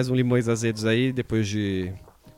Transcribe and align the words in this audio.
mais 0.00 0.08
um 0.08 0.14
Limões 0.14 0.48
Azedos 0.48 0.86
aí. 0.86 1.12
Depois 1.12 1.46
de 1.46 1.92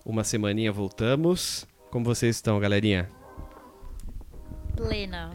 uma 0.05 0.25
semaninha 0.25 0.73
voltamos. 0.73 1.65
Como 1.93 2.05
vocês 2.05 2.35
estão, 2.35 2.59
galerinha? 2.59 3.09
Plena. 4.75 5.31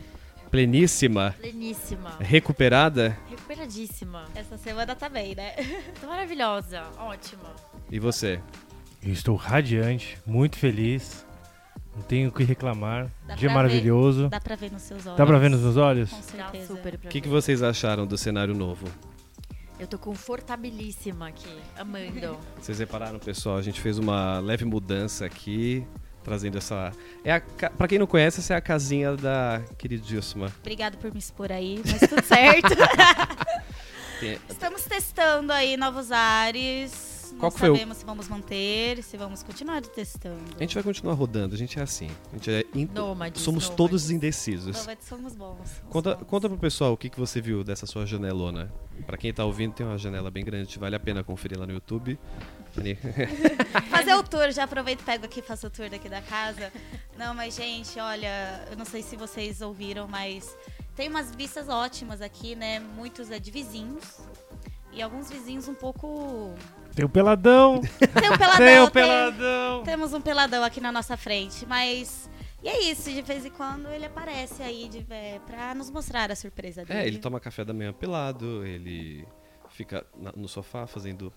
Pleníssima? 0.52 1.34
Pleníssima. 1.40 2.18
Recuperada? 2.20 3.18
Recuperadíssima. 3.30 4.26
Essa 4.36 4.58
semana 4.58 4.94
tá 4.94 5.08
bem, 5.08 5.36
né? 5.36 5.54
Tô 6.02 6.08
maravilhosa. 6.08 6.84
Ótima. 7.00 7.56
E 7.90 7.98
você? 7.98 8.42
Eu 9.02 9.14
estou 9.14 9.38
radiante, 9.38 10.18
muito 10.26 10.58
feliz. 10.58 11.26
Não 11.96 12.02
tenho 12.02 12.28
o 12.28 12.32
que 12.34 12.44
reclamar. 12.44 13.10
Dá 13.26 13.36
Dia 13.36 13.50
maravilhoso. 13.50 14.28
Dá 14.28 14.42
pra 14.42 14.58
ver 14.58 14.70
nos 14.70 14.82
seus 14.82 15.06
olhos. 15.06 15.18
Dá 15.18 15.26
pra 15.26 15.38
ver 15.40 15.50
nos 15.50 15.62
meus 15.62 15.78
olhos? 15.78 16.10
Com 16.10 16.18
Tá 16.18 16.24
certeza. 16.24 16.74
O 16.74 17.08
que, 17.08 17.22
que 17.22 17.30
ver. 17.30 17.34
vocês 17.34 17.64
acharam 17.64 18.06
do 18.06 18.18
cenário 18.18 18.54
novo? 18.54 18.86
Eu 19.80 19.88
tô 19.88 19.98
confortabilíssima 20.00 21.28
aqui, 21.28 21.56
amando. 21.78 22.40
Vocês 22.60 22.80
repararam, 22.80 23.20
pessoal? 23.20 23.58
A 23.58 23.62
gente 23.62 23.80
fez 23.80 24.00
uma 24.00 24.40
leve 24.40 24.66
mudança 24.66 25.26
aqui, 25.26 25.86
trazendo 26.24 26.58
essa. 26.58 26.92
É 27.24 27.34
a... 27.34 27.40
Pra 27.42 27.88
quem 27.88 28.00
não 28.00 28.08
conhece, 28.08 28.40
essa 28.40 28.56
é 28.56 28.58
a 28.58 28.62
casinha 28.62 29.16
da 29.16 29.62
queridíssima. 29.78 30.52
Obrigado 30.60 30.98
por 30.98 31.12
me 31.12 31.20
expor 31.20 31.52
aí, 31.52 31.82
mas 31.86 32.10
tudo 32.10 32.24
certo. 32.24 32.74
Estamos 34.50 34.84
testando 34.84 35.54
aí 35.54 35.78
novos 35.78 36.12
ares. 36.12 37.17
Qual 37.32 37.44
Não 37.44 37.52
que 37.52 37.60
foi 37.60 37.70
o- 37.70 37.74
sabemos 37.74 37.98
se 37.98 38.06
vamos 38.06 38.28
manter, 38.28 39.04
se 39.04 39.18
vamos 39.18 39.44
continuar 39.44 39.82
testando. 39.82 40.40
A 40.58 40.62
gente 40.62 40.74
vai 40.76 40.84
continuar 40.84 41.14
rodando, 41.14 41.56
a 41.56 41.58
gente 41.58 41.80
é 41.80 41.82
assim. 41.82 42.10
A 42.32 42.36
gente 42.36 42.50
é 42.52 42.66
in- 42.74 42.90
Nômades. 42.94 43.42
Somos 43.42 43.64
nômades. 43.66 43.78
todos 43.78 44.10
indecisos. 44.12 44.76
Nômades 44.78 45.08
somos 45.08 45.36
bons. 45.36 45.58
somos 45.58 45.72
Conta, 45.90 46.16
bons. 46.16 46.28
conta 46.28 46.50
pro 46.50 46.58
pessoal 46.58 46.94
o 46.94 46.98
que, 46.98 47.10
que 47.10 47.20
você 47.20 47.40
viu 47.42 47.64
dessa 47.64 47.86
sua 47.86 48.06
janelona. 48.06 48.72
Pra 49.06 49.18
quem 49.18 49.32
tá 49.34 49.46
ouvindo, 49.46 49.74
tem 49.74 49.86
uma 49.86 49.98
janela 49.98 50.32
bem 50.32 50.44
grande, 50.44 50.78
vale 50.80 50.96
a 50.96 51.00
pena 51.00 51.24
conferir 51.24 51.60
lá 51.60 51.66
no 51.68 51.74
YouTube. 51.74 52.18
Fazer 53.90 54.14
o 54.16 54.24
tour, 54.24 54.52
já 54.52 54.64
aproveito 54.64 55.02
e 55.02 55.04
pego 55.04 55.26
aqui 55.26 55.40
e 55.40 55.44
faço 55.44 55.68
o 55.68 55.70
tour 55.70 55.90
daqui 55.90 56.10
da 56.10 56.22
casa. 56.22 56.72
Não, 57.18 57.34
mas 57.34 57.56
gente, 57.56 58.00
olha, 58.00 58.66
eu 58.70 58.78
não 58.78 58.86
sei 58.86 59.02
se 59.02 59.16
vocês 59.16 59.62
ouviram, 59.62 60.08
mas 60.08 60.56
tem 60.96 61.10
umas 61.10 61.34
vistas 61.36 61.70
ótimas 61.70 62.22
aqui, 62.22 62.56
né? 62.56 62.80
Muitos 62.80 63.32
é 63.32 63.40
de 63.40 63.52
vizinhos. 63.52 64.04
E 64.98 65.02
alguns 65.02 65.30
vizinhos 65.30 65.68
um 65.68 65.76
pouco. 65.76 66.56
Tem 66.96 67.06
o 67.06 67.10
peladão! 67.10 67.80
Tem 67.82 68.32
um 68.32 68.38
peladão. 68.38 68.58
Tem 68.58 68.82
tem- 68.84 68.90
peladão! 68.92 69.84
Temos 69.84 70.14
um 70.14 70.20
peladão 70.22 70.64
aqui 70.64 70.82
na 70.82 70.92
nossa 70.92 71.16
frente, 71.16 71.66
mas. 71.68 72.28
E 72.64 72.68
é 72.68 72.82
isso, 72.90 73.12
de 73.12 73.22
vez 73.22 73.46
em 73.46 73.52
quando 73.52 73.88
ele 73.90 74.06
aparece 74.06 74.64
aí 74.64 74.90
de, 74.90 75.06
é, 75.12 75.40
pra 75.46 75.76
nos 75.76 75.92
mostrar 75.92 76.32
a 76.32 76.36
surpresa 76.36 76.84
dele. 76.84 77.00
É, 77.00 77.06
ele 77.08 77.20
toma 77.20 77.40
café 77.40 77.64
da 77.64 77.72
manhã 77.72 77.94
pelado, 77.94 78.66
ele 78.66 79.28
fica 79.70 80.04
na- 80.18 80.34
no 80.36 80.48
sofá 80.48 80.88
fazendo. 80.88 81.32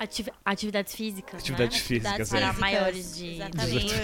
Ativi- 0.00 0.32
atividades 0.44 0.94
físicas. 0.94 1.40
Atividades 1.40 1.76
né? 1.78 1.84
físicas, 1.86 2.28
Para 2.30 2.46
é. 2.48 2.52
maiores 2.54 3.16
de 3.16 3.34
Exatamente. 3.34 3.84
18 3.84 3.94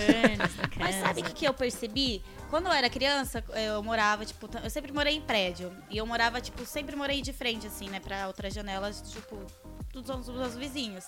anos. 0.42 0.56
na 0.56 0.68
Mas 0.78 0.94
sabe 0.96 1.20
o 1.22 1.24
que, 1.24 1.32
que 1.32 1.48
eu 1.48 1.54
percebi? 1.54 2.22
Quando 2.50 2.66
eu 2.66 2.72
era 2.72 2.90
criança, 2.90 3.44
eu 3.54 3.80
morava, 3.80 4.26
tipo, 4.26 4.50
eu 4.62 4.68
sempre 4.68 4.92
morei 4.92 5.16
em 5.16 5.20
prédio. 5.20 5.72
E 5.88 5.96
eu 5.96 6.04
morava, 6.04 6.40
tipo, 6.40 6.66
sempre 6.66 6.96
morei 6.96 7.22
de 7.22 7.32
frente, 7.32 7.68
assim, 7.68 7.88
né, 7.88 8.00
pra 8.00 8.26
outras 8.26 8.52
janelas, 8.52 9.00
tipo, 9.12 9.38
dos, 9.92 10.26
dos 10.26 10.56
vizinhos. 10.56 11.06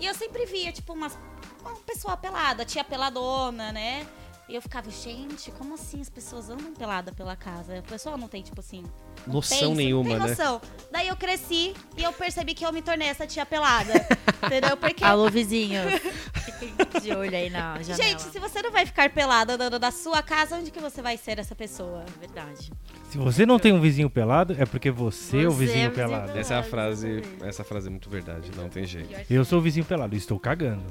E 0.00 0.06
eu 0.06 0.14
sempre 0.14 0.44
via, 0.46 0.72
tipo, 0.72 0.92
umas, 0.92 1.16
uma 1.60 1.76
pessoa 1.86 2.16
pelada, 2.16 2.64
tia 2.64 2.82
peladona, 2.82 3.70
né? 3.70 4.04
E 4.50 4.56
eu 4.56 4.60
ficava, 4.60 4.90
gente, 4.90 5.52
como 5.52 5.74
assim 5.74 6.00
as 6.00 6.10
pessoas 6.10 6.50
andam 6.50 6.74
pelada 6.74 7.12
pela 7.12 7.36
casa? 7.36 7.78
A 7.78 7.82
pessoa 7.82 8.16
não 8.16 8.26
tem, 8.26 8.42
tipo 8.42 8.58
assim. 8.58 8.82
não 9.24 9.34
Noção 9.34 9.58
pensa, 9.60 9.74
nenhuma, 9.76 10.02
não 10.10 10.18
né? 10.18 10.34
tem 10.34 10.44
noção. 10.44 10.60
Daí 10.90 11.06
eu 11.06 11.14
cresci 11.14 11.72
e 11.96 12.02
eu 12.02 12.12
percebi 12.12 12.52
que 12.52 12.66
eu 12.66 12.72
me 12.72 12.82
tornei 12.82 13.06
essa 13.06 13.28
tia 13.28 13.46
pelada. 13.46 13.92
entendeu? 14.44 14.76
Porque 14.76 15.04
Alô, 15.04 15.30
vizinho. 15.30 15.80
Fiquem 16.44 16.74
de 17.00 17.12
olho 17.12 17.36
aí 17.36 17.48
na 17.48 17.80
janela. 17.80 18.02
Gente, 18.02 18.22
se 18.22 18.40
você 18.40 18.60
não 18.60 18.72
vai 18.72 18.84
ficar 18.84 19.08
pelada 19.10 19.54
andando 19.54 19.78
da 19.78 19.92
sua 19.92 20.20
casa, 20.20 20.56
onde 20.56 20.72
que 20.72 20.80
você 20.80 21.00
vai 21.00 21.16
ser 21.16 21.38
essa 21.38 21.54
pessoa? 21.54 22.04
Verdade. 22.18 22.72
Se 23.08 23.18
você 23.18 23.46
não 23.46 23.56
tem 23.56 23.72
um 23.72 23.80
vizinho 23.80 24.10
pelado, 24.10 24.56
é 24.58 24.66
porque 24.66 24.90
você, 24.90 25.44
é 25.44 25.46
o 25.48 25.52
Você 25.52 25.62
é 25.62 25.66
vizinho 25.66 25.88
o 25.88 25.90
vizinho 25.90 25.90
pelado. 25.92 26.22
pelado. 26.22 26.38
Essa 26.40 26.54
é 26.54 26.58
a 26.58 26.62
frase. 26.64 27.22
Essa 27.42 27.62
frase 27.62 27.86
é 27.86 27.90
muito 27.90 28.10
verdade, 28.10 28.50
não 28.56 28.68
tem 28.68 28.84
jeito. 28.84 29.14
Eu 29.30 29.44
sou 29.44 29.60
o 29.60 29.62
vizinho 29.62 29.86
pelado, 29.86 30.16
estou 30.16 30.40
cagando. 30.40 30.82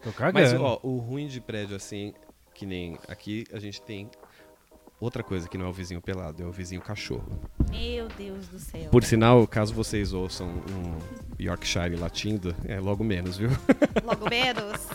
Tô 0.00 0.12
Mas, 0.32 0.52
cagando. 0.52 0.62
ó, 0.62 0.78
o 0.84 0.98
ruim 0.98 1.26
de 1.26 1.40
prédio 1.40 1.74
assim, 1.74 2.14
que 2.56 2.64
nem 2.64 2.98
aqui, 3.06 3.44
a 3.52 3.58
gente 3.58 3.82
tem 3.82 4.10
outra 4.98 5.22
coisa 5.22 5.46
que 5.46 5.58
não 5.58 5.66
é 5.66 5.68
o 5.68 5.72
vizinho 5.72 6.00
pelado, 6.00 6.42
é 6.42 6.46
o 6.46 6.50
vizinho 6.50 6.80
cachorro. 6.80 7.38
Meu 7.70 8.08
Deus 8.16 8.48
do 8.48 8.58
céu. 8.58 8.88
Por 8.90 9.04
sinal, 9.04 9.46
caso 9.46 9.74
vocês 9.74 10.14
ouçam 10.14 10.48
um 10.48 10.98
Yorkshire 11.38 11.96
latindo, 11.96 12.56
é 12.64 12.80
logo 12.80 13.04
menos, 13.04 13.36
viu? 13.36 13.50
Logo 14.02 14.28
menos. 14.30 14.88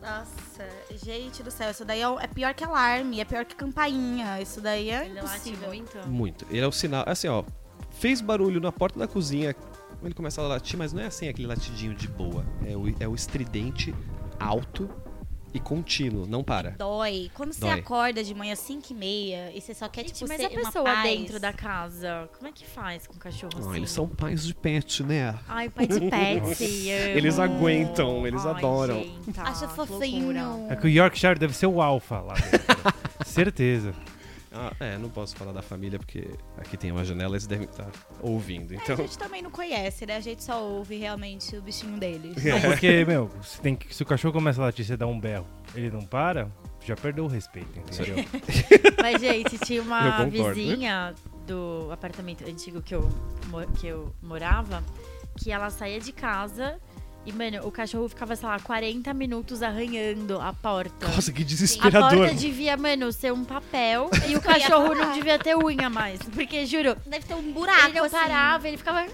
Nossa, 0.00 0.68
gente 1.04 1.42
do 1.42 1.50
céu, 1.50 1.70
isso 1.70 1.84
daí 1.84 2.00
é, 2.00 2.06
é 2.06 2.26
pior 2.28 2.54
que 2.54 2.64
alarme, 2.64 3.20
é 3.20 3.24
pior 3.24 3.44
que 3.44 3.56
campainha. 3.56 4.40
Isso 4.40 4.60
daí 4.60 4.90
é 4.90 5.06
Ele 5.06 5.20
late 5.20 5.50
impossível. 5.50 5.68
muito. 5.68 6.08
Muito. 6.08 6.46
Ele 6.48 6.60
é 6.60 6.66
o 6.66 6.72
sinal. 6.72 7.04
Assim, 7.06 7.28
ó. 7.28 7.44
Fez 7.90 8.20
barulho 8.20 8.60
na 8.60 8.70
porta 8.70 8.98
da 8.98 9.08
cozinha. 9.08 9.54
Ele 10.02 10.14
começa 10.14 10.40
a 10.40 10.46
latir, 10.46 10.78
mas 10.78 10.92
não 10.92 11.02
é 11.02 11.06
assim 11.06 11.28
aquele 11.28 11.48
latidinho 11.48 11.94
de 11.94 12.08
boa. 12.08 12.46
É 12.66 12.76
o, 12.76 12.88
é 13.00 13.08
o 13.08 13.14
estridente 13.14 13.94
alto 14.38 14.88
e 15.52 15.58
contínuo, 15.60 16.26
não 16.26 16.42
para. 16.44 16.70
Dói. 16.70 17.30
Quando 17.34 17.52
você 17.52 17.60
Dói. 17.60 17.70
acorda 17.80 18.22
de 18.22 18.34
manhã 18.34 18.54
5 18.54 18.86
e 18.90 18.94
meia 18.94 19.52
e 19.54 19.60
você 19.60 19.74
só 19.74 19.88
quer, 19.88 20.02
Gente, 20.02 20.14
tipo, 20.14 20.28
mas 20.28 20.36
ser 20.40 20.46
a 20.46 20.48
uma 20.50 20.60
pessoa 20.64 20.84
paz. 20.84 21.02
dentro 21.02 21.40
da 21.40 21.52
casa, 21.52 22.28
como 22.36 22.48
é 22.48 22.52
que 22.52 22.64
faz 22.66 23.06
com 23.06 23.14
o 23.14 23.18
cachorro 23.18 23.52
Não, 23.58 23.68
assim? 23.70 23.76
eles 23.78 23.90
são 23.90 24.08
pais 24.08 24.46
de 24.46 24.54
pet, 24.54 25.02
né? 25.02 25.34
Ai, 25.48 25.68
pai 25.68 25.86
de 25.86 26.00
pet. 26.00 26.64
Eles 26.88 27.38
aguentam, 27.38 28.26
eles 28.26 28.44
Ai, 28.44 28.52
adoram. 28.52 29.02
gente, 29.02 29.40
Acha 29.40 29.66
que 29.66 29.74
fofinho. 29.74 30.32
É 30.68 30.76
que 30.76 30.86
o 30.86 30.90
Yorkshire 30.90 31.38
deve 31.38 31.54
ser 31.54 31.66
o 31.66 31.80
alfa 31.82 32.20
lá 32.20 32.34
dentro. 32.34 32.60
Certeza. 33.26 33.94
Ah, 34.52 34.72
é, 34.80 34.98
não 34.98 35.08
posso 35.08 35.36
falar 35.36 35.52
da 35.52 35.62
família 35.62 35.98
porque 35.98 36.28
aqui 36.58 36.76
tem 36.76 36.90
uma 36.90 37.04
janela, 37.04 37.32
eles 37.34 37.46
devem 37.46 37.66
estar 37.68 37.88
ouvindo. 38.20 38.72
É, 38.74 38.76
Então, 38.76 38.94
a 38.96 38.98
gente 38.98 39.16
também 39.18 39.42
não 39.42 39.50
conhece, 39.50 40.04
né? 40.06 40.16
A 40.16 40.20
gente 40.20 40.42
só 40.42 40.60
ouve 40.62 40.96
realmente 40.96 41.56
o 41.56 41.62
bichinho 41.62 41.98
deles. 41.98 42.42
Não, 42.42 42.60
porque, 42.60 43.04
meu, 43.04 43.30
se, 43.42 43.60
tem 43.60 43.76
que- 43.76 43.94
se 43.94 44.02
o 44.02 44.06
cachorro 44.06 44.32
começa 44.34 44.60
a 44.60 44.64
latir 44.64 44.84
e 44.84 44.88
você 44.88 44.96
dá 44.96 45.06
um 45.06 45.20
berro, 45.20 45.46
ele 45.74 45.90
não 45.90 46.00
para, 46.02 46.50
já 46.84 46.96
perdeu 46.96 47.24
o 47.24 47.28
respeito, 47.28 47.78
entendeu? 47.78 48.16
Mas, 49.00 49.20
gente, 49.20 49.56
tinha 49.58 49.82
uma 49.82 50.24
concordo. 50.24 50.54
vizinha 50.54 51.14
do 51.46 51.88
apartamento 51.92 52.44
antigo 52.48 52.82
que 52.82 52.94
eu, 52.94 53.08
que 53.78 53.86
eu 53.86 54.12
morava, 54.22 54.82
que 55.38 55.52
ela 55.52 55.70
saía 55.70 56.00
de 56.00 56.12
casa 56.12 56.78
e, 57.26 57.32
mano, 57.32 57.66
o 57.66 57.70
cachorro 57.70 58.08
ficava, 58.08 58.34
sei 58.34 58.48
lá, 58.48 58.58
40 58.58 59.12
minutos 59.12 59.62
arranhando 59.62 60.40
a 60.40 60.52
porta. 60.52 61.06
nossa, 61.06 61.30
que 61.32 61.42
A 61.42 61.44
desesperador. 61.44 62.16
porta 62.18 62.34
devia, 62.34 62.76
mano, 62.76 63.12
ser 63.12 63.32
um 63.32 63.44
papel 63.44 64.10
e 64.28 64.36
o 64.36 64.40
cachorro 64.40 64.94
não 64.94 65.12
devia 65.12 65.38
ter 65.38 65.54
unha 65.56 65.90
mais. 65.90 66.18
Porque, 66.22 66.64
juro, 66.66 66.96
Deve 67.06 67.26
ter 67.26 67.34
um 67.34 67.52
buraco, 67.52 67.88
ele 67.88 67.98
não 67.98 68.04
assim. 68.06 68.16
parava, 68.16 68.68
ele 68.68 68.76
ficava, 68.78 69.06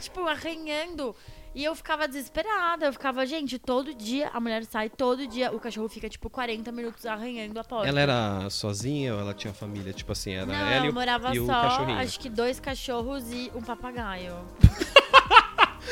tipo, 0.00 0.20
arranhando. 0.26 1.14
E 1.54 1.62
eu 1.64 1.74
ficava 1.74 2.08
desesperada. 2.08 2.86
Eu 2.86 2.92
ficava, 2.94 3.26
gente, 3.26 3.58
todo 3.58 3.92
dia 3.92 4.30
a 4.32 4.40
mulher 4.40 4.64
sai, 4.64 4.88
todo 4.88 5.26
dia 5.26 5.52
o 5.52 5.60
cachorro 5.60 5.86
fica, 5.88 6.08
tipo, 6.08 6.30
40 6.30 6.72
minutos 6.72 7.04
arranhando 7.04 7.58
a 7.60 7.64
porta. 7.64 7.86
Ela 7.88 8.00
era 8.00 8.48
sozinha 8.48 9.14
ou 9.14 9.20
ela 9.20 9.34
tinha 9.34 9.52
família? 9.52 9.92
Tipo 9.92 10.12
assim, 10.12 10.32
era 10.32 10.46
Não, 10.46 10.54
ela 10.54 10.86
e 10.86 10.88
o, 10.88 10.94
morava 10.94 11.34
e 11.34 11.40
o 11.40 11.44
só, 11.44 11.52
cachorrinho. 11.60 11.98
acho 11.98 12.18
que 12.20 12.30
dois 12.30 12.58
cachorros 12.58 13.30
e 13.30 13.50
um 13.54 13.60
papagaio. 13.60 14.34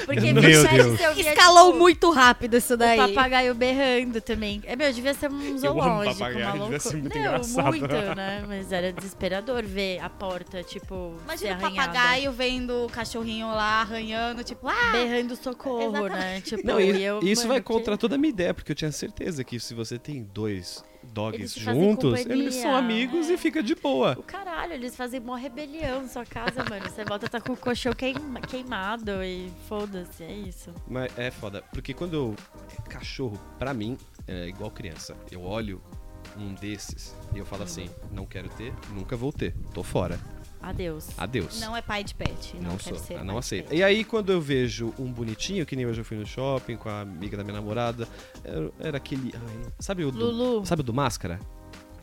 Porque 0.07 0.33
Meu 0.33 0.43
sério, 0.43 0.85
Deus. 0.85 0.99
você 0.99 1.09
ouvia, 1.09 1.31
Escalou 1.33 1.67
tipo, 1.69 1.79
muito 1.79 2.11
rápido 2.11 2.57
isso 2.57 2.75
O 2.75 2.77
daí. 2.77 2.97
papagaio 2.99 3.55
berrando 3.55 4.21
também. 4.21 4.63
É, 4.65 4.77
meu, 4.77 4.93
devia 4.93 5.15
ser 5.15 5.31
um 5.31 5.35
amo 5.35 5.59
zoológico, 5.59 6.19
papagaio, 6.19 6.45
maluco. 6.47 6.65
devia 6.65 6.81
ser 6.81 6.97
muito 6.97 7.15
Não, 7.19 7.21
engraçado. 7.25 7.67
muito, 7.67 7.87
né? 8.17 8.45
Mas 8.47 8.73
era 8.73 8.93
desesperador 8.93 9.63
ver 9.65 9.99
a 10.01 10.09
porta, 10.09 10.63
tipo, 10.63 11.15
Imagina 11.25 11.59
ser 11.59 11.67
o 11.67 11.71
papagaio 11.71 12.33
vendo 12.33 12.87
o 12.87 12.89
cachorrinho 12.91 13.49
lá 13.49 13.81
arranhando, 13.83 14.43
tipo, 14.45 14.69
ah! 14.69 14.93
Berrando 14.93 15.37
socorro, 15.37 15.91
né? 16.09 16.37
Exatamente. 16.37 16.57
Tipo, 16.57 16.67
Não, 16.67 16.81
e 16.81 16.91
e, 16.93 17.03
eu, 17.03 17.21
isso 17.23 17.43
mano, 17.43 17.49
vai 17.55 17.61
que- 17.61 17.67
contra 17.67 17.97
toda 17.99 18.15
a 18.15 18.19
minha 18.19 18.31
ideia, 18.31 18.55
porque 18.55 18.73
eu 18.73 18.77
tinha 18.77 18.93
certeza 18.93 19.43
que 19.45 19.59
se 19.61 19.75
você 19.75 19.99
tem 19.99 20.23
dois 20.35 20.83
dogs 21.03 21.59
fazem 21.59 21.83
juntos, 21.83 22.19
companhia, 22.19 22.43
eles 22.43 22.55
são 22.55 22.75
amigos 22.75 23.29
é. 23.29 23.35
e 23.35 23.37
fica 23.37 23.63
de 23.63 23.75
boa. 23.75 24.17
O 24.19 24.23
caralho, 24.23 24.73
eles 24.73 24.97
fazem 24.97 25.21
mó 25.21 25.35
rebelião 25.35 26.03
na 26.03 26.09
sua 26.09 26.25
casa, 26.25 26.65
mano. 26.69 26.89
Você 26.89 27.05
volta 27.05 27.29
tá 27.29 27.41
com 27.41 27.53
o 27.53 27.57
colchão 27.57 27.93
queima- 27.93 28.41
queimado 28.41 29.23
e 29.23 29.51
foda-se, 29.69 30.23
é 30.23 30.33
isso. 30.33 30.73
Mas 30.89 31.17
é 31.19 31.31
foda, 31.31 31.63
porque 31.73 31.95
quando 31.95 32.15
eu. 32.15 32.37
Cachorro, 32.89 33.39
pra 33.59 33.73
mim, 33.73 33.97
é 34.27 34.49
igual 34.49 34.71
criança. 34.71 35.17
Eu 35.31 35.43
olho 35.43 35.81
um 36.37 36.55
desses 36.55 37.15
e 37.35 37.39
eu 37.39 37.47
falo 37.47 37.63
assim: 37.63 37.89
não 38.11 38.27
quero 38.27 38.49
ter, 38.51 38.73
nunca 38.93 39.17
vou 39.17 39.33
ter, 39.33 39.55
tô 39.73 39.83
fora. 39.83 40.19
Adeus. 40.63 41.09
Adeus. 41.19 41.61
Não 41.61 41.77
é 41.77 41.81
pai 41.83 42.05
de 42.05 42.15
pet. 42.15 42.55
Não, 42.61 42.73
Não 42.73 42.79
sou, 42.79 42.99
ser 42.99 43.15
pai 43.15 43.25
não 43.25 43.35
de 43.35 43.39
aceito. 43.41 43.69
pet. 43.69 43.79
E 43.79 43.83
aí, 43.83 44.05
quando 44.05 44.31
eu 44.31 44.41
vejo 44.41 44.93
um 44.99 45.11
bonitinho, 45.11 45.65
que 45.65 45.75
nem 45.75 45.87
hoje 45.87 46.01
eu 46.01 46.05
fui 46.05 46.17
no 46.17 46.27
shopping 46.27 46.77
com 46.77 46.89
a 46.89 47.01
amiga 47.01 47.37
da 47.37 47.43
minha 47.43 47.55
namorada, 47.55 48.07
era, 48.45 48.71
era 48.79 48.97
aquele. 48.99 49.33
ai, 49.35 49.73
sabe 49.79 50.05
o 50.05 50.11
do, 50.11 50.27
Lulu. 50.31 50.67
Sabe 50.67 50.81
o 50.81 50.85
do 50.85 50.93
máscara? 50.93 51.41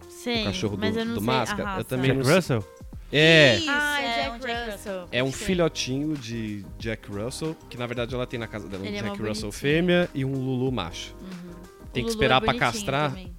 Sim, 0.09 0.41
o 0.41 0.45
cachorro 0.45 0.77
mas 0.79 0.93
do, 0.95 0.99
eu 1.01 1.05
não 1.05 1.13
do 1.15 1.19
sei 1.21 1.29
a 1.29 1.33
máscara? 1.37 1.63
raça. 1.63 1.79
Eu 1.81 1.83
também 1.85 2.11
Jack 2.15 2.27
não. 2.27 2.35
Russell? 2.35 2.67
É. 3.11 3.55
Isso, 3.57 3.67
Ah, 3.69 4.01
é 4.01 4.15
Jack 4.23 4.29
um 4.35 4.39
Jack 4.47 4.71
Russell. 4.71 5.07
É 5.11 5.23
um 5.23 5.31
Sei. 5.31 5.45
filhotinho 5.47 6.17
de 6.17 6.65
Jack 6.79 7.09
Russell, 7.09 7.55
que 7.69 7.77
na 7.77 7.85
verdade 7.87 8.13
ela 8.13 8.25
tem 8.27 8.39
na 8.39 8.47
casa 8.47 8.67
dela 8.67 8.83
um 8.83 8.85
Ele 8.85 8.97
é 8.97 9.01
Jack 9.03 9.21
mó 9.21 9.27
Russell 9.29 9.49
bonitinho. 9.49 9.51
fêmea 9.53 10.09
e 10.13 10.25
um 10.25 10.33
Lulu 10.33 10.71
macho. 10.71 11.15
Tem 11.15 11.23
O 11.23 11.91
que 11.93 11.99
Lulu 12.01 12.09
esperar 12.09 12.37
é 12.37 12.39
pra 12.39 12.47
bonitinho 12.53 12.71
castrar 12.71 13.09
também. 13.11 13.33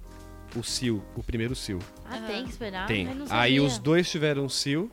o 0.55 0.63
cio, 0.63 1.03
o 1.15 1.21
primeiro 1.21 1.53
cio. 1.55 1.77
Ah, 2.05 2.17
tem 2.25 2.43
que 2.45 2.49
esperar? 2.49 2.87
tem. 2.87 3.07
Aí 3.29 3.59
os 3.59 3.77
dois 3.77 4.09
tiveram 4.09 4.49
cio, 4.49 4.89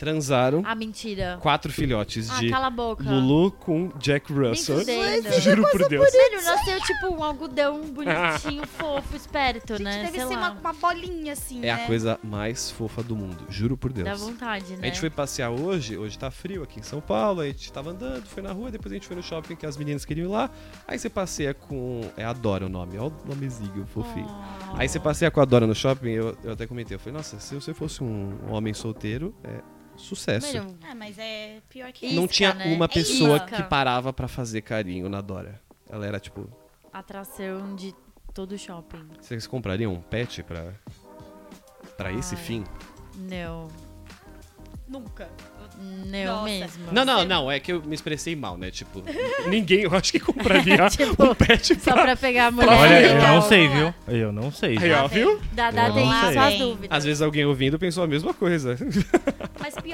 transaram, 0.00 0.62
Ah, 0.64 0.74
mentira. 0.74 1.38
quatro 1.42 1.70
filhotes 1.70 2.30
Ah, 2.30 2.40
de 2.40 2.48
cala 2.48 2.68
a 2.68 2.70
boca. 2.70 3.04
Lulu 3.04 3.52
com 3.52 3.92
Jack 3.98 4.32
Russell. 4.32 4.78
fudendo. 4.78 5.30
Juro 5.42 5.62
por 5.70 5.86
Deus. 5.86 6.10
Velho, 6.10 6.42
nasceu 6.42 6.80
tipo 6.80 7.14
um 7.14 7.22
algodão 7.22 7.82
bonitinho, 7.82 8.66
fofo, 8.78 9.14
esperto, 9.14 9.74
Gente, 9.74 9.82
né? 9.84 10.04
deve 10.04 10.18
Sei 10.18 10.26
ser 10.26 10.36
lá. 10.36 10.52
uma, 10.52 10.60
uma 10.60 10.72
bolinha 10.72 11.34
assim, 11.34 11.58
É 11.58 11.66
né? 11.66 11.72
a 11.72 11.86
coisa 11.86 12.18
mais 12.24 12.70
fofa 12.70 13.02
do 13.02 13.14
mundo, 13.14 13.44
juro 13.50 13.76
por 13.76 13.92
Deus. 13.92 14.08
Dá 14.08 14.14
vontade, 14.14 14.72
né? 14.72 14.78
A 14.80 14.86
gente 14.86 15.00
foi 15.00 15.10
passear 15.10 15.50
hoje, 15.50 15.98
hoje 15.98 16.18
tá 16.18 16.30
frio 16.30 16.62
aqui 16.62 16.80
em 16.80 16.82
São 16.82 17.02
Paulo, 17.02 17.42
a 17.42 17.46
gente 17.46 17.70
tava 17.70 17.90
andando, 17.90 18.24
foi 18.24 18.42
na 18.42 18.52
rua, 18.52 18.70
depois 18.70 18.90
a 18.92 18.94
gente 18.94 19.06
foi 19.06 19.16
no 19.16 19.22
shopping 19.22 19.54
que 19.54 19.66
as 19.66 19.76
meninas 19.76 20.06
queriam 20.06 20.24
ir 20.26 20.32
lá. 20.32 20.48
Aí 20.88 20.98
você 20.98 21.10
passeia 21.10 21.52
com. 21.52 22.00
É 22.16 22.24
a 22.24 22.32
Dora 22.32 22.64
o 22.64 22.68
nome, 22.70 22.96
olha 22.96 23.12
o 23.22 23.28
nomezinho 23.28 23.84
fofinho. 23.92 24.26
Oh. 24.72 24.76
Aí 24.78 24.88
você 24.88 24.98
passeia 24.98 25.30
com 25.30 25.42
a 25.42 25.44
Dora 25.44 25.66
no 25.66 25.74
shopping, 25.74 26.08
eu, 26.08 26.34
eu 26.42 26.52
até 26.52 26.66
comentei, 26.66 26.94
eu 26.94 26.98
falei, 26.98 27.14
nossa, 27.18 27.38
se 27.38 27.54
você 27.54 27.74
fosse 27.74 28.02
um 28.02 28.32
homem 28.50 28.72
solteiro, 28.72 29.34
é 29.44 29.60
sucesso. 30.00 30.56
Mano, 30.56 30.76
É, 30.90 30.94
mas 30.94 31.18
é 31.18 31.58
pior 31.68 31.90
que 31.92 32.12
Não 32.14 32.24
isca, 32.24 32.34
tinha 32.34 32.54
né? 32.54 32.74
uma 32.74 32.84
É 32.86 32.88
pessoa 32.88 33.36
isca. 33.36 33.56
que 33.56 33.62
parava 33.64 34.12
pra 34.12 34.26
fazer 34.28 34.62
carinho 34.62 35.08
na 35.08 35.20
Dora. 35.20 35.60
Ela 35.88 36.06
era 36.06 36.18
tipo, 36.20 36.48
atração 36.92 37.74
de 37.74 37.94
todo 38.34 38.56
shopping. 38.58 39.06
vocês 39.20 39.46
comprariam 39.46 39.92
um 39.92 40.00
pet 40.00 40.42
pra, 40.42 40.72
pra 41.96 42.12
esse 42.12 42.36
fim? 42.36 42.64
Não. 43.16 43.68
Nunca. 44.88 45.28
Não 45.78 46.24
Nossa. 46.26 46.44
mesmo. 46.44 46.92
Não, 46.92 47.04
não, 47.04 47.24
não, 47.24 47.50
é 47.50 47.58
que 47.60 47.72
eu 47.72 47.80
me 47.82 47.94
expressei 47.94 48.34
mal, 48.36 48.58
né? 48.58 48.70
Tipo, 48.70 49.02
ninguém 49.48 49.82
eu 49.82 49.94
acho 49.94 50.12
que 50.12 50.20
compraria 50.20 50.76
Tipo, 50.90 51.24
um 51.30 51.34
pet 51.34 51.80
Só 51.80 51.92
pra... 51.92 52.02
pra 52.02 52.16
pegar 52.16 52.48
a 52.48 52.50
mulher. 52.50 52.68
Olha, 52.68 53.06
eu 53.06 53.22
não 53.22 53.40
sei, 53.42 53.68
viu? 53.68 53.94
Eu 54.08 54.32
não 54.32 54.50
sei. 54.52 54.76
Aí, 54.78 54.92
ó, 54.92 55.06
viu? 55.08 55.40
Dadá 55.52 55.90
tem 55.92 56.06
suas 56.32 56.58
dúvidas. 56.58 56.88
Às 56.98 57.04
vezes 57.04 57.22
alguém 57.22 57.44
ouvindo 57.46 57.78
pensou 57.78 58.02
a 58.04 58.06
mesma 58.06 58.34
coisa. 58.34 58.76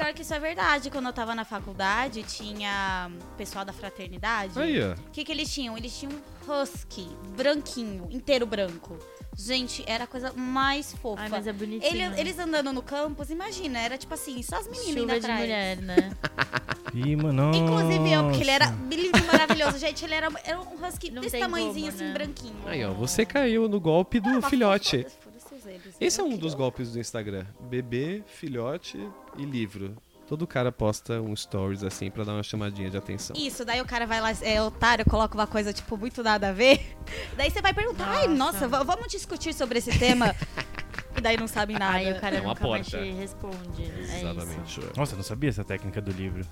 Pior 0.07 0.13
que 0.13 0.21
isso 0.21 0.33
é 0.33 0.39
verdade. 0.39 0.89
Quando 0.89 1.07
eu 1.07 1.13
tava 1.13 1.35
na 1.35 1.43
faculdade, 1.43 2.23
tinha 2.23 3.11
pessoal 3.37 3.65
da 3.65 3.73
fraternidade. 3.73 4.57
Aí, 4.57 4.81
ó. 4.81 4.93
O 4.93 5.11
que, 5.11 5.25
que 5.25 5.31
eles 5.31 5.53
tinham? 5.53 5.77
Eles 5.77 5.97
tinham 5.99 6.13
um 6.13 6.51
husky, 6.61 7.09
branquinho, 7.35 8.07
inteiro 8.09 8.45
branco. 8.45 8.97
Gente, 9.35 9.83
era 9.85 10.05
a 10.05 10.07
coisa 10.07 10.31
mais 10.31 10.93
fofa. 10.93 11.23
Ai, 11.23 11.29
mas 11.29 11.45
é 11.45 11.51
bonitinho. 11.51 11.91
Ele- 11.93 12.21
eles 12.21 12.39
andando 12.39 12.71
no 12.71 12.81
campus, 12.81 13.29
imagina, 13.29 13.79
era 13.79 13.97
tipo 13.97 14.13
assim, 14.13 14.41
só 14.41 14.55
as 14.59 14.67
meninas 14.67 14.87
indo 14.87 14.99
Chuva 15.01 15.11
de 15.13 15.19
atrás. 15.19 15.39
mulher, 15.41 15.77
né? 15.81 16.11
Ih, 16.95 17.15
mano, 17.17 17.51
Inclusive 17.53 18.09
eu, 18.11 18.23
porque 18.23 18.41
ele 18.41 18.49
era 18.49 18.67
lindo, 18.89 19.25
maravilhoso. 19.25 19.77
Gente, 19.77 20.05
ele 20.05 20.15
era, 20.15 20.29
era 20.45 20.57
um 20.59 20.85
husky 20.87 21.11
Não 21.11 21.21
desse 21.21 21.33
tem 21.33 21.41
tamanhozinho, 21.41 21.85
como, 21.91 21.95
assim, 21.97 22.05
né? 22.07 22.13
branquinho. 22.13 22.55
Aí, 22.65 22.83
ó, 22.85 22.93
você 22.93 23.25
caiu 23.25 23.67
no 23.67 23.79
golpe 23.79 24.21
do 24.21 24.29
Ah, 24.29 24.39
mas 24.41 24.45
filhote. 24.49 25.05
foda-se 25.19 25.69
eles. 25.69 25.95
Esse 25.99 26.21
é 26.21 26.23
Eu 26.23 26.27
um 26.27 26.37
dos 26.37 26.53
golpes 26.53 26.93
do 26.93 26.99
Instagram. 26.99 27.45
Bebê, 27.59 28.23
filhote 28.25 28.97
e 29.37 29.45
livro. 29.45 29.95
Todo 30.27 30.45
cara 30.45 30.71
posta 30.73 31.21
um 31.21 31.33
stories 31.33 31.83
assim 31.83 32.11
pra 32.11 32.25
dar 32.25 32.33
uma 32.33 32.43
chamadinha 32.43 32.89
de 32.89 32.97
atenção. 32.97 33.33
Isso, 33.37 33.63
daí 33.63 33.79
o 33.79 33.85
cara 33.85 34.05
vai 34.05 34.19
lá, 34.19 34.31
é 34.41 34.61
otário, 34.61 35.05
coloca 35.09 35.33
uma 35.37 35.47
coisa, 35.47 35.71
tipo, 35.71 35.95
muito 35.97 36.21
nada 36.21 36.49
a 36.49 36.51
ver. 36.51 36.97
Daí 37.37 37.49
você 37.49 37.61
vai 37.61 37.73
perguntar, 37.73 38.05
ai, 38.09 38.27
Nossa. 38.27 38.53
nossa, 38.59 38.67
va- 38.67 38.83
vamos 38.83 39.07
discutir 39.07 39.53
sobre 39.53 39.79
esse 39.79 39.97
tema. 39.97 40.35
e 41.17 41.21
daí 41.21 41.37
não 41.37 41.47
sabe 41.47 41.71
nada. 41.73 41.95
Aí 41.97 42.11
o 42.11 42.19
cara 42.19 42.35
É 42.35 42.41
uma 42.41 42.49
nunca 42.49 42.67
mais 42.67 42.89
porta. 42.89 43.05
te 43.05 43.11
responde. 43.13 43.83
É 43.83 44.01
isso. 44.01 44.15
Exatamente. 44.17 44.79
Nossa, 44.97 45.13
eu 45.13 45.17
não 45.17 45.23
sabia 45.23 45.49
essa 45.49 45.63
técnica 45.63 46.01
do 46.01 46.11
livro. 46.11 46.45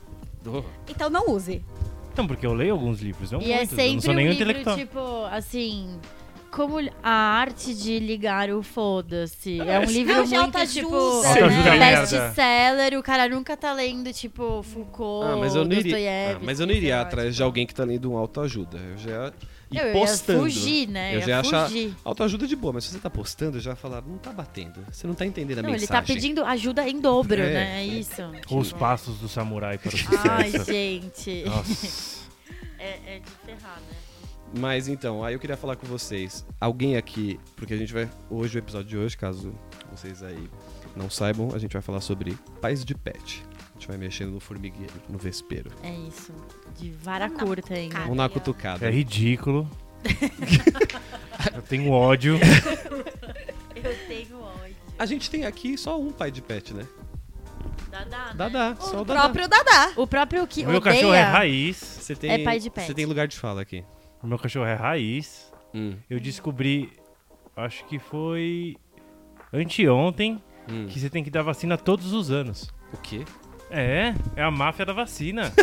Oh. 0.48 0.64
Então 0.88 1.10
não 1.10 1.30
use. 1.32 1.62
Então, 2.14 2.26
porque 2.26 2.46
eu 2.48 2.54
leio 2.54 2.72
alguns 2.72 3.02
livros, 3.02 3.30
não 3.30 3.42
E 3.42 3.52
é 3.52 3.58
muitos. 3.58 3.72
eu 3.74 3.78
não 3.78 3.84
sempre 3.90 4.02
sou 4.04 4.14
um 4.14 4.16
nenhum 4.16 4.30
livro, 4.32 4.44
intelectual. 4.52 4.78
tipo, 4.78 5.26
assim... 5.32 6.00
Como 6.56 6.78
a 7.04 7.10
arte 7.12 7.76
de 7.76 8.00
ligar 8.00 8.50
o 8.50 8.64
foda-se. 8.64 9.60
É 9.60 9.78
um 9.80 9.84
livro 9.84 10.14
Não, 10.16 10.24
de 10.24 10.30
muito, 10.30 10.46
autoajuda. 10.46 10.68
tipo, 10.86 10.96
Autoajuda 10.96 11.70
é 11.76 11.80
best-seller. 12.02 12.98
O 12.98 13.04
cara 13.04 13.28
nunca 13.28 13.58
tá 13.58 13.74
lendo, 13.74 14.14
tipo, 14.14 14.64
Foucault, 14.64 15.28
Ah, 15.34 15.36
mas 15.36 15.54
eu 15.54 15.66
não 15.66 15.74
iria, 15.76 16.36
ah, 16.36 16.40
mas 16.42 16.60
eu 16.62 16.66
não 16.66 16.74
iria 16.74 17.02
atrás 17.02 17.28
de 17.30 17.34
tipo. 17.34 17.44
alguém 17.44 17.68
que 17.68 17.74
tá 17.76 17.84
lendo 17.84 18.10
um 18.10 18.18
autoajuda. 18.18 18.78
Eu 18.78 18.98
já 18.98 19.10
ia 19.12 19.34
ir 19.72 19.78
Eu 19.80 19.88
ia 19.88 19.94
postando. 19.94 20.40
fugir, 20.44 20.88
né? 20.88 21.16
Eu 21.16 21.20
Eu 21.20 21.28
já 21.28 21.40
achar 21.42 21.68
fugir. 21.68 21.94
autoajuda 22.06 22.48
de 22.48 22.56
boa, 22.56 22.72
mas 22.74 22.86
se 22.86 22.92
você 22.92 23.00
tá 23.00 23.10
postando, 23.10 23.58
eu 23.58 23.62
já 23.62 23.72
ia 23.72 23.76
falar, 23.76 24.02
não 24.02 24.18
tá 24.18 24.32
batendo. 24.32 24.80
Você 24.90 25.06
não 25.06 25.14
tá 25.14 25.26
entendendo 25.26 25.60
a 25.60 25.62
Não, 25.62 25.70
ele 25.72 25.80
mensagem. 25.82 26.02
tá 26.02 26.08
pedindo 26.14 26.46
ajuda 26.46 26.88
em 26.88 27.02
dobro, 27.02 27.42
É. 27.42 27.54
né? 27.54 27.82
É 27.82 27.86
isso. 27.86 28.22
Os 28.50 28.68
Tipo, 28.70 28.80
passos 28.80 29.18
do 29.20 29.28
samurai 29.28 29.78
para 29.78 29.92
o 29.94 30.32
Ai, 30.32 30.52
sucesso. 30.52 30.72
gente. 30.72 31.44
Nossa. 31.46 32.26
É, 32.78 33.16
é 33.16 33.20
de 33.20 33.32
ferrar, 33.46 33.80
né? 33.80 33.98
Mas 34.58 34.88
então, 34.88 35.24
aí 35.24 35.34
eu 35.34 35.40
queria 35.40 35.58
falar 35.58 35.76
com 35.76 35.86
vocês. 35.86 36.46
Alguém 36.60 36.96
aqui, 36.96 37.40
porque 37.56 37.74
a 37.74 37.78
gente 37.78 37.92
vai. 37.92 38.10
Hoje, 38.30 38.58
o 38.58 38.60
episódio 38.60 38.88
de 38.88 38.98
hoje, 38.98 39.18
caso 39.18 39.54
vocês 39.92 40.24
aí 40.24 40.50
não 40.96 41.10
saibam, 41.10 41.50
a 41.54 41.58
gente 41.60 41.74
vai 41.74 41.82
falar 41.82 42.00
sobre 42.02 42.38
pais 42.62 42.86
de 42.86 42.96
pet. 42.96 43.44
A 43.72 43.74
gente 43.78 43.88
vai 43.90 43.98
mexendo 43.98 44.32
no 44.32 44.40
formigueiro, 44.40 44.94
no 45.10 45.18
vespeiro. 45.18 45.70
É 45.84 45.92
isso. 46.08 46.32
De 46.78 46.92
vara 46.92 47.28
Vamos 47.28 47.42
na 47.42 47.48
curta 47.48 47.74
ainda. 47.74 47.92
cara. 47.94 48.04
Vamos 48.06 48.18
na 48.18 48.30
cutucada. 48.30 48.88
É 48.88 48.90
ridículo. 48.92 49.70
eu 51.54 51.62
tenho 51.62 51.92
ódio. 51.92 52.40
Eu 53.76 53.96
tenho 54.08 54.42
ódio. 54.42 54.76
A 54.98 55.06
gente 55.06 55.30
tem 55.30 55.46
aqui 55.46 55.78
só 55.78 56.00
um 56.00 56.12
pai 56.12 56.32
de 56.32 56.42
pet, 56.42 56.74
né? 56.74 56.88
Dadá, 57.92 58.26
né? 58.28 58.34
Dadá, 58.36 58.76
só 58.80 58.98
o 59.00 59.02
O 59.02 59.06
Dadá. 59.06 59.22
próprio 59.24 59.48
Dadá. 59.50 59.92
O 59.98 60.08
próprio 60.08 60.48
que 60.48 60.64
O 60.64 60.68
meu 60.68 60.78
odeia... 60.78 60.96
cachorro 60.96 61.14
é 61.14 61.22
raiz. 61.22 61.76
Você 61.78 62.16
tem, 62.16 62.32
É 62.32 62.38
pai 62.44 62.60
de 62.60 62.70
pet. 62.70 62.88
Você 62.88 62.94
tem 62.94 63.06
lugar 63.06 63.28
de 63.28 63.38
fala 63.38 63.62
aqui. 63.62 63.84
O 64.26 64.28
meu 64.28 64.40
cachorro 64.40 64.66
é 64.66 64.74
raiz. 64.74 65.54
Hum, 65.72 65.94
Eu 66.10 66.20
descobri, 66.20 66.92
acho 67.56 67.86
que 67.86 68.00
foi 68.00 68.76
anteontem, 69.54 70.42
hum. 70.68 70.88
que 70.90 71.00
você 71.00 71.12
tem 71.12 71.24
que 71.24 71.30
dar 71.30 71.44
vacina 71.44 71.78
todos 71.78 72.12
os 72.12 72.32
anos. 72.32 72.74
O 72.92 72.98
quê? 72.98 73.24
É, 73.70 74.16
é 74.36 74.42
a 74.42 74.50
máfia 74.50 74.84
da 74.84 74.94
vacina. 74.94 75.54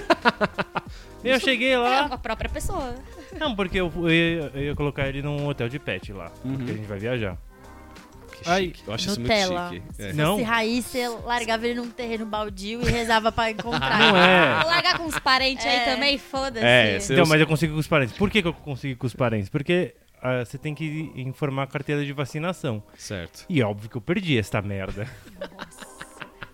eu 1.24 1.40
cheguei 1.40 1.72
É 1.72 1.78
lá. 1.78 2.04
a 2.04 2.16
própria 2.18 2.48
pessoa. 2.48 2.94
Não, 3.36 3.56
porque 3.56 3.80
eu, 3.80 3.90
eu 3.96 4.10
ia, 4.10 4.50
eu 4.54 4.62
ia 4.62 4.74
colocar 4.76 5.08
ele 5.08 5.22
num 5.22 5.44
hotel 5.48 5.68
de 5.68 5.80
pet 5.80 6.12
lá. 6.12 6.30
Uhum. 6.44 6.56
Porque 6.56 6.70
a 6.70 6.74
gente 6.74 6.86
vai 6.86 6.98
viajar. 7.00 7.36
Que 8.42 8.50
Ai, 8.50 8.62
chique. 8.66 8.82
Eu 8.86 8.94
acho 8.94 9.20
Nutella. 9.20 9.44
isso 9.44 9.72
muito 9.72 9.86
chique. 9.92 10.02
É. 10.02 10.10
Se 10.10 10.16
Não. 10.16 10.32
fosse 10.32 10.42
raiz, 10.42 10.84
você 10.86 11.08
largava 11.08 11.66
ele 11.66 11.80
num 11.80 11.90
terreno 11.90 12.26
baldio 12.26 12.80
e 12.82 12.84
rezava 12.90 13.30
pra 13.32 13.50
encontrar. 13.50 13.98
Não 13.98 14.10
Vou 14.12 14.20
é. 14.20 14.64
largar 14.64 14.98
com 14.98 15.06
os 15.06 15.18
parentes 15.18 15.64
aí 15.66 15.76
É. 15.76 15.84
também, 15.94 16.18
foda-se. 16.18 16.64
É, 16.64 16.98
Então, 17.10 17.26
mas 17.26 17.40
eu 17.40 17.46
consigo 17.46 17.74
com 17.74 17.80
os 17.80 17.86
parentes. 17.88 18.16
Por 18.16 18.30
que, 18.30 18.42
que 18.42 18.48
eu 18.48 18.52
consigo 18.54 18.98
com 18.98 19.06
os 19.06 19.14
parentes? 19.14 19.48
Porque 19.48 19.94
ah, 20.22 20.44
você 20.44 20.56
tem 20.58 20.74
que 20.74 21.10
informar 21.16 21.64
a 21.64 21.66
carteira 21.66 22.04
de 22.04 22.12
vacinação. 22.12 22.82
Certo. 22.96 23.44
E 23.48 23.62
óbvio 23.62 23.90
que 23.90 23.96
eu 23.96 24.00
perdi 24.00 24.38
esta 24.38 24.62
merda. 24.62 25.06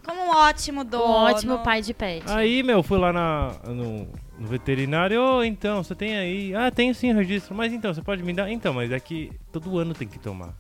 Como 0.05 0.23
um 0.23 0.31
ótimo 0.31 0.81
Um 0.81 0.85
dono. 0.85 1.05
ótimo 1.05 1.59
pai 1.59 1.83
de 1.83 1.93
pet. 1.93 2.25
Aí, 2.31 2.63
meu, 2.63 2.83
fui 2.83 2.99
lá 2.99 3.13
na, 3.13 3.53
no, 3.67 4.09
no 4.39 4.47
veterinário. 4.49 5.21
Ô, 5.23 5.45
então, 5.45 5.83
você 5.85 5.95
tem 5.95 6.17
aí? 6.17 6.55
Ah, 6.55 6.71
tenho 6.71 6.95
sim 6.95 7.13
registro. 7.13 7.55
Mas 7.55 7.75
então, 7.75 7.93
você 7.93 8.01
pode 8.01 8.23
me 8.23 8.33
dar? 8.33 8.51
Então, 8.51 8.73
mas 8.73 8.91
é 8.91 8.99
que 8.99 9.31
todo 9.53 9.79
ano 9.79 9.93
tem 9.93 10.09
que 10.09 10.19
tomar. 10.19 10.55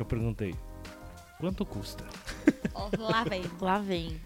Eu 0.00 0.06
perguntei. 0.06 0.54
Quanto 1.38 1.64
custa? 1.64 2.04
Lá 2.98 3.24
vem. 3.24 3.42
Lá 3.60 3.78
vem. 3.78 4.20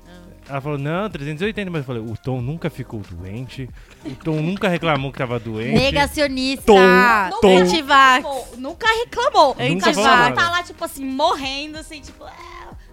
Ela 0.49 0.61
falou, 0.61 0.79
não, 0.79 1.09
380, 1.11 1.71
mas 1.71 1.81
eu 1.81 1.85
falei, 1.85 2.03
o 2.03 2.17
Tom 2.17 2.41
nunca 2.41 2.69
ficou 2.71 3.01
doente, 3.01 3.69
o 4.05 4.15
Tom 4.17 4.41
nunca 4.43 4.69
reclamou 4.69 5.11
que 5.11 5.19
tava 5.19 5.39
doente. 5.41 5.75
Negacionista. 5.75 6.65
Tom, 6.67 7.41
Tom. 7.41 7.59
Antivax. 7.59 8.23
Pô, 8.23 8.45
nunca 8.59 8.87
reclamou. 8.87 9.57
Nunca 9.59 9.91
o 9.91 9.95
falou 9.95 10.09
cachorro 10.09 10.17
nada. 10.31 10.37
tá 10.37 10.51
lá, 10.51 10.63
tipo 10.63 10.85
assim, 10.85 11.05
morrendo, 11.05 11.79
assim, 11.79 12.01
tipo, 12.01 12.25
é, 12.25 12.31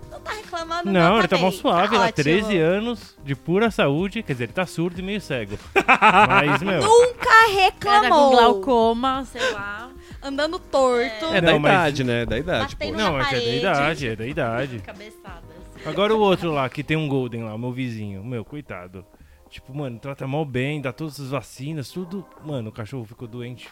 não 0.09 0.19
tá 0.21 0.31
reclamando, 0.31 0.85
não. 0.85 0.93
Não, 0.93 1.11
tá 1.13 1.19
ele 1.19 1.27
tá 1.27 1.37
mó 1.37 1.49
bem. 1.49 1.59
suave, 1.59 1.93
tá 1.93 1.99
lá, 1.99 2.05
ótimo. 2.07 2.23
13 2.23 2.57
anos, 2.57 3.17
de 3.23 3.35
pura 3.35 3.69
saúde, 3.69 4.23
quer 4.23 4.33
dizer, 4.33 4.45
ele 4.45 4.53
tá 4.53 4.65
surdo 4.65 4.99
e 4.99 5.03
meio 5.03 5.19
cego. 5.21 5.57
Mas, 6.27 6.61
meu, 6.61 6.81
Nunca 6.81 7.29
Ela 7.29 7.41
tá 7.41 7.45
com 7.47 7.55
reclamou. 7.55 8.31
glaucoma, 8.31 9.25
sei 9.25 9.51
lá. 9.51 9.89
Andando 10.21 10.59
torto. 10.59 11.25
É 11.33 11.41
da 11.41 11.51
Não, 11.51 11.59
mas- 11.59 11.71
idade, 11.71 12.03
né? 12.03 12.25
Da 12.25 12.37
idade, 12.37 12.75
pô. 12.75 12.85
Batendo 12.85 12.97
não, 12.97 13.17
na 13.17 13.17
é 13.17 13.21
é 13.21 13.23
da 13.23 13.29
parede. 13.29 13.57
idade, 13.57 14.07
é 14.07 14.15
da 14.15 14.27
idade. 14.27 14.79
Cabeçadas. 14.79 15.51
Agora 15.85 16.13
o 16.15 16.19
outro 16.19 16.51
lá, 16.51 16.69
que 16.69 16.83
tem 16.83 16.95
um 16.95 17.07
Golden 17.07 17.43
lá, 17.43 17.55
o 17.55 17.57
meu 17.57 17.71
vizinho, 17.71 18.23
meu, 18.23 18.45
coitado. 18.45 19.03
Tipo, 19.49 19.73
mano, 19.75 19.97
trata 19.99 20.27
mal 20.27 20.45
bem, 20.45 20.79
dá 20.79 20.93
todas 20.93 21.19
as 21.19 21.29
vacinas, 21.29 21.89
tudo. 21.89 22.25
Mano, 22.45 22.69
o 22.69 22.71
cachorro 22.71 23.03
ficou 23.03 23.27
doente, 23.27 23.67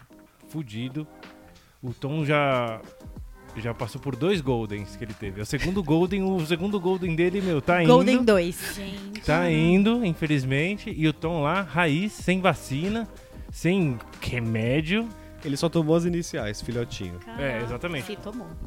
fudido. 0.49 1.07
O 1.81 1.93
Tom 1.93 2.25
já 2.25 2.81
já 3.57 3.73
passou 3.73 3.99
por 3.99 4.15
dois 4.15 4.41
Goldens 4.41 4.95
que 4.95 5.03
ele 5.03 5.13
teve. 5.13 5.39
É 5.39 5.43
O 5.43 5.45
segundo 5.45 5.83
Golden, 5.83 6.23
o 6.23 6.45
segundo 6.45 6.79
Golden 6.79 7.15
dele, 7.15 7.41
meu, 7.41 7.61
tá 7.61 7.81
indo. 7.83 7.91
Golden 7.93 8.23
2. 8.23 8.75
Gente. 8.75 9.21
Tá 9.21 9.49
indo, 9.51 10.03
infelizmente. 10.05 10.93
E 10.95 11.07
o 11.07 11.13
Tom 11.13 11.41
lá, 11.43 11.61
raiz, 11.61 12.11
sem 12.11 12.39
vacina, 12.41 13.07
sem 13.51 13.97
remédio. 14.21 15.07
Ele 15.43 15.57
só 15.57 15.69
tomou 15.69 15.95
as 15.95 16.05
iniciais, 16.05 16.61
filhotinho. 16.61 17.19
É, 17.37 17.61
exatamente. 17.63 18.05
Se 18.07 18.15
tomou. 18.15 18.47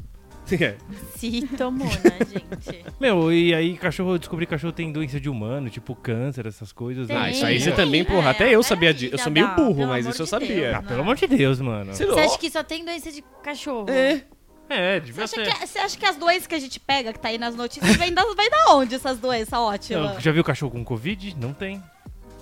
É. 0.51 0.75
Se 1.15 1.47
tomou, 1.57 1.87
né, 1.87 2.17
gente? 2.29 2.85
Meu, 2.99 3.31
e 3.31 3.55
aí 3.55 3.77
cachorro, 3.77 4.15
eu 4.15 4.19
descobri 4.19 4.45
que 4.45 4.49
cachorro 4.49 4.73
tem 4.73 4.91
doença 4.91 5.17
de 5.17 5.29
humano, 5.29 5.69
tipo 5.69 5.95
câncer, 5.95 6.45
essas 6.45 6.73
coisas. 6.73 7.07
Tem. 7.07 7.15
Ah, 7.15 7.21
né? 7.21 7.31
isso 7.31 7.45
aí 7.45 7.59
você 7.61 7.71
Tem. 7.71 7.85
também, 7.85 8.03
porra. 8.03 8.27
É, 8.27 8.31
Até 8.31 8.49
eu 8.53 8.61
sabia 8.61 8.93
disso. 8.93 9.15
Eu 9.15 9.19
sou 9.19 9.31
meio 9.31 9.47
burro, 9.55 9.87
mas 9.87 10.05
isso 10.05 10.21
eu 10.21 10.25
de 10.25 10.29
sabia. 10.29 10.55
Deus, 10.55 10.75
Ah, 10.75 10.81
pelo 10.83 10.99
amor 11.01 11.15
de 11.15 11.27
Deus, 11.27 11.61
mano. 11.61 11.93
Você 11.93 12.05
Você 12.05 12.19
acha 12.19 12.37
que 12.37 12.51
só 12.51 12.61
tem 12.61 12.83
doença 12.83 13.09
de 13.09 13.23
cachorro? 13.41 13.89
É. 13.89 14.21
É, 14.69 14.99
Você 14.99 15.05
devia 15.05 15.23
acha, 15.23 15.35
que, 15.43 15.67
você 15.67 15.79
acha 15.79 15.97
que 15.97 16.05
as 16.05 16.15
doenças 16.17 16.47
que 16.47 16.55
a 16.55 16.59
gente 16.59 16.79
pega, 16.79 17.13
que 17.13 17.19
tá 17.19 17.29
aí 17.29 17.37
nas 17.37 17.55
notícias, 17.55 17.95
vem 17.95 18.13
da, 18.13 18.23
vem 18.35 18.49
da 18.49 18.73
onde 18.73 18.95
essas 18.95 19.19
doenças 19.19 19.53
ótimas? 19.53 20.13
Não, 20.15 20.19
já 20.19 20.31
viu 20.31 20.43
cachorro 20.43 20.71
com 20.71 20.83
Covid? 20.83 21.35
Não 21.39 21.53
tem. 21.53 21.81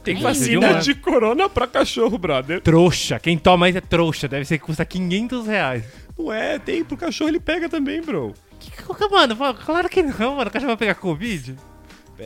Tem 0.03 0.15
vacina 0.21 0.79
de 0.79 0.95
corona 0.95 1.47
pra 1.47 1.67
cachorro, 1.67 2.17
brother. 2.17 2.61
Trouxa. 2.61 3.19
Quem 3.19 3.37
toma 3.37 3.69
isso 3.69 3.77
é 3.77 3.81
trouxa. 3.81 4.27
Deve 4.27 4.45
ser 4.45 4.57
que 4.57 4.65
custa 4.65 4.83
500 4.85 5.45
reais. 5.47 5.83
Não 6.17 6.31
é, 6.33 6.57
tem. 6.57 6.83
Pro 6.83 6.97
cachorro 6.97 7.29
ele 7.29 7.39
pega 7.39 7.69
também, 7.69 8.01
bro. 8.01 8.33
Que, 8.59 8.71
que- 8.71 9.07
mano, 9.09 9.35
claro 9.63 9.89
que 9.89 10.01
não, 10.01 10.35
mano. 10.35 10.49
O 10.49 10.51
cachorro 10.53 10.69
vai 10.69 10.77
pegar 10.77 10.95
Covid. 10.95 11.55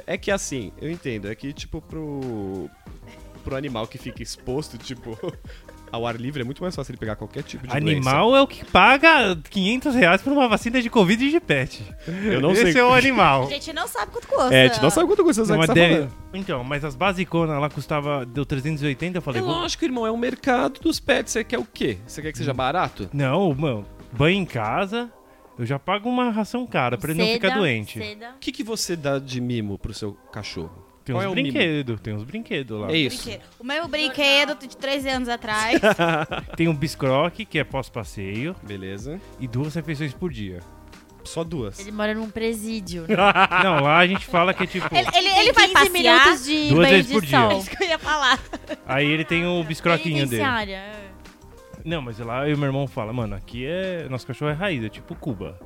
É 0.07 0.17
que 0.17 0.31
assim, 0.31 0.71
eu 0.81 0.89
entendo. 0.89 1.29
É 1.29 1.35
que, 1.35 1.51
tipo, 1.53 1.81
pro. 1.81 2.69
Pro 3.43 3.55
animal 3.55 3.85
que 3.87 3.97
fica 3.97 4.23
exposto, 4.23 4.77
tipo, 4.77 5.17
ao 5.91 6.05
ar 6.05 6.15
livre, 6.15 6.41
é 6.41 6.43
muito 6.45 6.61
mais 6.61 6.75
fácil 6.75 6.91
ele 6.91 6.97
pegar 6.97 7.15
qualquer 7.15 7.43
tipo 7.43 7.65
de 7.67 7.75
Animal 7.75 8.35
é 8.35 8.41
o 8.41 8.47
que 8.47 8.65
paga 8.65 9.35
500 9.49 9.95
reais 9.95 10.21
por 10.21 10.33
uma 10.33 10.47
vacina 10.47 10.81
de 10.81 10.89
Covid 10.89 11.23
e 11.25 11.31
de 11.31 11.39
pet. 11.39 11.83
doença. 12.05 12.27
Eu 12.27 12.41
não 12.41 12.51
Esse 12.51 12.71
sei. 12.73 12.81
é 12.81 12.83
o 12.85 12.93
animal. 12.93 13.43
A 13.45 13.49
gente 13.49 13.71
não 13.73 13.87
sabe 13.87 14.11
quanto 14.11 14.27
custa. 14.27 14.53
É, 14.53 14.63
a 14.63 14.67
gente 14.67 14.81
não 14.81 14.89
sabe 14.89 15.07
quanto 15.07 15.23
custa, 15.23 15.43
Não, 15.45 15.55
o 15.55 15.57
mas 15.59 15.67
tá 15.67 15.73
deve-. 15.73 16.07
Então, 16.33 16.63
mas 16.63 16.83
as 16.83 16.95
basiconas 16.95 17.59
lá 17.61 17.69
custava, 17.69 18.25
deu 18.25 18.45
380, 18.45 19.17
eu 19.17 19.19
É 19.19 19.21
falei, 19.21 19.41
vou- 19.41 19.51
lógico, 19.51 19.85
irmão, 19.85 20.05
é 20.05 20.11
um 20.11 20.17
mercado 20.17 20.79
dos 20.81 20.99
pets. 20.99 21.31
Você 21.33 21.43
quer 21.43 21.59
o 21.59 21.65
quê? 21.65 21.97
Você 22.05 22.21
quer 22.21 22.31
que 22.31 22.37
seja 22.37 22.53
barato? 22.53 23.09
Não, 23.13 23.53
mano, 23.53 23.85
banho 24.11 24.37
em 24.37 24.45
casa, 24.45 25.09
eu 25.57 25.65
já 25.65 25.79
pago 25.79 26.09
uma 26.09 26.29
ração 26.29 26.67
cara 26.67 26.97
pra 26.97 27.11
ele 27.11 27.19
não 27.23 27.27
ficar 27.31 27.51
doente. 27.57 27.99
O 27.99 28.39
que, 28.39 28.51
que 28.51 28.63
você 28.63 28.95
dá 28.95 29.17
de 29.19 29.39
mimo 29.39 29.77
pro 29.79 29.93
seu 29.93 30.13
cachorro? 30.31 30.84
Tem 31.05 31.15
Qual 31.15 31.23
uns 31.27 31.31
é 31.31 31.35
brinquedos, 31.35 32.01
tem 32.01 32.13
uns 32.15 32.23
brinquedos 32.23 32.81
lá. 32.81 32.91
É 32.91 32.97
isso. 32.97 33.23
Brinquedo. 33.23 33.41
O 33.59 33.63
meu 33.63 33.87
brinquedo 33.87 34.55
de 34.55 34.75
13 34.75 35.09
anos 35.09 35.29
atrás. 35.29 35.79
Tem 36.57 36.67
um 36.67 36.75
biscroque, 36.75 37.45
que 37.45 37.59
é 37.59 37.63
pós-passeio, 37.63 38.55
Beleza. 38.63 39.21
e 39.39 39.47
duas 39.47 39.75
refeições 39.75 40.13
por 40.15 40.31
dia. 40.31 40.61
Só 41.23 41.43
duas. 41.43 41.79
Ele 41.79 41.91
mora 41.91 42.13
num 42.15 42.29
presídio. 42.29 43.05
Não, 43.63 43.81
lá 43.83 43.99
a 43.99 44.07
gente 44.07 44.25
fala 44.25 44.51
que 44.51 44.63
é 44.63 44.67
tipo. 44.67 44.87
ele 44.95 45.07
ele, 45.15 45.27
ele 45.39 45.53
vai 45.53 45.67
15 45.67 45.73
passear. 45.73 45.91
minutos 45.91 46.45
de 46.45 46.69
Duas 46.69 46.89
vezes 46.89 47.07
de 47.07 47.13
por 47.13 47.25
dia. 47.25 47.39
É 47.39 47.57
isso 47.57 47.69
que 47.69 47.83
eu 47.83 47.87
ia 47.87 47.99
falar. 47.99 48.39
Aí 48.85 49.05
ele 49.05 49.23
tem 49.25 49.45
o 49.45 49.63
biscroquinho 49.63 50.27
dele. 50.27 50.43
É. 50.71 50.91
Não, 51.83 52.01
mas 52.01 52.17
lá 52.17 52.47
eu 52.47 52.55
e 52.55 52.57
meu 52.57 52.65
irmão 52.65 52.87
fala, 52.87 53.13
mano, 53.13 53.35
aqui 53.35 53.63
é. 53.65 54.07
Nosso 54.09 54.25
cachorro 54.25 54.49
é 54.49 54.55
raiz, 54.55 54.83
é 54.83 54.89
tipo 54.89 55.13
Cuba. 55.15 55.59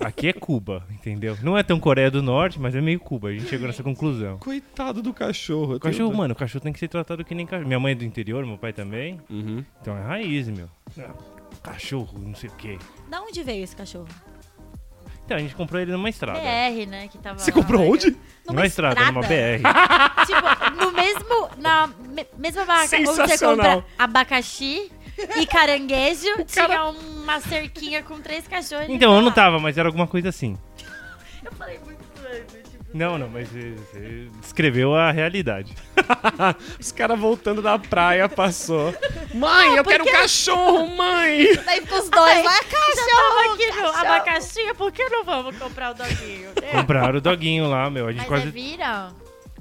Aqui 0.00 0.28
é 0.28 0.32
Cuba, 0.32 0.82
entendeu? 0.90 1.36
Não 1.42 1.56
é 1.58 1.62
tão 1.62 1.78
Coreia 1.78 2.10
do 2.10 2.22
Norte, 2.22 2.58
mas 2.58 2.74
é 2.74 2.80
meio 2.80 2.98
Cuba. 2.98 3.28
A 3.28 3.32
gente 3.32 3.46
chegou 3.48 3.66
nessa 3.66 3.82
conclusão. 3.82 4.38
Coitado 4.38 5.02
do 5.02 5.12
cachorro. 5.12 5.74
O 5.76 5.80
cachorro, 5.80 6.12
mano, 6.14 6.32
o 6.32 6.36
cachorro 6.36 6.62
tem 6.62 6.72
que 6.72 6.78
ser 6.78 6.88
tratado 6.88 7.24
que 7.24 7.34
nem 7.34 7.44
cachorro. 7.46 7.66
Minha 7.68 7.78
mãe 7.80 7.92
é 7.92 7.94
do 7.94 8.04
interior, 8.04 8.44
meu 8.46 8.56
pai 8.56 8.72
também. 8.72 9.20
Uhum. 9.28 9.62
Então 9.80 9.96
é 9.96 10.02
raiz, 10.02 10.48
meu. 10.48 10.68
Cachorro, 11.62 12.18
não 12.18 12.34
sei 12.34 12.48
o 12.48 12.52
quê. 12.54 12.78
Da 13.10 13.20
onde 13.20 13.42
veio 13.42 13.62
esse 13.62 13.76
cachorro? 13.76 14.08
Então, 15.26 15.36
a 15.36 15.40
gente 15.40 15.54
comprou 15.54 15.80
ele 15.80 15.92
numa 15.92 16.08
estrada. 16.08 16.40
BR, 16.40 16.86
né? 16.88 17.06
Que 17.06 17.16
tava 17.18 17.38
Você 17.38 17.52
lá. 17.52 17.56
comprou 17.56 17.88
onde? 17.92 18.16
Numa 18.48 18.66
estrada, 18.66 19.04
numa 19.06 19.20
BR. 19.20 19.62
Tipo, 20.26 20.84
no 20.84 20.92
mesmo. 20.92 21.48
Na 21.58 21.86
me- 21.86 22.26
mesma 22.36 22.64
vaca 22.64 22.84
onde 22.96 23.06
você 23.06 23.22
Sensacional. 23.28 23.74
compra 23.82 23.84
abacaxi 23.98 24.90
e 25.36 25.46
caranguejo, 25.46 26.44
tinha 26.46 26.90
uma 26.90 27.40
cerquinha 27.40 28.02
com 28.02 28.20
três 28.20 28.46
cachorros. 28.46 28.88
Então, 28.88 29.14
eu 29.14 29.22
não 29.22 29.32
tava, 29.32 29.58
mas 29.58 29.76
era 29.78 29.88
alguma 29.88 30.06
coisa 30.06 30.28
assim. 30.28 30.56
Eu 31.44 31.52
falei 31.52 31.78
muito 31.84 32.00
zoando, 32.20 32.44
tipo. 32.70 32.84
Não, 32.92 33.16
não, 33.16 33.28
mas 33.28 33.48
você, 33.48 34.28
descreveu 34.40 34.94
a 34.94 35.10
realidade. 35.10 35.74
Os 36.78 36.92
caras 36.92 37.18
voltando 37.18 37.62
da 37.62 37.78
praia 37.78 38.28
passou. 38.28 38.92
Mãe, 39.32 39.76
eu 39.76 39.84
quero 39.84 40.04
um 40.04 40.10
cachorro, 40.10 40.86
mãe! 40.96 41.54
Daí 41.64 41.80
ficou 41.80 41.98
os 41.98 42.10
dois 42.10 42.42
Já 42.42 42.42
tava 42.42 43.54
aqui 43.54 43.66
no 43.70 43.86
abacaxi, 43.86 44.74
por 44.76 44.90
que 44.92 45.08
não 45.08 45.24
vamos 45.24 45.56
comprar 45.56 45.92
o 45.92 45.94
doguinho? 45.94 46.48
né? 46.60 46.68
Compraram 46.72 47.18
o 47.18 47.20
doguinho 47.20 47.70
lá, 47.70 47.88
meu. 47.88 48.08
A 48.08 48.12
gente 48.12 48.20
Mas 48.20 48.28
quase. 48.28 48.48
é 48.48 48.50
vira 48.50 49.12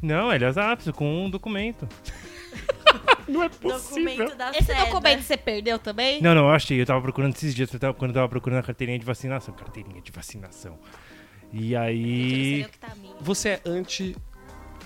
Não, 0.02 0.34
ele 0.34 0.44
é 0.44 0.50
apps 0.50 0.90
com 0.92 1.26
um 1.26 1.30
documento. 1.30 1.88
Não 3.30 3.44
é 3.44 3.50
possível. 3.50 4.06
documento 4.16 4.36
da 4.38 4.50
Esse 4.52 4.64
seda. 4.66 4.86
documento 4.86 5.22
você 5.22 5.38
perdeu 5.38 5.78
também? 5.80 6.22
Não, 6.22 6.34
não, 6.36 6.44
eu 6.48 6.50
achei. 6.52 6.80
Eu 6.82 6.86
tava 6.86 7.02
procurando 7.02 7.34
esses 7.36 7.54
dias, 7.56 7.72
eu 7.74 7.80
tava- 7.80 7.94
quando 7.94 8.12
eu 8.12 8.16
tava 8.16 8.30
procurando 8.30 8.60
a 8.60 8.64
carteirinha 8.64 8.98
de 9.00 9.06
vacinação. 9.06 9.54
Carteirinha 9.54 10.02
de 10.02 10.12
vacinação. 10.12 10.78
E 11.54 11.76
aí. 11.76 12.66
tá. 12.80 12.90
Você 13.22 13.50
é 13.50 13.62
anti 13.66 14.16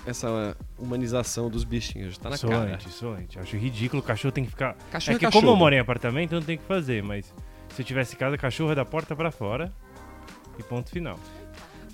essa 0.06 0.56
humanização 0.78 1.48
dos 1.48 1.64
bichinhos, 1.64 2.18
tá 2.18 2.28
na 2.30 2.36
sou 2.36 2.50
cara. 2.50 2.74
antes, 2.74 2.92
sou 2.94 3.12
antes. 3.14 3.36
Acho 3.38 3.56
ridículo. 3.56 4.02
O 4.02 4.04
cachorro 4.04 4.32
tem 4.32 4.44
que 4.44 4.50
ficar. 4.50 4.74
Cachorro 4.90 5.14
é 5.14 5.16
é 5.16 5.18
que 5.18 5.24
cachorro. 5.26 5.42
como 5.42 5.52
eu 5.54 5.56
moro 5.58 5.74
em 5.74 5.78
apartamento, 5.78 6.32
eu 6.32 6.40
não 6.40 6.46
tenho 6.46 6.58
o 6.58 6.62
que 6.62 6.68
fazer, 6.68 7.02
mas 7.02 7.32
se 7.70 7.80
eu 7.82 7.86
tivesse 7.86 8.14
casa, 8.16 8.36
cachorro 8.36 8.72
é 8.72 8.74
da 8.74 8.84
porta 8.84 9.16
pra 9.16 9.30
fora. 9.30 9.72
E 10.58 10.62
ponto 10.62 10.88
final. 10.90 11.18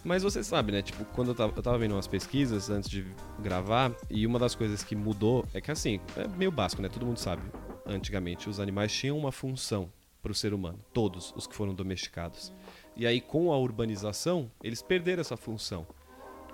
Mas 0.02 0.22
você 0.22 0.42
sabe, 0.42 0.72
né? 0.72 0.80
Tipo, 0.82 1.04
quando 1.06 1.28
eu 1.28 1.34
tava, 1.34 1.52
eu 1.54 1.62
tava 1.62 1.78
vendo 1.78 1.92
umas 1.94 2.06
pesquisas 2.06 2.70
antes 2.70 2.88
de 2.88 3.04
gravar, 3.38 3.92
e 4.08 4.26
uma 4.26 4.38
das 4.38 4.54
coisas 4.54 4.82
que 4.82 4.96
mudou 4.96 5.46
é 5.52 5.60
que, 5.60 5.70
assim, 5.70 6.00
é 6.16 6.26
meio 6.26 6.50
básico, 6.50 6.80
né? 6.80 6.88
Todo 6.88 7.04
mundo 7.04 7.18
sabe. 7.18 7.42
Antigamente, 7.86 8.48
os 8.48 8.58
animais 8.60 8.92
tinham 8.92 9.18
uma 9.18 9.30
função 9.32 9.90
pro 10.22 10.34
ser 10.34 10.54
humano. 10.54 10.78
Todos 10.92 11.32
os 11.36 11.46
que 11.46 11.54
foram 11.54 11.74
domesticados. 11.74 12.52
E 12.96 13.06
aí, 13.06 13.20
com 13.20 13.52
a 13.52 13.58
urbanização, 13.58 14.50
eles 14.62 14.80
perderam 14.82 15.20
essa 15.20 15.36
função. 15.36 15.86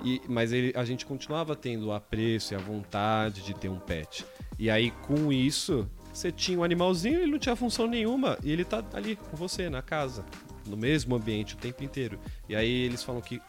E, 0.04 0.20
mas 0.28 0.52
ele- 0.52 0.72
a 0.76 0.84
gente 0.84 1.06
continuava 1.06 1.56
tendo 1.56 1.86
o 1.86 1.92
apreço 1.92 2.52
e 2.52 2.56
a 2.56 2.58
vontade 2.58 3.42
de 3.42 3.54
ter 3.54 3.68
um 3.68 3.78
pet. 3.78 4.26
E 4.58 4.68
aí, 4.70 4.90
com 4.90 5.32
isso, 5.32 5.88
você 6.12 6.30
tinha 6.30 6.58
um 6.58 6.64
animalzinho, 6.64 7.20
ele 7.20 7.30
não 7.30 7.38
tinha 7.38 7.56
função 7.56 7.86
nenhuma. 7.86 8.38
E 8.42 8.50
ele 8.50 8.64
tá 8.64 8.84
ali 8.92 9.16
com 9.16 9.36
você, 9.36 9.68
na 9.70 9.82
casa, 9.82 10.24
no 10.66 10.76
mesmo 10.76 11.14
ambiente 11.14 11.54
o 11.54 11.58
tempo 11.58 11.82
inteiro. 11.82 12.18
E 12.48 12.54
aí 12.54 12.84
eles 12.84 13.02
falam 13.02 13.20
que. 13.20 13.40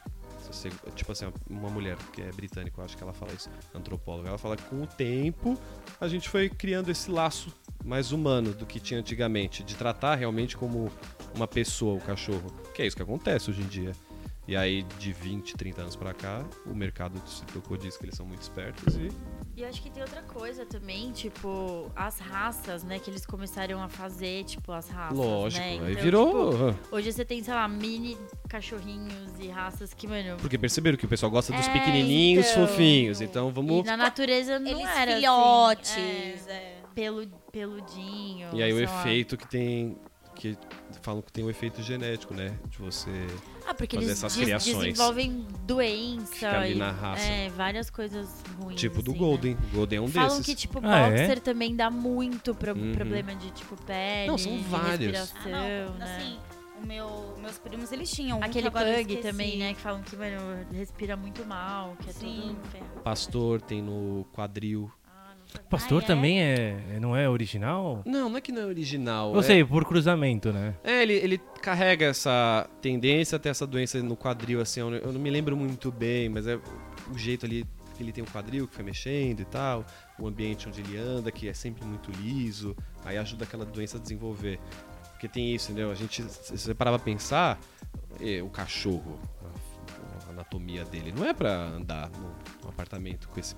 tipo 0.95 1.11
assim, 1.11 1.25
uma 1.49 1.69
mulher 1.69 1.97
que 2.13 2.21
é 2.21 2.31
britânica, 2.31 2.79
eu 2.79 2.85
acho 2.85 2.95
que 2.95 3.03
ela 3.03 3.13
fala 3.13 3.33
isso, 3.33 3.49
antropóloga, 3.73 4.29
ela 4.29 4.37
fala 4.37 4.55
que 4.55 4.63
com 4.63 4.81
o 4.81 4.87
tempo 4.87 5.57
a 5.99 6.07
gente 6.07 6.29
foi 6.29 6.49
criando 6.49 6.89
esse 6.89 7.11
laço 7.11 7.51
mais 7.83 8.11
humano 8.11 8.53
do 8.53 8.65
que 8.65 8.79
tinha 8.79 8.99
antigamente, 8.99 9.63
de 9.63 9.75
tratar 9.75 10.15
realmente 10.15 10.57
como 10.57 10.91
uma 11.35 11.47
pessoa 11.47 11.95
o 11.95 12.01
cachorro. 12.01 12.51
Que 12.73 12.81
é 12.81 12.87
isso 12.87 12.95
que 12.95 13.03
acontece 13.03 13.49
hoje 13.49 13.61
em 13.61 13.67
dia. 13.67 13.91
E 14.47 14.55
aí, 14.55 14.83
de 14.97 15.11
20, 15.11 15.57
30 15.57 15.81
anos 15.81 15.95
pra 15.97 16.13
cá, 16.13 16.45
o 16.65 16.73
mercado 16.73 17.21
se 17.27 17.43
tocou 17.47 17.75
disso 17.75 17.99
que 17.99 18.05
eles 18.05 18.15
são 18.15 18.25
muito 18.25 18.41
espertos 18.41 18.95
e. 18.95 19.09
E 19.57 19.61
eu 19.63 19.67
acho 19.67 19.81
que 19.81 19.89
tem 19.89 20.01
outra 20.03 20.21
coisa 20.21 20.65
também, 20.65 21.11
tipo, 21.11 21.91
as 21.95 22.19
raças, 22.19 22.83
né? 22.83 22.97
Que 22.99 23.09
eles 23.09 23.25
começaram 23.25 23.81
a 23.81 23.89
fazer, 23.89 24.43
tipo, 24.45 24.71
as 24.71 24.87
raças. 24.87 25.17
Lógico, 25.17 25.65
né? 25.65 25.79
aí 25.83 25.91
Então, 25.93 26.03
virou. 26.03 26.51
tipo, 26.73 26.95
hoje 26.95 27.11
você 27.11 27.25
tem, 27.25 27.43
sei 27.43 27.53
lá, 27.53 27.67
mini 27.67 28.15
cachorrinhos 28.47 29.31
e 29.39 29.47
raças 29.49 29.93
que, 29.93 30.07
mano. 30.07 30.37
Porque 30.37 30.57
perceberam 30.57 30.95
que 30.97 31.05
o 31.05 31.09
pessoal 31.09 31.31
gosta 31.31 31.51
dos 31.51 31.67
É, 31.67 31.73
pequenininhos 31.73 32.47
então. 32.51 32.67
fofinhos. 32.67 33.19
Então 33.19 33.51
vamos. 33.51 33.79
E 33.79 33.83
na 33.83 33.97
natureza 33.97 34.59
não 34.59 34.71
Eles 34.79 34.95
era. 34.95 35.15
filhotes. 35.15 35.91
Assim, 35.91 36.01
é, 36.01 36.53
é. 36.53 36.77
pelu, 36.95 37.27
peludinho. 37.51 38.49
E 38.53 38.61
aí 38.63 38.71
o 38.71 38.77
sei 38.77 38.85
lá. 38.85 38.99
efeito 39.01 39.35
que 39.37 39.47
tem. 39.47 39.97
Que 40.39 40.55
falam 41.01 41.21
que 41.21 41.31
tem 41.31 41.43
um 41.43 41.49
efeito 41.49 41.81
genético, 41.81 42.33
né? 42.33 42.57
De 42.69 42.77
você. 42.77 43.09
Ah, 43.65 43.73
porque 43.73 43.95
fazer 43.95 44.07
eles 44.07 44.17
essas 44.23 44.35
criações. 44.37 44.77
desenvolvem 44.93 45.47
doença. 45.65 46.31
Fica 46.33 46.59
ali 46.59 46.73
e- 46.73 46.75
na 46.75 46.91
raça. 46.91 47.23
É, 47.23 47.49
várias 47.49 47.89
coisas 47.89 48.29
ruins. 48.59 48.79
Tipo 48.79 49.01
do 49.01 49.11
assim, 49.11 49.19
Golden. 49.19 49.53
Né? 49.55 49.59
O 49.71 49.75
Golden 49.75 49.97
é 49.97 50.01
um 50.01 50.07
Falam 50.07 50.29
desses. 50.29 50.45
que, 50.45 50.55
tipo, 50.55 50.79
Ah, 50.83 50.99
é? 51.07 51.09
boxer 51.21 51.39
também 51.41 51.75
dá 51.75 51.89
muito 51.89 52.53
pro- 52.53 52.73
Uhum. 52.77 52.93
problema 52.93 53.35
de, 53.35 53.49
tipo, 53.51 53.75
pele. 53.83 54.27
Não, 54.29 54.37
são 54.37 54.55
de 54.55 54.63
vários. 54.63 55.11
respiração, 55.11 55.51
Ah, 55.53 55.85
não, 55.89 55.93
né? 55.95 56.17
assim, 56.17 56.37
o 56.83 56.85
meu, 56.85 57.37
meus 57.41 57.57
primos, 57.57 57.91
eles 57.91 58.11
tinham 58.11 58.37
um 58.37 58.41
que 58.41 58.47
Aquele 58.47 58.69
pug 58.69 59.17
também, 59.17 59.57
né? 59.57 59.73
Que 59.73 59.81
falam 59.81 60.01
que, 60.03 60.15
mano, 60.15 60.65
respira 60.71 61.17
muito 61.17 61.43
mal, 61.45 61.95
que 62.03 62.09
é 62.11 62.13
Sim. 62.13 62.55
tudo 62.55 62.69
ferro. 62.71 63.01
Pastor 63.03 63.59
tem 63.59 63.81
no 63.81 64.23
quadril. 64.33 64.91
Pastor 65.69 66.01
Ah, 66.01 66.05
é? 66.05 66.07
também 66.07 66.41
é, 66.41 66.77
é- 66.95 66.99
não 66.99 67.15
é 67.15 67.29
original? 67.29 68.01
Não, 68.05 68.29
não 68.29 68.37
é 68.37 68.41
que 68.41 68.51
não 68.51 68.61
é 68.61 68.65
original. 68.65 69.33
Eu 69.33 69.39
é... 69.39 69.43
sei, 69.43 69.63
por 69.63 69.85
cruzamento, 69.85 70.51
né? 70.51 70.75
É, 70.83 71.01
ele, 71.03 71.13
ele 71.13 71.37
carrega 71.61 72.05
essa 72.05 72.69
tendência 72.81 73.35
a 73.35 73.39
ter 73.39 73.49
essa 73.49 73.65
doença 73.65 74.01
no 74.01 74.15
quadril, 74.15 74.61
assim. 74.61 74.79
Eu 74.81 74.89
não, 74.91 74.97
eu 74.97 75.13
não 75.13 75.19
me 75.19 75.29
lembro 75.29 75.55
muito 75.57 75.91
bem, 75.91 76.29
mas 76.29 76.47
é 76.47 76.55
o 76.55 77.17
jeito 77.17 77.45
ali 77.45 77.65
que 77.95 78.03
ele 78.03 78.11
tem 78.11 78.23
o 78.23 78.27
quadril 78.27 78.67
que 78.67 78.75
foi 78.75 78.83
mexendo 78.83 79.39
e 79.41 79.45
tal. 79.45 79.83
O 80.19 80.27
ambiente 80.27 80.67
onde 80.67 80.81
ele 80.81 80.97
anda, 80.97 81.31
que 81.31 81.47
é 81.47 81.53
sempre 81.53 81.83
muito 81.85 82.11
liso. 82.11 82.75
Aí 83.03 83.17
ajuda 83.17 83.43
aquela 83.43 83.65
doença 83.65 83.97
a 83.97 83.99
desenvolver. 83.99 84.59
Porque 85.11 85.27
tem 85.27 85.55
isso, 85.55 85.71
entendeu? 85.71 85.89
A 85.91 85.95
gente, 85.95 86.21
se 86.23 86.57
você 86.57 86.75
parar 86.75 86.91
pra 86.91 86.99
pensar, 86.99 87.59
eh, 88.21 88.41
o 88.43 88.49
cachorro, 88.49 89.19
a, 89.43 90.27
a 90.27 90.29
anatomia 90.29 90.85
dele, 90.85 91.11
não 91.11 91.25
é 91.25 91.33
pra 91.33 91.51
andar 91.51 92.11
no, 92.11 92.29
no 92.63 92.69
apartamento 92.69 93.27
com 93.29 93.39
esse. 93.39 93.55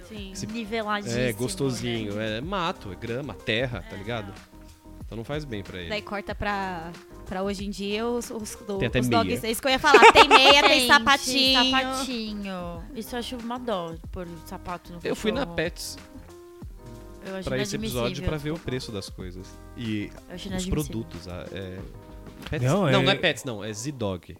Sim, 0.00 0.32
esse- 0.32 0.46
niveladíssimo. 0.46 1.20
É, 1.20 1.32
gostosinho. 1.32 2.14
né? 2.14 2.38
É 2.38 2.40
mato, 2.40 2.90
é 2.92 2.94
grama, 2.94 3.34
terra, 3.34 3.84
tá 3.88 3.96
ligado? 3.96 4.32
Então 5.04 5.16
não 5.16 5.24
faz 5.24 5.44
bem 5.44 5.62
pra 5.62 5.78
ele. 5.78 5.90
Daí 5.90 6.00
corta 6.00 6.34
pra, 6.34 6.90
pra 7.26 7.42
hoje 7.42 7.66
em 7.66 7.70
dia 7.70 8.06
os, 8.06 8.30
os, 8.30 8.56
do- 8.66 8.78
Tem 8.78 8.88
até 8.88 9.00
os 9.00 9.08
meia. 9.08 9.22
dogs. 9.22 9.44
É 9.46 9.50
isso 9.50 9.60
que 9.60 9.68
eu 9.68 9.72
ia 9.72 9.78
falar. 9.78 10.10
Tem 10.12 10.26
meia, 10.26 10.62
tem 10.62 10.80
Gente, 10.80 10.86
sapatinho. 10.86 11.70
Sapatinho. 11.70 12.82
Isso 12.94 13.14
eu 13.14 13.18
acho 13.18 13.36
uma 13.36 13.58
dó 13.58 13.94
por 14.10 14.26
sapato 14.46 14.92
no 14.92 15.00
Eu 15.04 15.14
fui 15.14 15.30
na. 15.32 15.44
Pets 15.46 15.98
pra 17.44 17.58
esse 17.58 17.76
episódio 17.76 18.24
pra 18.24 18.36
ver 18.36 18.50
o 18.52 18.58
preço 18.58 18.90
das 18.90 19.08
coisas. 19.08 19.46
E 19.76 20.10
os 20.56 20.66
produtos. 20.66 21.28
a- 21.28 21.46
é... 21.52 21.78
Pets? 22.50 22.66
Não, 22.66 22.80
Não, 22.82 22.88
é- 22.88 22.92
não, 22.92 23.10
é 23.10 23.14
Pets, 23.14 23.44
não. 23.44 23.62
É 23.64 23.72
Z-Dog. 23.72 24.36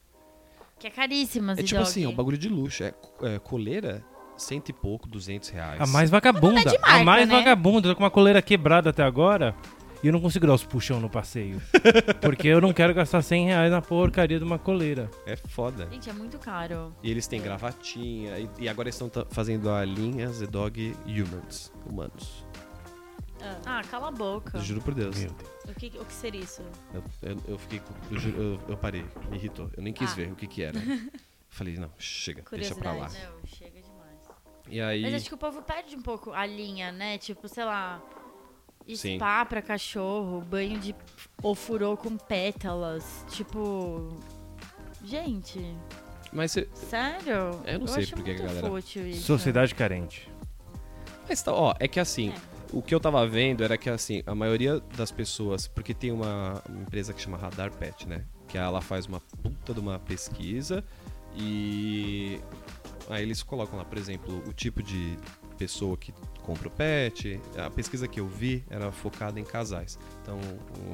Que 0.78 0.86
é 0.88 0.90
caríssima, 0.90 1.52
É 1.52 1.56
tipo 1.56 1.68
Z-Dog. 1.68 1.82
assim, 1.88 2.04
é 2.04 2.08
um 2.08 2.14
bagulho 2.14 2.36
de 2.38 2.48
luxo. 2.48 2.82
É, 2.82 2.92
é 3.22 3.38
coleira, 3.38 4.02
cento 4.42 4.68
e 4.68 4.72
pouco, 4.72 5.08
duzentos 5.08 5.48
reais. 5.48 5.80
A 5.80 5.86
mais 5.86 6.10
vagabunda. 6.10 6.60
É 6.60 6.64
de 6.64 6.78
marca, 6.78 6.96
a 6.96 7.04
mais 7.04 7.28
né? 7.28 7.34
vagabunda. 7.36 7.88
Tô 7.88 7.94
com 7.96 8.02
uma 8.02 8.10
coleira 8.10 8.40
quebrada 8.42 8.90
até 8.90 9.02
agora. 9.02 9.54
E 10.02 10.08
eu 10.08 10.12
não 10.12 10.20
consigo 10.20 10.46
dar 10.48 10.54
os 10.54 10.64
puxão 10.64 10.98
no 11.00 11.08
passeio. 11.08 11.62
porque 12.20 12.48
eu 12.48 12.60
não 12.60 12.72
quero 12.72 12.92
gastar 12.92 13.22
100 13.22 13.46
reais 13.46 13.70
na 13.70 13.80
porcaria 13.80 14.36
de 14.36 14.44
uma 14.44 14.58
coleira. 14.58 15.08
É 15.24 15.36
foda. 15.36 15.86
Gente, 15.92 16.10
é 16.10 16.12
muito 16.12 16.38
caro. 16.40 16.92
E 17.02 17.08
eles 17.10 17.28
têm 17.28 17.40
gravatinha. 17.40 18.36
E, 18.38 18.48
e 18.58 18.68
agora 18.68 18.88
eles 18.88 19.00
estão 19.00 19.24
fazendo 19.30 19.70
a 19.70 19.84
linha 19.84 20.28
Z-Dog 20.28 20.96
Humans. 21.06 21.72
Humanos. 21.88 22.44
Ah, 23.40 23.56
Ah, 23.64 23.82
cala 23.88 24.08
a 24.08 24.10
boca. 24.10 24.58
Juro 24.58 24.80
por 24.80 24.92
Deus. 24.94 25.16
Meu 25.18 25.30
Deus. 25.30 25.50
o, 25.68 25.74
que, 25.78 25.86
o 25.98 26.04
que 26.04 26.12
seria 26.12 26.40
isso? 26.40 26.62
Eu, 26.92 27.02
eu, 27.22 27.36
eu 27.48 27.58
fiquei. 27.58 27.78
com- 27.78 27.94
Eu, 28.14 28.18
juro- 28.20 28.42
eu- 28.42 28.60
eu 28.70 28.76
parei. 28.76 29.04
Me 29.30 29.36
irritou. 29.36 29.70
Eu 29.76 29.82
nem 29.84 29.92
quis 29.92 30.10
Ah. 30.10 30.14
ver 30.16 30.32
o 30.32 30.34
que 30.34 30.48
que 30.48 30.62
era. 30.62 30.78
Falei, 31.48 31.76
não, 31.76 31.90
chega, 31.98 32.42
deixa 32.50 32.74
pra 32.74 32.92
lá. 32.92 33.06
Não, 33.08 33.46
chega. 33.46 33.81
E 34.72 34.80
aí. 34.80 35.02
Mas 35.02 35.14
acho 35.14 35.28
que 35.28 35.34
o 35.34 35.38
povo 35.38 35.60
perde 35.62 35.94
um 35.94 36.00
pouco 36.00 36.32
a 36.32 36.46
linha, 36.46 36.90
né? 36.90 37.18
Tipo, 37.18 37.46
sei 37.46 37.64
lá. 37.64 38.00
Sim. 38.96 39.16
Spa 39.16 39.44
pra 39.44 39.60
cachorro, 39.62 40.40
banho 40.40 40.80
de 40.80 40.94
ofurô 41.42 41.96
com 41.96 42.16
pétalas. 42.16 43.24
Tipo. 43.30 44.08
Gente, 45.04 45.60
Mas, 46.32 46.52
você- 46.52 46.68
sério? 46.74 47.60
Eu 47.66 47.80
não 47.80 47.86
sei 47.86 48.04
acho 48.04 48.14
por 48.14 48.24
que 48.24 48.30
a 48.30 48.34
muito 48.34 48.46
galera-. 48.62 49.14
Sociedade 49.20 49.74
carente. 49.74 50.30
mas 51.28 51.42
tá, 51.42 51.52
ó, 51.52 51.74
é 51.78 51.86
que 51.86 52.00
assim. 52.00 52.30
É. 52.30 52.34
O 52.72 52.80
que 52.80 52.94
eu 52.94 52.98
tava 53.00 53.26
vendo 53.26 53.62
era 53.62 53.76
que 53.76 53.90
assim, 53.90 54.22
a 54.26 54.34
maioria 54.34 54.80
das 54.96 55.10
pessoas, 55.10 55.68
porque 55.68 55.92
tem 55.92 56.10
uma, 56.10 56.62
uma 56.66 56.80
empresa 56.82 57.12
que 57.12 57.20
chama 57.20 57.36
Radar 57.36 57.70
Pet, 57.70 58.08
né? 58.08 58.24
Que 58.48 58.56
ela 58.56 58.80
faz 58.80 59.04
uma 59.04 59.20
puta 59.20 59.74
de 59.74 59.80
uma 59.80 59.98
pesquisa 59.98 60.82
e 61.36 62.40
aí 63.12 63.22
eles 63.22 63.42
colocam 63.42 63.78
lá, 63.78 63.84
por 63.84 63.98
exemplo, 63.98 64.42
o 64.46 64.52
tipo 64.52 64.82
de 64.82 65.16
pessoa 65.58 65.96
que 65.96 66.12
compra 66.42 66.68
o 66.68 66.70
pet. 66.70 67.40
A 67.56 67.70
pesquisa 67.70 68.08
que 68.08 68.18
eu 68.18 68.26
vi 68.26 68.64
era 68.68 68.90
focada 68.90 69.38
em 69.38 69.44
casais. 69.44 69.98
Então, 70.22 70.38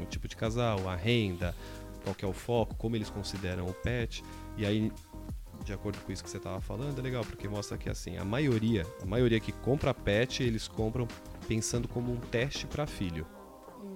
o 0.02 0.04
tipo 0.06 0.28
de 0.28 0.36
casal, 0.36 0.88
a 0.88 0.94
renda, 0.94 1.54
qual 2.02 2.14
que 2.14 2.24
é 2.24 2.28
o 2.28 2.32
foco, 2.32 2.74
como 2.76 2.96
eles 2.96 3.10
consideram 3.10 3.66
o 3.66 3.72
pet. 3.72 4.22
E 4.56 4.66
aí, 4.66 4.92
de 5.64 5.72
acordo 5.72 5.98
com 6.00 6.12
isso 6.12 6.22
que 6.22 6.30
você 6.30 6.38
estava 6.38 6.60
falando, 6.60 6.98
é 6.98 7.02
legal, 7.02 7.24
porque 7.24 7.48
mostra 7.48 7.76
que 7.76 7.88
assim, 7.88 8.16
a 8.16 8.24
maioria, 8.24 8.86
a 9.02 9.06
maioria 9.06 9.40
que 9.40 9.52
compra 9.52 9.92
pet, 9.94 10.42
eles 10.42 10.68
compram 10.68 11.06
pensando 11.46 11.88
como 11.88 12.12
um 12.12 12.16
teste 12.16 12.66
para 12.66 12.86
filho. 12.86 13.26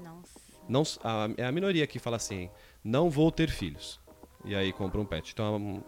Nossa. 0.02 0.40
Não, 0.68 0.82
a, 1.02 1.28
é 1.36 1.44
a 1.44 1.52
minoria 1.52 1.86
que 1.86 1.98
fala 1.98 2.16
assim, 2.16 2.50
não 2.82 3.10
vou 3.10 3.30
ter 3.30 3.50
filhos. 3.50 4.00
E 4.44 4.54
aí 4.54 4.72
compra 4.72 5.00
um 5.00 5.04
pet. 5.04 5.32
Então, 5.32 5.56
hum, 5.56 5.82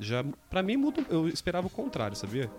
já 0.00 0.24
para 0.50 0.62
mim 0.62 0.76
muda, 0.76 1.04
eu 1.08 1.28
esperava 1.28 1.66
o 1.66 1.70
contrário, 1.70 2.16
sabia? 2.16 2.50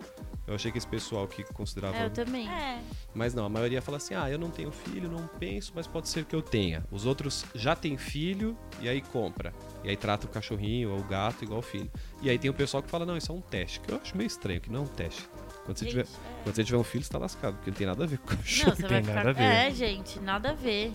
Eu 0.46 0.54
achei 0.54 0.70
que 0.70 0.78
esse 0.78 0.86
pessoal 0.86 1.26
que 1.26 1.42
considerava 1.52 1.96
É, 1.96 2.04
eu 2.06 2.10
também. 2.10 2.48
É. 2.48 2.80
mas 3.12 3.34
não, 3.34 3.44
a 3.44 3.48
maioria 3.48 3.82
fala 3.82 3.96
assim: 3.96 4.14
ah, 4.14 4.30
eu 4.30 4.38
não 4.38 4.48
tenho 4.48 4.70
filho, 4.70 5.08
não 5.10 5.26
penso, 5.26 5.72
mas 5.74 5.86
pode 5.88 6.08
ser 6.08 6.24
que 6.24 6.36
eu 6.36 6.40
tenha. 6.42 6.84
Os 6.90 7.04
outros 7.04 7.44
já 7.54 7.74
têm 7.74 7.98
filho 7.98 8.56
e 8.80 8.88
aí 8.88 9.00
compra. 9.00 9.52
E 9.82 9.88
aí 9.88 9.96
trata 9.96 10.26
o 10.26 10.28
cachorrinho 10.28 10.92
ou 10.92 11.00
o 11.00 11.02
gato 11.02 11.42
igual 11.44 11.60
filho. 11.62 11.90
E 12.22 12.30
aí 12.30 12.38
tem 12.38 12.48
o 12.48 12.54
pessoal 12.54 12.80
que 12.82 12.88
fala: 12.88 13.04
não, 13.04 13.16
isso 13.16 13.32
é 13.32 13.34
um 13.34 13.40
teste. 13.40 13.80
Que 13.80 13.90
eu 13.92 14.00
acho 14.00 14.16
meio 14.16 14.28
estranho, 14.28 14.60
que 14.60 14.70
não 14.70 14.80
é 14.80 14.82
um 14.84 14.86
teste. 14.88 15.28
Quando 15.64 15.78
você, 15.78 15.84
Gente, 15.86 15.90
tiver, 15.94 16.04
é. 16.04 16.42
quando 16.44 16.54
você 16.54 16.62
tiver 16.64 16.78
um 16.78 16.84
filho, 16.84 17.02
você 17.04 17.10
tá 17.10 17.18
lascado, 17.18 17.54
porque 17.56 17.70
não 17.72 17.76
tem 17.78 17.86
nada 17.88 18.04
a 18.04 18.06
ver 18.06 18.18
com 18.18 18.28
o 18.28 18.30
Não, 18.30 18.36
cachorro. 18.36 18.76
você 18.76 18.82
tem 18.86 19.02
vai 19.02 19.14
nada 19.14 19.18
ficar. 19.18 19.30
a 19.30 19.32
ver. 19.32 19.42
É, 19.66 19.70
gente, 19.72 20.20
nada 20.20 20.50
a 20.50 20.54
ver. 20.54 20.92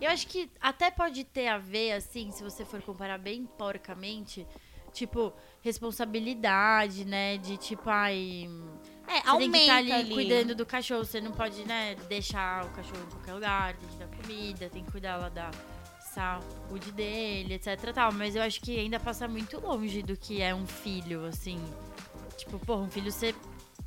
Eu 0.00 0.10
acho 0.10 0.26
que 0.26 0.50
até 0.60 0.90
pode 0.90 1.22
ter 1.22 1.46
a 1.46 1.58
ver, 1.58 1.92
assim, 1.92 2.32
se 2.32 2.42
você 2.42 2.64
for 2.64 2.82
comparar 2.82 3.18
bem 3.18 3.46
porcamente, 3.56 4.44
tipo, 4.94 5.32
responsabilidade, 5.60 7.04
né? 7.04 7.36
De 7.38 7.56
tipo, 7.56 7.90
ai. 7.90 8.48
É, 9.06 9.20
Você 9.20 9.28
aumenta 9.28 9.52
tem 9.52 9.52
que 9.52 9.58
estar 9.58 9.76
ali, 9.76 9.92
ali. 9.92 10.14
cuidando 10.14 10.54
do 10.54 10.64
cachorro. 10.64 11.04
Você 11.04 11.20
não 11.20 11.32
pode, 11.32 11.62
né, 11.64 11.94
deixar 12.08 12.64
o 12.64 12.70
cachorro 12.70 13.02
em 13.06 13.10
qualquer 13.10 13.34
lugar. 13.34 13.76
Tem 13.76 13.88
que 13.88 13.96
dar 13.96 14.06
comida, 14.08 14.70
tem 14.70 14.84
que 14.84 14.90
cuidar 14.90 15.16
lá 15.18 15.28
da 15.28 15.50
saúde 16.14 16.90
dele, 16.92 17.54
etc 17.54 17.92
tal. 17.92 18.12
Mas 18.12 18.34
eu 18.36 18.42
acho 18.42 18.60
que 18.60 18.78
ainda 18.78 18.98
passa 18.98 19.28
muito 19.28 19.60
longe 19.60 20.02
do 20.02 20.16
que 20.16 20.40
é 20.40 20.54
um 20.54 20.66
filho, 20.66 21.26
assim. 21.26 21.60
Tipo, 22.38 22.58
porra, 22.60 22.82
um 22.82 22.90
filho 22.90 23.12
você. 23.12 23.34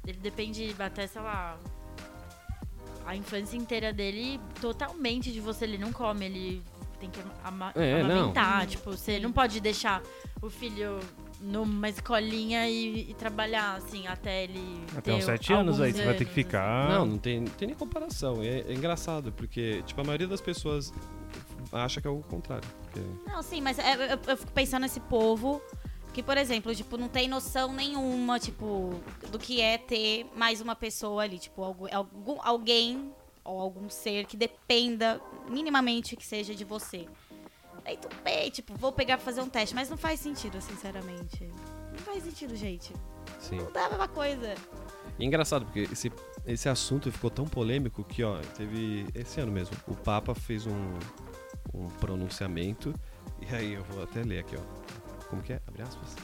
Ele 0.06 0.20
depende 0.20 0.76
até, 0.78 1.08
sei 1.08 1.22
lá. 1.22 1.58
A 3.06 3.16
infância 3.16 3.56
inteira 3.58 3.92
dele 3.94 4.40
totalmente 4.62 5.32
de 5.32 5.40
você. 5.40 5.64
Ele 5.66 5.78
não 5.78 5.92
come, 5.92 6.26
ele 6.26 6.64
tem 7.00 7.10
que 7.10 7.20
ama 7.46 7.72
É, 7.76 8.02
não. 8.04 8.12
amamentar. 8.12 8.66
Tipo, 8.68 8.92
você 8.92 9.20
não 9.20 9.32
pode 9.32 9.60
deixar 9.60 10.02
o 10.42 10.50
filho 10.50 11.00
numa 11.40 11.88
escolinha 11.90 12.68
e, 12.68 13.12
e 13.12 13.14
trabalhar, 13.14 13.76
assim, 13.76 14.08
até 14.08 14.44
ele. 14.46 14.82
Até 14.92 15.02
ter 15.02 15.14
uns 15.14 15.24
7 15.26 15.54
anos 15.54 15.80
aí, 15.80 15.92
você 15.94 16.04
vai 16.06 16.14
ter 16.16 16.26
que 16.26 16.32
anos, 16.32 16.34
ficar. 16.34 16.90
Não, 16.90 17.06
não 17.06 17.18
tem, 17.18 17.40
não 17.42 17.52
tem 17.52 17.68
nem 17.68 17.78
comparação. 17.78 18.42
É, 18.42 18.62
é 18.62 18.74
engraçado, 18.74 19.32
porque 19.32 19.84
tipo, 19.84 20.02
a 20.02 20.04
maioria 20.04 20.28
das 20.28 20.42
pessoas 20.42 20.92
acha 21.72 22.02
que 22.02 22.08
é 22.08 22.10
o 22.12 22.20
contrário. 22.22 22.68
porque- 22.82 23.02
Não, 23.30 23.42
sim, 23.44 23.62
mas 23.62 23.78
é, 23.78 24.14
eu, 24.14 24.20
eu 24.28 24.38
fico 24.38 24.52
pensando 24.52 24.82
nesse 24.84 25.00
povo 25.02 25.62
que, 26.14 26.24
por 26.24 26.38
exemplo, 26.38 26.74
tipo, 26.74 26.98
não 26.98 27.08
tem 27.08 27.28
noção 27.28 27.72
nenhuma, 27.72 28.40
tipo, 28.40 28.96
do 29.32 29.38
que 29.38 29.62
é 29.62 29.78
ter 29.78 30.26
mais 30.36 30.62
uma 30.62 30.76
pessoa 30.76 31.22
ali, 31.24 31.38
tipo, 31.38 31.64
algum- 31.64 32.40
alguém 32.42 33.12
ou 33.44 33.62
algum 33.62 33.90
ser 33.90 34.26
que 34.26 34.36
dependa 34.36 35.22
minimamente 35.50 36.16
que 36.16 36.26
seja 36.26 36.54
de 36.54 36.64
você. 36.64 37.08
Aí 37.86 37.98
tu, 37.98 38.10
bem, 38.24 38.50
tipo, 38.50 38.76
vou 38.76 38.92
pegar 38.92 39.18
pra 39.18 39.26
fazer 39.26 39.42
um 39.42 39.50
teste, 39.50 39.74
mas 39.74 39.90
não 39.90 39.98
faz 39.98 40.20
sentido, 40.20 40.62
sinceramente. 40.62 41.46
Não 41.92 42.00
faz 42.00 42.24
sentido, 42.24 42.56
gente. 42.56 42.94
Sim. 43.40 43.58
Não 43.58 43.72
dá 43.72 43.86
a 43.86 43.90
mesma 43.90 44.08
coisa. 44.08 44.56
E 45.18 45.26
engraçado, 45.26 45.66
porque 45.66 45.88
esse, 45.92 46.12
esse 46.46 46.68
assunto 46.68 47.12
ficou 47.12 47.30
tão 47.30 47.46
polêmico 47.46 48.04
que, 48.04 48.24
ó, 48.24 48.40
teve 48.56 49.08
esse 49.16 49.40
ano 49.40 49.52
mesmo. 49.52 49.76
O 49.88 49.96
Papa 49.96 50.36
fez 50.36 50.68
um, 50.68 51.00
um 51.74 51.90
pronunciamento. 52.00 52.94
E 53.42 53.56
aí 53.56 53.74
eu 53.74 53.84
vou 53.86 54.04
até 54.04 54.22
ler 54.22 54.40
aqui, 54.40 54.56
ó. 54.56 55.28
Como 55.30 55.42
que 55.42 55.54
é? 55.54 55.62
Abre 55.68 55.82
aspas. 55.82 56.16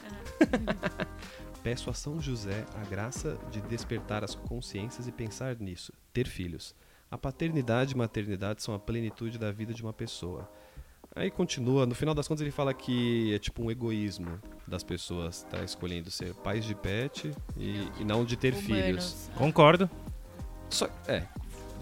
Peço 1.63 1.89
a 1.89 1.93
São 1.93 2.19
José 2.19 2.65
a 2.75 2.83
graça 2.85 3.37
de 3.49 3.61
despertar 3.61 4.23
as 4.23 4.35
consciências 4.35 5.07
e 5.07 5.11
pensar 5.11 5.55
nisso, 5.57 5.93
ter 6.11 6.27
filhos. 6.27 6.75
A 7.13 7.17
paternidade 7.17 7.93
e 7.93 7.95
maternidade 7.95 8.63
são 8.63 8.73
a 8.73 8.79
plenitude 8.79 9.37
da 9.37 9.51
vida 9.51 9.71
de 9.71 9.83
uma 9.83 9.93
pessoa. 9.93 10.49
Aí 11.15 11.29
continua, 11.29 11.85
no 11.85 11.93
final 11.93 12.15
das 12.15 12.27
contas 12.27 12.41
ele 12.41 12.49
fala 12.49 12.73
que 12.73 13.35
é 13.35 13.37
tipo 13.37 13.61
um 13.61 13.69
egoísmo 13.69 14.39
das 14.67 14.83
pessoas 14.83 15.43
tá 15.43 15.63
escolhendo 15.63 16.09
ser 16.09 16.33
pais 16.33 16.65
de 16.65 16.73
pet 16.73 17.31
e, 17.55 17.87
e 17.99 18.03
não 18.03 18.25
de 18.25 18.35
ter 18.35 18.55
Humanos. 18.55 18.65
filhos. 18.65 19.31
Concordo, 19.35 19.87
Só, 20.71 20.89
é, 21.07 21.27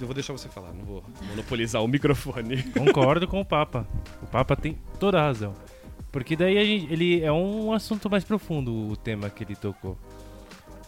eu 0.01 0.05
vou 0.05 0.13
deixar 0.13 0.33
você 0.33 0.49
falar, 0.49 0.73
não 0.73 0.83
vou 0.83 1.01
monopolizar 1.29 1.81
o 1.81 1.87
microfone. 1.87 2.61
concordo 2.77 3.25
com 3.25 3.39
o 3.39 3.45
Papa. 3.45 3.87
O 4.21 4.27
Papa 4.27 4.53
tem 4.57 4.77
toda 4.99 5.17
a 5.17 5.23
razão. 5.23 5.55
Porque 6.11 6.35
daí 6.35 6.57
a 6.57 6.65
gente, 6.65 6.91
ele 6.91 7.21
é 7.21 7.31
um 7.31 7.71
assunto 7.71 8.09
mais 8.09 8.25
profundo 8.25 8.89
o 8.89 8.97
tema 8.97 9.29
que 9.29 9.45
ele 9.45 9.55
tocou. 9.55 9.97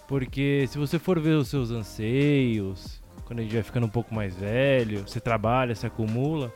Porque 0.06 0.65
se 0.67 0.77
você 0.77 0.99
for 0.99 1.17
ver 1.17 1.38
os 1.38 1.47
seus 1.47 1.71
anseios, 1.71 3.01
quando 3.34 3.39
a 3.39 3.43
gente 3.43 3.54
vai 3.54 3.63
ficando 3.63 3.88
um 3.88 3.89
pouco 3.89 4.13
mais 4.13 4.36
velho, 4.36 5.08
você 5.08 5.19
trabalha, 5.19 5.74
se 5.74 5.88
acumula, 5.88 6.54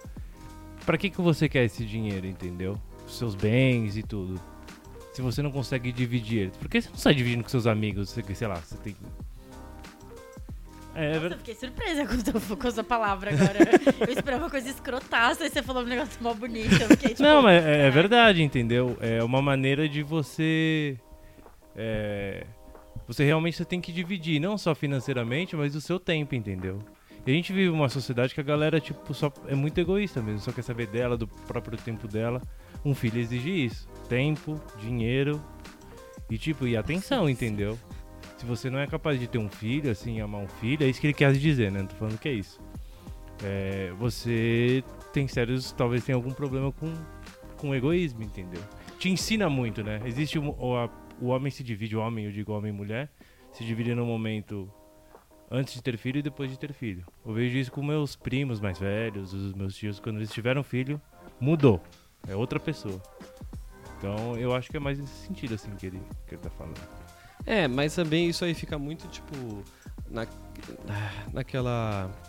pra 0.85 0.95
que 0.95 1.09
que 1.09 1.19
você 1.19 1.49
quer 1.49 1.63
esse 1.63 1.83
dinheiro, 1.83 2.27
entendeu? 2.27 2.79
Os 3.07 3.17
seus 3.17 3.33
bens 3.33 3.97
e 3.97 4.03
tudo. 4.03 4.39
Se 5.11 5.23
você 5.23 5.41
não 5.41 5.49
consegue 5.49 5.91
dividir, 5.91 6.51
por 6.51 6.69
que 6.69 6.79
você 6.79 6.89
não 6.89 6.97
sai 6.97 7.15
dividindo 7.15 7.41
com 7.43 7.49
seus 7.49 7.65
amigos? 7.65 8.09
Sei 8.11 8.47
lá, 8.47 8.57
você 8.57 8.77
tem 8.77 8.95
é, 10.93 11.05
é 11.05 11.07
Nossa, 11.07 11.19
verdade. 11.19 11.33
eu 11.33 11.37
fiquei 11.39 11.55
surpresa 11.55 12.05
com, 12.05 12.55
com 12.55 12.67
a 12.67 12.71
sua 12.71 12.83
palavra 12.83 13.31
agora. 13.31 13.57
eu 14.07 14.13
esperava 14.13 14.43
uma 14.43 14.49
coisa 14.49 14.69
escrotaça, 14.69 15.45
aí 15.45 15.49
você 15.49 15.63
falou 15.63 15.81
um 15.81 15.87
negócio 15.87 16.21
mal 16.21 16.35
bonito. 16.35 16.75
Fiquei 16.89 17.09
tipo. 17.09 17.23
Não, 17.23 17.41
mas 17.41 17.65
é, 17.65 17.87
é 17.87 17.89
verdade, 17.89 18.43
entendeu? 18.43 18.95
É 19.01 19.23
uma 19.23 19.41
maneira 19.41 19.89
de 19.89 20.03
você. 20.03 20.95
é, 21.75 22.45
você 23.07 23.23
realmente 23.23 23.63
tem 23.65 23.79
que 23.79 23.91
dividir, 23.91 24.39
não 24.39 24.57
só 24.57 24.75
financeiramente, 24.75 25.55
mas 25.55 25.75
o 25.75 25.81
seu 25.81 25.99
tempo, 25.99 26.35
entendeu? 26.35 26.79
E 27.25 27.31
a 27.31 27.33
gente 27.33 27.51
vive 27.51 27.69
uma 27.69 27.89
sociedade 27.89 28.33
que 28.33 28.39
a 28.39 28.43
galera, 28.43 28.79
tipo, 28.79 29.13
só 29.13 29.31
é 29.47 29.55
muito 29.55 29.77
egoísta 29.79 30.21
mesmo, 30.21 30.39
só 30.39 30.51
quer 30.51 30.61
saber 30.61 30.87
dela, 30.87 31.17
do 31.17 31.27
próprio 31.27 31.77
tempo 31.77 32.07
dela. 32.07 32.41
Um 32.85 32.93
filho 32.95 33.19
exige 33.19 33.49
isso: 33.65 33.87
tempo, 34.07 34.61
dinheiro 34.79 35.41
e, 36.29 36.37
tipo, 36.37 36.65
e 36.67 36.77
atenção, 36.77 37.29
entendeu? 37.29 37.77
Se 38.37 38.45
você 38.45 38.69
não 38.69 38.79
é 38.79 38.87
capaz 38.87 39.19
de 39.19 39.27
ter 39.27 39.39
um 39.39 39.49
filho, 39.49 39.89
assim, 39.91 40.21
amar 40.21 40.41
um 40.41 40.47
filho, 40.47 40.85
é 40.85 40.89
isso 40.89 41.01
que 41.01 41.07
ele 41.07 41.13
quer 41.13 41.33
dizer, 41.33 41.71
né? 41.71 41.79
Não 41.79 41.87
tô 41.87 41.95
falando 41.95 42.17
que 42.17 42.29
é 42.29 42.33
isso. 42.33 42.59
É, 43.43 43.91
você 43.99 44.83
tem 45.11 45.27
sérios, 45.27 45.71
talvez 45.71 46.03
tenha 46.05 46.15
algum 46.15 46.31
problema 46.31 46.71
com, 46.71 46.93
com 47.57 47.73
egoísmo, 47.75 48.23
entendeu? 48.23 48.61
Te 48.99 49.09
ensina 49.09 49.49
muito, 49.49 49.83
né? 49.83 50.01
Existe 50.05 50.39
o, 50.39 50.75
a- 50.77 50.89
o 51.21 51.27
homem 51.27 51.51
se 51.51 51.63
divide, 51.63 51.95
o 51.95 51.99
homem, 51.99 52.25
eu 52.25 52.31
digo 52.31 52.51
homem 52.51 52.71
e 52.71 52.75
mulher, 52.75 53.09
se 53.51 53.63
divide 53.63 53.93
no 53.95 54.05
momento 54.05 54.71
antes 55.49 55.73
de 55.73 55.81
ter 55.81 55.97
filho 55.97 56.19
e 56.19 56.21
depois 56.21 56.49
de 56.49 56.59
ter 56.59 56.73
filho. 56.73 57.05
Eu 57.25 57.33
vejo 57.33 57.57
isso 57.57 57.71
com 57.71 57.81
meus 57.81 58.15
primos 58.15 58.59
mais 58.59 58.79
velhos, 58.79 59.33
os 59.33 59.53
meus 59.53 59.75
tios, 59.75 59.99
quando 59.99 60.17
eles 60.17 60.31
tiveram 60.31 60.63
filho, 60.63 61.01
mudou. 61.39 61.81
É 62.27 62.35
outra 62.35 62.59
pessoa. 62.59 63.01
Então 63.97 64.37
eu 64.37 64.53
acho 64.53 64.69
que 64.69 64.77
é 64.77 64.79
mais 64.79 64.99
nesse 64.99 65.25
sentido 65.25 65.55
assim 65.55 65.71
que 65.75 65.87
ele, 65.87 66.01
que 66.27 66.35
ele 66.35 66.41
tá 66.41 66.49
falando. 66.49 66.79
É, 67.45 67.67
mas 67.67 67.95
também 67.95 68.27
isso 68.27 68.43
aí 68.43 68.53
fica 68.53 68.77
muito, 68.77 69.07
tipo, 69.07 69.63
na, 70.09 70.27
naquela 71.31 72.11
ah, 72.11 72.26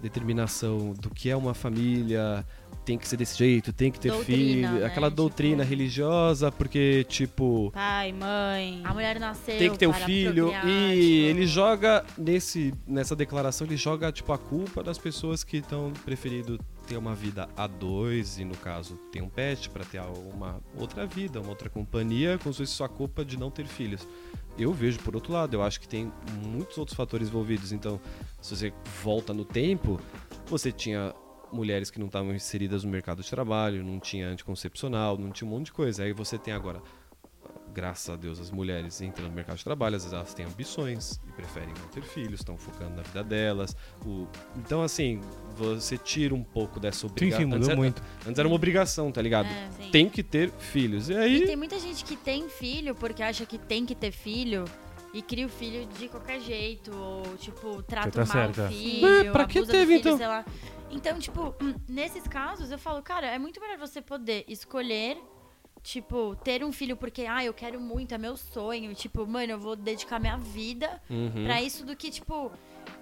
determinação 0.00 0.92
do 1.00 1.10
que 1.10 1.28
é 1.30 1.36
uma 1.36 1.54
família, 1.54 2.44
tem 2.84 2.98
que 2.98 3.08
ser 3.08 3.16
desse 3.16 3.38
jeito, 3.38 3.72
tem 3.72 3.90
que 3.90 3.98
ter 3.98 4.10
Doutrina, 4.10 4.68
filho, 4.68 4.80
né? 4.80 4.86
aquela 4.86 5.06
Tipo- 5.08 5.16
doutrina 5.16 5.64
religiosa, 5.64 6.52
porque, 6.52 7.04
tipo, 7.08 7.70
Pai, 7.72 8.12
mãe. 8.12 8.82
A 8.84 8.92
mulher 8.92 9.18
nasceu. 9.18 9.56
tem 9.58 9.70
que 9.70 9.78
ter 9.78 9.86
um 9.86 9.92
filho 9.92 10.50
procriar, 10.50 10.66
e 10.68 11.00
tipo, 11.00 11.26
ele 11.30 11.46
joga 11.46 12.04
nesse 12.18 12.74
nessa 12.86 13.16
declaração 13.16 13.66
ele 13.66 13.76
joga 13.76 14.12
tipo 14.12 14.32
a 14.32 14.38
culpa 14.38 14.82
das 14.82 14.98
pessoas 14.98 15.42
que 15.42 15.58
estão 15.58 15.92
preferindo 16.04 16.58
ter 16.84 16.96
uma 16.96 17.14
vida 17.14 17.48
a 17.56 17.66
dois 17.66 18.38
e 18.38 18.44
no 18.44 18.56
caso 18.56 18.96
ter 19.10 19.22
um 19.22 19.28
pet 19.28 19.70
para 19.70 19.84
ter 19.84 20.00
uma 20.00 20.60
outra 20.76 21.06
vida 21.06 21.40
uma 21.40 21.50
outra 21.50 21.68
companhia 21.68 22.36
se 22.36 22.44
fosse 22.44 22.66
sua 22.66 22.88
culpa 22.88 23.24
de 23.24 23.36
não 23.36 23.50
ter 23.50 23.66
filhos. 23.66 24.06
Eu 24.58 24.72
vejo 24.72 25.00
por 25.00 25.14
outro 25.14 25.32
lado 25.32 25.54
eu 25.54 25.62
acho 25.62 25.80
que 25.80 25.88
tem 25.88 26.12
muitos 26.42 26.78
outros 26.78 26.96
fatores 26.96 27.28
envolvidos. 27.28 27.72
Então 27.72 28.00
se 28.40 28.56
você 28.56 28.72
volta 29.02 29.32
no 29.32 29.44
tempo 29.44 30.00
você 30.46 30.70
tinha 30.70 31.14
mulheres 31.52 31.90
que 31.90 31.98
não 31.98 32.06
estavam 32.06 32.34
inseridas 32.34 32.84
no 32.84 32.90
mercado 32.90 33.22
de 33.22 33.30
trabalho 33.30 33.84
não 33.84 34.00
tinha 34.00 34.28
anticoncepcional 34.28 35.16
não 35.16 35.30
tinha 35.30 35.48
um 35.48 35.50
monte 35.50 35.66
de 35.66 35.72
coisa. 35.72 36.04
Aí 36.04 36.12
você 36.12 36.38
tem 36.38 36.52
agora 36.52 36.82
graças 37.74 38.08
a 38.08 38.16
Deus, 38.16 38.38
as 38.38 38.50
mulheres 38.50 39.00
entram 39.00 39.26
no 39.28 39.34
mercado 39.34 39.56
de 39.58 39.64
trabalho, 39.64 39.96
às 39.96 40.02
vezes 40.04 40.14
elas 40.14 40.32
têm 40.32 40.46
ambições 40.46 41.20
e 41.28 41.32
preferem 41.32 41.74
não 41.80 41.88
ter 41.88 42.02
filhos, 42.02 42.40
estão 42.40 42.56
focando 42.56 42.94
na 42.96 43.02
vida 43.02 43.22
delas. 43.24 43.76
O- 44.06 44.26
Então, 44.56 44.82
assim, 44.82 45.20
você 45.56 45.98
tira 45.98 46.34
um 46.34 46.42
pouco 46.44 46.78
dessa 46.80 47.00
Sim, 47.00 47.06
obrigação. 47.08 47.40
sim, 47.42 47.46
mudou 47.58 47.76
muito. 47.76 48.02
Antes 48.26 48.38
era 48.38 48.46
uma 48.48 48.54
obrigação, 48.56 49.10
tá 49.10 49.20
ligado? 49.20 49.46
É. 49.46 49.68
Sim. 49.72 49.90
Tem 49.90 50.08
que 50.08 50.22
ter 50.22 50.50
filhos. 50.52 51.08
E 51.10 51.12
E 51.12 51.16
aí. 51.16 51.46
tem 51.46 51.56
muita 51.56 51.78
gente 51.78 52.04
que 52.04 52.16
tem 52.16 52.48
filho 52.48 52.94
porque 52.94 53.22
acha 53.22 53.44
que 53.44 53.58
tem 53.58 53.84
que 53.84 53.94
ter 53.94 54.12
filho 54.12 54.64
e 55.12 55.20
cria 55.20 55.46
o 55.46 55.48
filho 55.48 55.86
de 55.98 56.08
qualquer 56.08 56.40
jeito. 56.40 56.90
Ou, 56.96 57.36
tipo, 57.36 57.82
trata 57.82 58.10
tá 58.10 58.18
mal 58.20 58.26
certa. 58.26 58.66
o 58.66 58.68
filho. 58.68 59.06
É, 59.06 59.30
pra 59.32 59.44
que 59.46 59.58
abusa 59.58 59.72
do 59.72 59.76
teve, 59.76 59.86
filho, 59.86 60.00
então? 60.00 60.16
sei 60.18 60.26
lá. 60.28 60.44
Então, 60.90 61.18
tipo, 61.18 61.54
hum, 61.60 61.74
nesses 61.88 62.22
casos, 62.28 62.70
eu 62.70 62.78
falo, 62.78 63.02
cara, 63.02 63.26
é 63.26 63.38
muito 63.38 63.60
melhor 63.60 63.78
você 63.78 64.00
poder 64.00 64.44
escolher. 64.46 65.16
Tipo, 65.84 66.34
ter 66.42 66.64
um 66.64 66.72
filho 66.72 66.96
porque, 66.96 67.26
ah, 67.26 67.44
eu 67.44 67.52
quero 67.52 67.78
muito, 67.78 68.14
é 68.14 68.18
meu 68.18 68.38
sonho. 68.38 68.94
Tipo, 68.94 69.26
mano, 69.26 69.52
eu 69.52 69.58
vou 69.58 69.76
dedicar 69.76 70.18
minha 70.18 70.38
vida 70.38 71.00
Uhum. 71.10 71.44
Pra 71.44 71.60
isso 71.60 71.84
do 71.84 71.94
que, 71.94 72.10
tipo, 72.10 72.50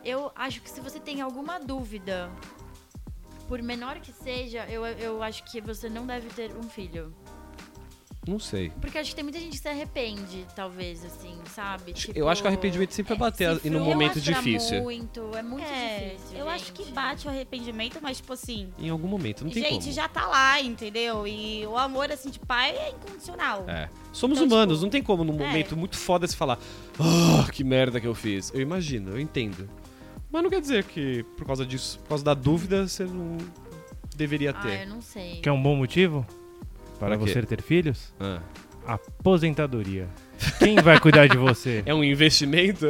eu 0.04 0.32
acho 0.34 0.60
que 0.60 0.68
se 0.68 0.80
você 0.80 0.98
tem 0.98 1.20
alguma 1.20 1.60
dúvida, 1.60 2.28
por 3.46 3.62
menor 3.62 4.00
que 4.00 4.12
seja, 4.12 4.66
eu, 4.68 4.84
eu 4.84 5.22
acho 5.22 5.44
que 5.44 5.60
você 5.60 5.88
não 5.88 6.04
deve 6.04 6.28
ter 6.30 6.56
um 6.56 6.64
filho. 6.64 7.14
Não 8.26 8.38
sei. 8.38 8.70
Porque 8.80 8.96
acho 8.98 9.10
que 9.10 9.16
tem 9.16 9.24
muita 9.24 9.40
gente 9.40 9.52
que 9.56 9.58
se 9.58 9.68
arrepende, 9.68 10.46
talvez, 10.54 11.04
assim, 11.04 11.34
sabe? 11.52 11.92
Tipo, 11.92 12.16
eu 12.16 12.28
acho 12.28 12.40
que 12.40 12.46
o 12.46 12.48
arrependimento 12.48 12.92
sempre 12.94 13.16
vai 13.16 13.30
bater 13.30 13.58
se 13.58 13.66
e 13.66 13.70
num 13.70 13.78
frustra 13.80 13.94
momento 13.96 14.20
difícil. 14.20 14.82
muito, 14.82 15.30
é 15.36 15.42
muito 15.42 15.64
É, 15.66 16.10
difícil. 16.14 16.38
eu 16.38 16.48
acho 16.48 16.72
que 16.72 16.84
gente. 16.84 16.94
bate 16.94 17.26
o 17.26 17.30
arrependimento, 17.30 17.98
mas 18.00 18.18
tipo 18.18 18.32
assim. 18.32 18.68
Em 18.78 18.90
algum 18.90 19.08
momento, 19.08 19.44
não 19.44 19.50
tem 19.50 19.64
gente, 19.64 19.80
como. 19.80 19.92
já 19.92 20.08
tá 20.08 20.24
lá, 20.28 20.60
entendeu? 20.60 21.26
E 21.26 21.66
o 21.66 21.76
amor, 21.76 22.12
assim, 22.12 22.30
de 22.30 22.38
pai 22.38 22.70
é 22.76 22.90
incondicional. 22.90 23.64
É. 23.68 23.88
Somos 24.12 24.38
Então, 24.38 24.46
humanos, 24.56 24.74
tipo, 24.76 24.84
não 24.84 24.90
tem 24.90 25.02
como 25.02 25.24
num 25.24 25.34
é. 25.42 25.46
momento 25.48 25.76
muito 25.76 25.96
foda 25.96 26.24
se 26.24 26.36
falar, 26.36 26.60
ah, 27.00 27.50
que 27.50 27.64
merda 27.64 28.00
que 28.00 28.06
eu 28.06 28.14
fiz. 28.14 28.52
Eu 28.54 28.60
imagino, 28.60 29.10
eu 29.10 29.20
entendo. 29.20 29.68
Mas 30.30 30.42
não 30.44 30.48
quer 30.48 30.60
dizer 30.60 30.84
que 30.84 31.24
por 31.36 31.44
causa 31.44 31.66
disso, 31.66 31.98
por 32.04 32.10
causa 32.10 32.22
da 32.24 32.34
dúvida, 32.34 32.86
você 32.86 33.04
não 33.04 33.36
deveria 34.14 34.50
Ah, 34.50 34.62
ter. 34.62 34.82
eu 34.82 34.88
não 34.88 35.00
sei. 35.02 35.40
Quer 35.40 35.50
um 35.50 35.60
bom 35.60 35.74
motivo 35.74 36.24
para 37.06 37.16
você 37.16 37.42
ter 37.42 37.62
filhos? 37.62 38.12
Ah. 38.20 38.40
Aposentadoria. 38.84 40.08
Quem 40.58 40.74
vai 40.76 40.98
cuidar 40.98 41.28
de 41.28 41.36
você? 41.36 41.82
É 41.86 41.94
um 41.94 42.02
investimento? 42.02 42.86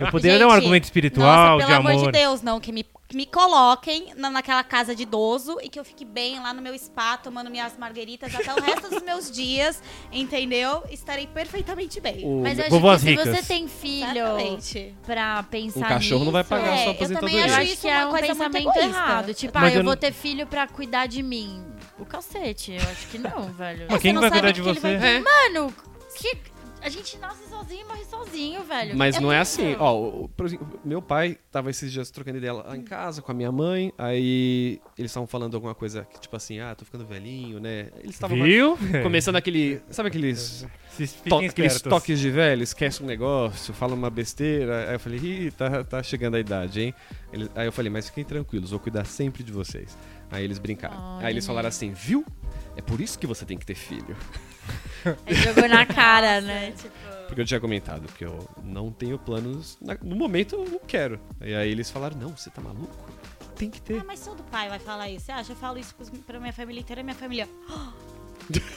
Eu 0.00 0.10
poderia 0.10 0.38
dar 0.40 0.46
um 0.46 0.50
Gente, 0.50 0.58
argumento 0.58 0.84
espiritual, 0.84 1.58
Nossa, 1.58 1.66
de 1.66 1.72
pelo 1.72 1.78
amor 1.88 1.92
amor. 1.92 2.06
de 2.12 2.18
Deus, 2.18 2.42
não. 2.42 2.58
Que 2.58 2.72
me, 2.72 2.84
me 3.14 3.24
coloquem 3.26 4.12
na, 4.16 4.28
naquela 4.28 4.64
casa 4.64 4.94
de 4.96 5.04
idoso 5.04 5.58
e 5.62 5.68
que 5.68 5.78
eu 5.78 5.84
fique 5.84 6.04
bem 6.04 6.40
lá 6.40 6.52
no 6.52 6.60
meu 6.60 6.76
spa, 6.76 7.16
tomando 7.16 7.48
minhas 7.48 7.76
margueritas 7.78 8.34
até 8.34 8.52
o 8.52 8.60
resto 8.60 8.90
dos 8.90 9.02
meus 9.04 9.30
dias, 9.30 9.80
entendeu? 10.10 10.82
Estarei 10.90 11.28
perfeitamente 11.28 12.00
bem. 12.00 12.24
O- 12.24 12.40
Mas 12.42 12.58
eu 12.58 12.64
acho 12.64 12.70
Vovós 12.74 13.00
que 13.02 13.06
se 13.08 13.10
ricas. 13.16 13.36
você 13.36 13.42
tem 13.54 13.68
filho 13.68 14.10
Exatamente. 14.18 14.94
pra 15.06 15.42
pensar 15.44 15.78
Um 15.78 15.82
cachorro 15.88 16.24
não 16.24 16.32
vai 16.32 16.42
nisso, 16.42 16.50
pagar 16.50 16.66
É, 16.72 16.76
sua 16.76 16.76
eu 16.78 16.82
também 16.84 16.94
aposentadoria. 16.96 17.38
Eu 17.40 17.44
acho 17.44 17.54
acho 17.54 17.72
isso 17.72 17.80
que 17.82 17.88
é 17.88 17.96
uma 17.98 18.06
um 18.06 18.10
coisa 18.10 18.34
muito 18.34 18.52
pensamento 18.52 18.78
errado. 18.78 19.34
Tipo, 19.34 19.52
Mas 19.60 19.64
ah, 19.64 19.74
eu 19.74 19.78
eu 19.78 19.84
vou 19.84 19.92
não- 19.92 19.96
ter 20.00 20.12
filho 20.12 20.44
pra 20.44 20.66
cuidar 20.66 21.06
de 21.06 21.22
mim. 21.22 21.62
O 21.98 22.04
cacete, 22.06 22.72
eu 22.72 22.82
acho 22.90 23.06
que 23.08 23.18
não, 23.18 23.50
velho. 23.54 23.86
Mas 23.90 24.00
quem 24.02 24.12
não 24.12 24.20
vai 24.20 24.30
sabe 24.30 24.40
cuidar 24.40 24.52
de 24.52 24.62
que 24.62 24.68
ele 24.68 24.80
você? 24.80 24.96
vai- 24.98 25.16
É. 25.16 25.20
Mano, 25.20 25.74
que... 26.16 26.36
a 26.82 26.88
gente 26.88 27.18
nasce 27.18 27.48
sozinho 27.48 27.80
e 27.80 27.84
morre 27.84 28.04
sozinho, 28.04 28.64
velho. 28.64 28.96
Mas 28.96 29.16
É 29.16 29.20
não 29.20 29.32
é 29.32 29.38
assim. 29.38 29.74
Ó, 29.78 30.24
o- 30.24 30.28
por 30.28 30.46
exemplo, 30.46 30.80
meu 30.84 31.02
pai 31.02 31.36
tava 31.50 31.70
esses 31.70 31.92
dias 31.92 32.10
trocando 32.10 32.38
ideia 32.38 32.52
lá 32.52 32.76
em 32.76 32.82
casa 32.82 33.20
com 33.22 33.30
a 33.30 33.34
minha 33.34 33.50
mãe. 33.52 33.92
Aí 33.98 34.80
eles 34.96 35.10
estavam 35.10 35.26
falando 35.26 35.54
alguma 35.54 35.74
coisa 35.74 36.04
que, 36.04 36.20
tipo 36.20 36.34
assim, 36.36 36.60
ah, 36.60 36.74
tô 36.74 36.84
ficando 36.84 37.04
velhinho, 37.04 37.58
né? 37.60 37.88
Eles 37.98 38.14
estavam 38.14 38.42
Viu? 38.42 38.78
começando 39.02 39.36
aquele. 39.36 39.80
Sabe 39.90 40.08
aqueles, 40.08 40.66
to- 41.28 41.38
aqueles 41.38 41.80
toques 41.82 42.18
de 42.20 42.30
velho? 42.30 42.62
Esquece 42.62 43.02
um 43.02 43.06
negócio, 43.06 43.74
fala 43.74 43.94
uma 43.94 44.10
besteira. 44.10 44.88
Aí 44.88 44.94
eu 44.94 45.00
falei, 45.00 45.18
ih, 45.18 45.50
tá, 45.50 45.84
tá 45.84 46.02
chegando 46.02 46.36
a 46.36 46.40
idade, 46.40 46.80
hein? 46.80 46.94
Eles- 47.32 47.50
aí 47.54 47.66
eu 47.66 47.72
falei, 47.72 47.90
mas 47.90 48.06
fiquem 48.08 48.24
tranquilos, 48.24 48.70
vou 48.70 48.80
cuidar 48.80 49.04
sempre 49.04 49.42
de 49.42 49.52
vocês. 49.52 49.96
Aí 50.30 50.44
eles 50.44 50.58
brincaram. 50.58 51.18
Ai, 51.18 51.26
aí 51.26 51.32
eles 51.32 51.46
falaram 51.46 51.68
assim, 51.68 51.92
viu? 51.92 52.24
É 52.76 52.82
por 52.82 53.00
isso 53.00 53.18
que 53.18 53.26
você 53.26 53.44
tem 53.44 53.56
que 53.58 53.64
ter 53.66 53.74
filho. 53.74 54.16
Ele 55.26 55.36
jogou 55.42 55.68
na 55.68 55.84
cara, 55.86 56.40
né? 56.40 56.72
Tipo... 56.72 56.94
Porque 57.26 57.40
eu 57.42 57.44
tinha 57.44 57.60
comentado 57.60 58.06
que 58.14 58.24
eu 58.24 58.48
não 58.64 58.90
tenho 58.90 59.18
planos. 59.18 59.76
na- 59.80 59.98
no 60.02 60.16
momento 60.16 60.54
eu 60.54 60.64
não 60.68 60.78
quero. 60.78 61.20
E 61.40 61.54
aí 61.54 61.70
eles 61.70 61.90
falaram: 61.90 62.16
não, 62.18 62.36
você 62.36 62.48
tá 62.50 62.60
maluco? 62.60 62.94
Tem 63.54 63.68
que 63.70 63.80
ter. 63.82 64.00
Ah, 64.00 64.04
mas 64.06 64.20
todo 64.20 64.42
pai 64.44 64.68
vai 64.68 64.78
falar 64.78 65.08
isso. 65.10 65.26
Você 65.26 65.32
acha? 65.32 65.52
Eu 65.52 65.56
falo 65.56 65.78
isso 65.78 65.94
pra 66.26 66.38
minha 66.40 66.52
família 66.52 66.80
inteira. 66.80 67.02
Minha 67.02 67.14
família. 67.16 67.48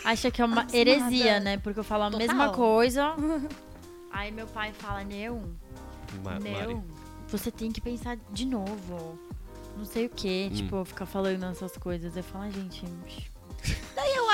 Acha 0.03 0.29
que 0.31 0.41
é 0.41 0.45
uma 0.45 0.61
Abismada. 0.61 0.77
heresia, 0.77 1.39
né? 1.39 1.57
Porque 1.57 1.79
eu 1.79 1.83
falo 1.83 2.03
a 2.03 2.11
Total. 2.11 2.27
mesma 2.27 2.49
coisa. 2.49 3.15
Aí 4.11 4.31
meu 4.31 4.47
pai 4.47 4.73
fala, 4.73 5.03
não, 5.05 5.43
Ma- 6.23 6.37
Mari. 6.39 6.77
você 7.29 7.49
tem 7.49 7.71
que 7.71 7.79
pensar 7.79 8.17
de 8.31 8.45
novo. 8.45 9.17
Não 9.77 9.85
sei 9.85 10.07
o 10.07 10.09
que, 10.09 10.49
Hum. 10.51 10.55
tipo, 10.55 10.83
ficar 10.83 11.05
falando 11.05 11.45
essas 11.45 11.77
coisas. 11.77 12.17
Eu 12.17 12.23
falo, 12.23 12.43
ah, 12.45 12.49
gente, 12.49 12.83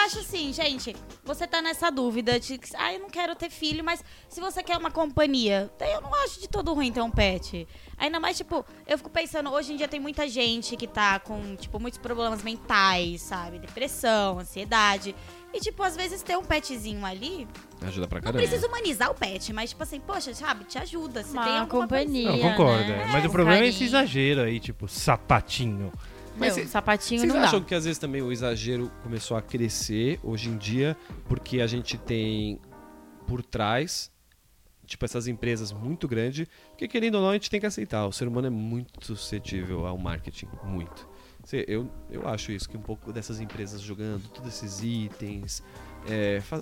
acho 0.08 0.20
assim, 0.20 0.52
gente, 0.54 0.96
você 1.24 1.46
tá 1.46 1.62
nessa 1.62 1.89
dúvida 1.91 2.39
de 2.39 2.58
que, 2.58 2.70
ah, 2.76 2.93
eu 2.93 3.00
não 3.00 3.10
quero 3.10 3.36
ter 3.36 3.50
filho, 3.50 3.84
mas 3.84 4.04
se 4.28 4.39
você 4.41 4.63
quer 4.63 4.78
uma 4.78 4.89
companhia, 4.89 5.70
eu 5.93 6.02
não 6.02 6.13
acho 6.24 6.39
de 6.39 6.48
todo 6.48 6.74
ruim 6.74 6.91
ter 6.91 7.02
um 7.02 7.12
pet. 7.12 7.67
Ainda 7.98 8.20
mais, 8.20 8.38
tipo, 8.38 8.65
eu 8.88 8.98
fico 8.98 9.10
pensando, 9.10 9.52
hoje 9.52 9.74
em 9.74 9.78
dia 9.78 9.88
tem 9.88 10.00
muita 10.00 10.28
gente 10.28 10.76
que 10.76 10.88
tá 10.88 11.20
com, 11.20 11.56
tipo, 11.56 11.80
muitos 11.80 12.00
problemas 12.00 12.41
mentais, 12.43 13.22
sabe? 13.22 13.60
Depressão, 13.60 14.39
ansiedade. 14.39 15.15
E, 15.54 15.60
tipo, 15.60 15.82
às 15.82 15.96
vezes 15.96 16.22
ter 16.22 16.38
um 16.38 16.43
petzinho 16.43 17.06
ali, 17.06 17.48
Ajuda 17.82 18.08
pra 18.08 18.17
não 18.20 18.24
caramba. 18.26 18.43
precisa 18.43 18.67
humanizar 18.67 19.10
o 19.10 19.15
pet, 19.15 19.52
mas, 19.54 19.70
tipo 19.72 19.82
assim, 19.84 20.00
poxa, 20.00 20.34
sabe, 20.34 20.65
te 20.65 20.78
ajuda. 20.78 21.24
Você 21.24 21.32
Uma 21.32 21.43
tem 21.43 21.58
alguma 21.58 21.82
companhia. 21.84 22.32
Não, 22.32 22.39
concordo. 22.39 22.84
né? 22.89 23.04
é. 23.04 23.08
Mas 23.12 23.24
É, 23.24 23.28
o 23.28 23.32
problema 23.32 23.54
é 23.56 23.60
carinho. 23.62 23.70
esse 23.76 23.84
exagero 23.86 24.41
aí, 24.41 24.60
tipo, 24.60 24.88
sapatinho. 24.88 25.91
Mas 26.38 26.56
Não, 26.56 26.63
cê- 26.63 26.69
sapatinho 26.69 27.21
Vocês 27.21 27.34
não 27.34 27.41
acham 27.41 27.60
dá. 27.60 27.65
que 27.65 27.73
às 27.76 27.86
vezes 27.86 27.97
também 27.97 28.21
o 28.21 28.32
exagero 28.32 28.91
começou 29.04 29.36
a 29.38 29.41
crescer 29.41 30.19
hoje 30.23 30.50
em 30.50 30.58
dia 30.58 30.95
porque 31.28 31.62
a 31.62 31.67
gente 31.67 31.97
tem 31.97 32.60
por 33.26 33.43
trás, 33.43 34.12
tipo, 34.86 35.04
essas 35.04 35.28
empresas 35.28 35.71
muito 35.71 36.08
grandes, 36.08 36.47
porque 36.69 36.88
querendo 36.88 37.15
ou 37.15 37.21
não 37.21 37.30
a 37.30 37.34
gente 37.34 37.50
tem 37.50 37.60
que 37.60 37.65
aceitar, 37.65 38.06
o 38.08 38.12
ser 38.12 38.28
humano 38.28 38.47
é 38.47 38.50
muito 38.52 39.04
suscetível 39.06 39.86
ao 39.86 39.97
marketing, 39.97 40.47
muito. 40.63 41.10
Eu, 41.65 41.89
eu 42.12 42.28
acho 42.28 42.52
isso, 42.52 42.67
que 42.69 42.76
um 42.76 42.82
pouco 42.82 43.13
dessas 43.13 43.39
empresas 43.39 43.80
jogando 43.80 44.28
todos 44.30 44.54
esses 44.54 44.84
itens, 44.84 45.63
é, 46.06 46.41
fa- 46.41 46.62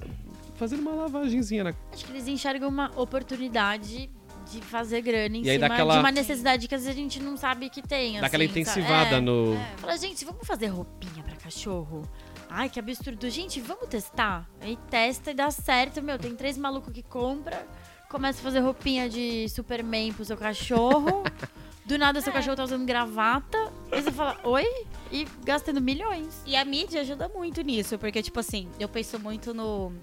fazendo 0.56 0.82
uma 0.82 0.94
lavagenzinha 0.94 1.64
na 1.64 1.74
Acho 1.92 2.06
que 2.06 2.12
eles 2.12 2.28
enxergam 2.28 2.70
uma 2.70 2.92
oportunidade 2.96 4.10
de 4.52 4.62
fazer 4.62 5.02
grana 5.02 5.38
em 5.38 5.44
E 5.44 5.50
aí 5.50 5.56
cima 5.58 5.70
daquela- 5.70 5.94
de 5.94 6.00
uma 6.00 6.12
necessidade 6.12 6.68
que 6.68 6.76
às 6.76 6.82
vezes 6.84 6.98
a 6.98 7.02
gente 7.02 7.20
não 7.22 7.36
sabe 7.38 7.70
que 7.70 7.82
tem. 7.82 8.20
daquela 8.20 8.44
assim, 8.44 8.52
intensivada 8.52 9.16
É. 9.18 9.22
no. 9.22 9.58
Fala, 9.78 9.98
gente, 9.98 10.24
vamos 10.26 10.46
fazer 10.48 10.68
roupinha 10.68 11.24
pra 11.24 11.36
cachorro? 11.36 12.04
Ai, 12.50 12.70
que 12.70 12.80
absurdo. 12.80 13.30
Gente, 13.30 13.60
vamos 13.60 13.88
testar? 13.88 14.48
Aí 14.62 14.78
testa 14.90 15.32
e 15.32 15.34
dá 15.34 15.50
certo. 15.52 16.02
Meu, 16.02 16.18
tem 16.18 16.36
três 16.36 16.58
malucos 16.58 16.94
que 16.94 17.04
compra, 17.04 17.68
começa 18.10 18.40
a 18.40 18.44
fazer 18.44 18.60
roupinha 18.60 19.10
de 19.10 19.50
Superman 19.50 20.14
pro 20.14 20.24
seu 20.24 20.38
cachorro. 20.38 21.24
Do 21.86 22.00
nada, 22.00 22.20
seu 22.20 22.34
cachorro 22.34 22.56
tá 22.56 22.64
usando 22.64 22.84
gravata. 22.86 23.72
Aí 23.92 24.02
você 24.02 24.12
fala, 24.12 24.40
oi? 24.44 24.66
E 25.12 25.28
gastando 25.44 25.80
milhões. 25.80 26.42
E 26.44 26.56
a 26.56 26.66
mídia 26.66 27.02
ajuda 27.02 27.30
muito 27.30 27.62
nisso, 27.62 27.98
porque, 28.00 28.24
tipo 28.24 28.40
assim, 28.40 28.68
eu 28.80 28.90
penso 28.90 29.20
muito 29.20 29.54
no. 29.54 29.94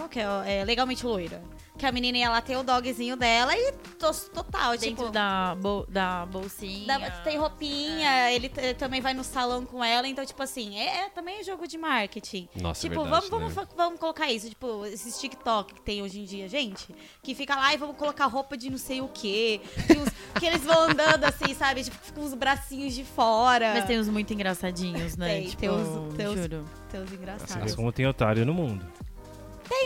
Qual 0.00 0.08
que 0.08 0.18
é? 0.18 0.24
é 0.60 0.64
legalmente 0.64 1.04
loira. 1.04 1.42
Que 1.76 1.84
a 1.86 1.92
menina 1.92 2.18
ia 2.18 2.28
lá 2.30 2.40
ter 2.42 2.56
o 2.58 2.62
dogzinho 2.62 3.16
dela 3.16 3.56
e 3.56 3.72
to- 3.98 4.30
total, 4.34 4.72
Dentro 4.72 4.88
tipo. 4.88 5.08
da, 5.10 5.54
bol- 5.54 5.86
da 5.88 6.26
bolsinha. 6.26 6.86
dá- 6.86 7.10
tem 7.22 7.38
roupinha, 7.38 8.30
ele 8.32 8.48
t- 8.50 8.74
também 8.74 9.00
vai 9.00 9.14
no 9.14 9.24
salão 9.24 9.64
com 9.64 9.82
ela, 9.82 10.06
então, 10.06 10.24
tipo 10.26 10.42
assim, 10.42 10.78
é, 10.78 11.04
é 11.06 11.08
também 11.10 11.42
jogo 11.42 11.66
de 11.66 11.78
marketing. 11.78 12.48
Nossa, 12.60 12.86
é 12.86 12.90
tipo, 12.90 13.02
verdade, 13.02 13.28
vamos, 13.30 13.30
vamos, 13.30 13.56
né? 13.56 13.66
fa- 13.66 13.74
vamos 13.76 13.98
colocar 13.98 14.30
isso, 14.30 14.48
tipo, 14.50 14.84
esses 14.86 15.18
TikTok 15.18 15.72
que 15.74 15.80
tem 15.80 16.02
hoje 16.02 16.20
em 16.20 16.24
dia, 16.24 16.48
gente, 16.48 16.94
que 17.22 17.34
fica 17.34 17.54
lá 17.56 17.72
e 17.72 17.78
vamos 17.78 17.96
colocar 17.96 18.26
roupa 18.26 18.58
de 18.58 18.68
não 18.70 18.78
sei 18.78 19.00
o 19.00 19.08
quê, 19.08 19.60
que, 19.86 19.92
os- 19.98 20.38
que 20.38 20.46
eles 20.46 20.62
vão 20.62 20.80
andando 20.90 21.24
assim, 21.24 21.54
sabe, 21.54 21.84
tipo, 21.84 21.96
com 22.12 22.22
os 22.24 22.34
bracinhos 22.34 22.94
de 22.94 23.04
fora. 23.04 23.72
Mas 23.74 23.86
tem 23.86 23.98
uns 23.98 24.08
muito 24.08 24.30
engraçadinhos, 24.34 25.16
né? 25.16 25.28
Tem, 25.28 25.44
tipo, 25.48 25.60
tem 25.60 25.70
uns- 25.70 26.14
tem 26.14 26.28
uns- 26.28 26.38
juro. 26.40 26.64
Tem 26.90 27.00
uns 27.00 27.04
Assim 27.06 27.14
engraçados. 27.14 27.74
como 27.74 27.90
tem 27.92 28.06
otário 28.06 28.44
no 28.44 28.52
mundo. 28.52 28.84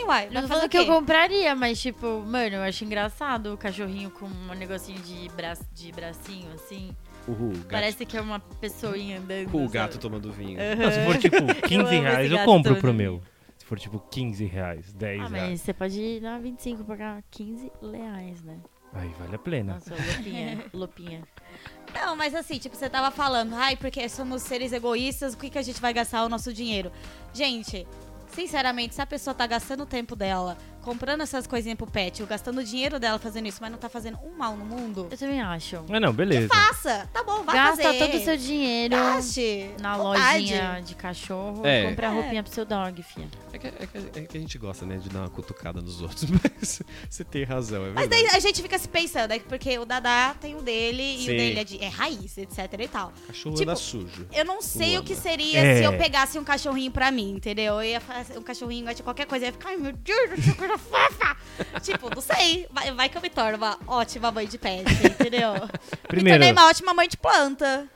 Uai. 0.05 0.25
Não 0.31 0.41
Vai 0.41 0.47
fazer 0.49 0.65
o 0.65 0.69
que 0.69 0.77
eu 0.77 0.85
compraria, 0.85 1.55
mas 1.55 1.81
tipo, 1.81 2.21
mano, 2.25 2.55
eu 2.57 2.61
acho 2.61 2.83
engraçado 2.85 3.53
o 3.53 3.57
cachorrinho 3.57 4.09
com 4.11 4.25
um 4.25 4.53
negocinho 4.55 4.99
de, 4.99 5.29
bra 5.29 5.53
de 5.73 5.91
bracinho, 5.91 6.51
assim. 6.53 6.95
Uhul, 7.27 7.53
gato, 7.53 7.67
Parece 7.69 8.05
que 8.05 8.15
é 8.15 8.21
uma 8.21 8.39
pessoinha 8.39 9.17
andando. 9.19 9.49
com 9.49 9.57
o 9.57 9.61
sabe? 9.61 9.73
gato 9.73 9.97
tomando 9.97 10.31
vinho. 10.31 10.59
Não, 10.77 10.91
se 10.91 11.03
for 11.05 11.17
tipo 11.17 11.37
15 11.67 11.75
amo 11.75 11.87
esse 11.87 11.99
reais, 11.99 12.31
eu 12.31 12.39
compro 12.45 12.73
todo. 12.73 12.81
pro 12.81 12.93
meu. 12.93 13.21
Se 13.57 13.65
for 13.65 13.79
tipo 13.79 13.99
15 13.99 14.45
reais, 14.45 14.93
10 14.93 15.21
Ah, 15.21 15.27
reais. 15.27 15.49
mas 15.49 15.61
você 15.61 15.73
pode 15.73 16.19
dar 16.19 16.39
25 16.39 16.83
pra 16.83 16.95
pagar 16.95 17.23
15 17.31 17.71
reais, 17.91 18.43
né? 18.43 18.57
Aí 18.93 19.09
vale 19.19 19.35
a 19.35 19.39
pena. 19.39 19.73
Nossa, 19.73 19.93
lupinha, 19.95 20.65
lupinha. 20.71 21.23
Não, 21.93 22.15
mas 22.15 22.33
assim, 22.35 22.59
tipo, 22.59 22.75
você 22.75 22.89
tava 22.89 23.09
falando, 23.11 23.53
ai, 23.55 23.75
porque 23.75 24.07
somos 24.07 24.41
seres 24.43 24.71
egoístas, 24.71 25.33
o 25.33 25.37
que, 25.37 25.49
que 25.49 25.57
a 25.57 25.61
gente 25.61 25.81
vai 25.81 25.93
gastar 25.93 26.23
o 26.23 26.29
nosso 26.29 26.53
dinheiro? 26.53 26.91
Gente, 27.33 27.85
sinceramente, 28.33 28.95
se 28.95 29.01
a 29.01 29.05
pessoa 29.05 29.33
tá 29.33 29.45
gastando 29.47 29.83
o 29.83 29.85
tempo 29.85 30.15
dela 30.15 30.57
comprando 30.85 31.21
essas 31.21 31.45
coisinhas 31.47 31.77
pro 31.77 31.87
pet, 31.87 32.21
ou 32.21 32.27
gastando 32.27 32.59
o 32.59 32.63
dinheiro 32.63 32.99
dela 32.99 33.17
fazendo 33.19 33.47
isso, 33.47 33.57
mas 33.59 33.71
não 33.71 33.77
tá 33.77 33.89
fazendo 33.89 34.17
um 34.23 34.37
mal 34.37 34.55
no 34.55 34.63
mundo, 34.63 35.07
Eu 35.11 35.17
também 35.17 35.41
acho. 35.41 35.83
Mas 35.89 35.99
não, 35.99 36.13
beleza. 36.13 36.47
faça! 36.47 37.09
Tá 37.11 37.23
bom, 37.23 37.43
vai 37.43 37.55
Gasta 37.55 37.83
fazer. 37.83 37.97
todo 37.99 38.15
o 38.15 38.23
seu 38.23 38.37
dinheiro 38.37 38.95
Gaste. 38.95 39.71
na 39.81 39.97
Vontade. 39.97 40.39
lojinha 40.41 40.81
de 40.85 40.95
cachorro 40.95 41.65
É. 41.65 41.89
compra 41.89 42.07
É. 42.07 42.09
roupinha 42.11 42.43
pro 42.43 42.53
seu 42.53 42.63
dog, 42.65 43.01
filha. 43.03 43.27
É 43.51 43.57
que, 43.57 43.67
é 43.67 43.71
que- 43.71 44.19
é 44.19 44.21
que 44.23 44.37
a 44.37 44.39
gente 44.39 44.57
gosta, 44.57 44.85
né, 44.85 44.97
de 44.97 45.09
dar 45.09 45.21
uma 45.21 45.29
cutucada 45.29 45.81
nos 45.81 46.01
outros, 46.01 46.25
mas 46.29 46.81
você 47.09 47.23
tem 47.23 47.43
razão, 47.43 47.83
é 47.85 47.89
Mas 47.91 48.07
verdade. 48.07 48.23
daí 48.27 48.35
a 48.35 48.39
gente 48.39 48.61
fica 48.61 48.77
se 48.77 48.87
pensando, 48.87 49.31
é 49.31 49.39
porque 49.39 49.77
o 49.79 49.85
Dadá 49.85 50.35
tem 50.39 50.55
o 50.55 50.61
dele 50.61 51.01
e 51.01 51.17
Sim. 51.19 51.23
o 51.23 51.37
dele 51.37 51.59
é, 51.59 51.63
de, 51.63 51.83
é 51.83 51.87
raiz, 51.87 52.37
etc 52.37 52.57
e 52.79 52.87
tal. 52.87 53.11
Cachorro 53.27 53.55
tipo, 53.55 53.69
anda 53.69 53.75
sujo. 53.75 54.27
Eu 54.31 54.45
não 54.45 54.61
sei 54.61 54.97
o 54.99 55.03
que 55.03 55.15
seria 55.15 55.59
É. 55.59 55.77
se 55.79 55.83
eu 55.83 55.97
pegasse 55.97 56.37
um 56.37 56.43
cachorrinho 56.43 56.91
pra 56.91 57.09
mim, 57.11 57.31
entendeu? 57.31 57.75
Eu 57.75 57.83
ia 57.83 57.99
fazer 58.01 58.37
um 58.37 58.43
cachorrinho 58.43 58.93
de 58.93 59.01
qualquer 59.01 59.25
coisa, 59.25 59.45
eu 59.45 59.47
ia 59.49 59.53
ficar, 59.53 59.69
ai 59.69 59.77
meu 59.77 59.91
Deus, 59.93 60.39
coisa 60.75 60.77
fofa. 60.77 61.37
tipo, 61.81 62.13
não 62.13 62.21
sei. 62.21 62.67
Vai, 62.71 62.91
vai 62.91 63.09
que 63.09 63.17
eu 63.17 63.21
me 63.21 63.29
torno 63.29 63.57
uma 63.57 63.77
ótima 63.87 64.31
mãe 64.31 64.47
de 64.47 64.57
pet, 64.57 64.83
entendeu? 65.05 65.53
Primeiro, 66.07 66.23
Me 66.23 66.31
tornei 66.31 66.51
uma 66.51 66.67
ótima 66.67 66.93
mãe 66.93 67.07
de 67.07 67.17
planta. 67.17 67.87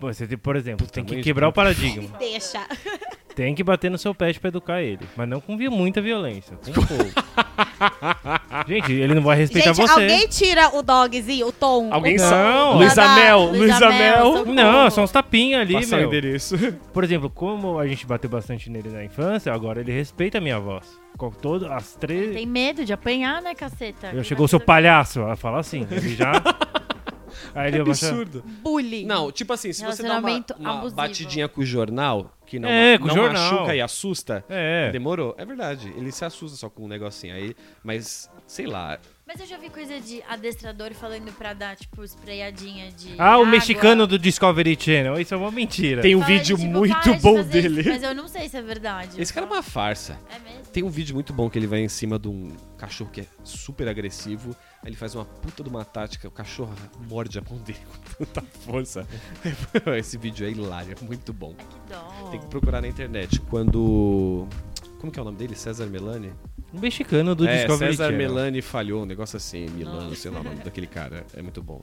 você 0.00 0.26
tem, 0.26 0.38
por 0.38 0.56
exemplo, 0.56 0.86
tem 0.86 1.04
que 1.04 1.16
de 1.16 1.22
quebrar 1.22 1.48
o 1.48 1.52
paradigma. 1.52 2.16
Deixa. 2.18 2.66
Tem 3.38 3.54
que 3.54 3.62
bater 3.62 3.88
no 3.88 3.96
seu 3.96 4.12
pet 4.12 4.40
pra 4.40 4.48
educar 4.48 4.82
ele. 4.82 5.06
Mas 5.16 5.28
não 5.28 5.40
com 5.40 5.56
muita 5.70 6.00
violência. 6.02 6.56
Com 6.56 6.72
pouco. 6.72 7.04
Gente, 8.66 8.92
ele 8.92 9.14
não 9.14 9.22
vai 9.22 9.36
respeitar 9.36 9.72
Gente, 9.72 9.86
você. 9.86 9.92
alguém 9.92 10.26
tira 10.26 10.76
o 10.76 10.82
dogzinho, 10.82 11.46
o 11.46 11.52
tom. 11.52 11.88
Alguém 11.92 12.16
o? 12.16 12.20
Não. 12.20 12.78
Luiz. 12.78 12.98
Amel, 12.98 13.44
Luiz 13.52 13.80
Amel. 13.80 14.44
Não, 14.44 14.90
são 14.90 15.04
uns 15.04 15.12
tapinhas 15.12 15.60
ali, 15.60 15.74
Passar 15.74 15.98
meu. 15.98 16.08
endereço. 16.08 16.56
Por 16.92 17.04
exemplo, 17.04 17.30
como 17.30 17.78
a 17.78 17.86
gente 17.86 18.04
bateu 18.04 18.28
bastante 18.28 18.68
nele 18.68 18.88
na 18.88 19.04
infância, 19.04 19.52
agora 19.52 19.82
ele 19.82 19.92
respeita 19.92 20.38
a 20.38 20.40
minha 20.40 20.58
voz. 20.58 20.98
Com 21.16 21.30
todas 21.30 21.70
as 21.70 21.94
três. 21.94 22.34
Tem 22.34 22.44
medo 22.44 22.84
de 22.84 22.92
apanhar, 22.92 23.40
né, 23.40 23.54
caceta? 23.54 24.10
Eu 24.12 24.24
chegou 24.24 24.46
o 24.46 24.48
seu 24.48 24.58
palhaço, 24.58 25.20
ela 25.20 25.36
fala 25.36 25.60
assim. 25.60 25.86
Ele 25.88 26.16
já. 26.16 26.32
Aí 27.54 27.68
ele 27.68 27.82
abaixa- 27.82 28.08
Absurdo. 28.08 28.42
Bullying. 28.64 29.06
Não, 29.06 29.30
tipo 29.30 29.52
assim, 29.52 29.72
se 29.72 29.84
você 29.84 30.02
dá 30.02 30.18
uma, 30.18 30.44
uma 30.58 30.90
batidinha 30.90 31.46
com 31.46 31.60
o 31.60 31.64
jornal, 31.64 32.32
que 32.48 32.58
não, 32.58 32.68
É, 32.68 32.98
não 32.98 33.14
machuca 33.14 33.74
e 33.74 33.80
assusta, 33.80 34.44
É. 34.48 34.90
demorou. 34.90 35.34
É 35.38 35.44
verdade, 35.44 35.92
ele 35.96 36.10
se 36.10 36.24
assusta 36.24 36.56
só 36.56 36.68
com 36.70 36.84
um 36.84 36.88
negocinho 36.88 37.34
aí, 37.34 37.54
mas 37.84 38.30
sei 38.46 38.66
lá. 38.66 38.98
Mas 39.28 39.40
eu 39.40 39.46
já 39.46 39.58
vi 39.58 39.68
coisa 39.68 40.00
de 40.00 40.22
adestrador 40.22 40.94
falando 40.94 41.30
pra 41.36 41.52
dar, 41.52 41.76
tipo, 41.76 42.02
sprayadinha 42.02 42.90
de. 42.90 43.12
Ah, 43.18 43.36
o 43.36 43.42
água. 43.42 43.46
mexicano 43.46 44.06
do 44.06 44.18
Discovery 44.18 44.74
Channel. 44.80 45.20
Isso 45.20 45.34
é 45.34 45.36
uma 45.36 45.50
mentira. 45.50 46.00
Tem 46.00 46.16
um 46.16 46.20
Fala 46.20 46.32
de, 46.32 46.38
vídeo 46.38 46.56
tipo, 46.56 46.70
muito 46.70 47.12
de 47.12 47.18
bom 47.20 47.36
fazer 47.36 47.62
dele. 47.62 47.80
isso, 47.82 47.90
Mas 47.90 48.02
eu 48.02 48.14
não 48.14 48.26
sei 48.26 48.48
se 48.48 48.56
é 48.56 48.62
verdade. 48.62 49.20
Esse 49.20 49.30
cara 49.30 49.44
é 49.44 49.50
uma 49.50 49.62
farsa. 49.62 50.18
É 50.30 50.38
mesmo? 50.38 50.62
Tem 50.72 50.82
um 50.82 50.88
vídeo 50.88 51.14
muito 51.14 51.34
bom 51.34 51.50
que 51.50 51.58
ele 51.58 51.66
vai 51.66 51.80
em 51.80 51.90
cima 51.90 52.18
de 52.18 52.26
um 52.26 52.56
cachorro 52.78 53.10
que 53.10 53.20
é 53.20 53.26
super 53.44 53.86
agressivo. 53.86 54.56
Aí 54.82 54.88
ele 54.88 54.96
faz 54.96 55.14
uma 55.14 55.26
puta 55.26 55.62
de 55.62 55.68
uma 55.68 55.84
tática. 55.84 56.26
O 56.26 56.30
cachorro 56.30 56.72
morde 57.06 57.38
a 57.38 57.42
mão 57.42 57.58
dele 57.58 57.80
com 58.16 58.24
tanta 58.24 58.40
força. 58.64 59.06
Esse 59.98 60.16
vídeo 60.16 60.46
é 60.46 60.50
hilário, 60.50 60.96
é 60.98 61.04
muito 61.04 61.34
bom. 61.34 61.54
Ai, 61.58 61.66
que 61.66 61.92
dó. 61.92 62.30
Tem 62.30 62.40
que 62.40 62.46
procurar 62.46 62.80
na 62.80 62.88
internet. 62.88 63.38
Quando. 63.42 64.48
Como 64.98 65.12
que 65.12 65.18
é 65.18 65.22
o 65.22 65.24
nome 65.26 65.36
dele? 65.36 65.54
César 65.54 65.84
Melani? 65.84 66.32
Um 66.72 66.80
mexicano 66.80 67.34
do 67.34 67.46
é, 67.48 67.56
Discovery 67.56 67.92
César 67.96 68.10
Channel. 68.10 68.18
Melani 68.28 68.60
falhou, 68.60 69.02
um 69.02 69.06
negócio 69.06 69.36
assim, 69.38 69.66
Milano, 69.70 70.14
sei 70.14 70.30
lá 70.30 70.40
o 70.40 70.44
nome 70.44 70.56
daquele 70.56 70.86
cara. 70.86 71.24
É 71.34 71.40
muito 71.40 71.62
bom. 71.62 71.80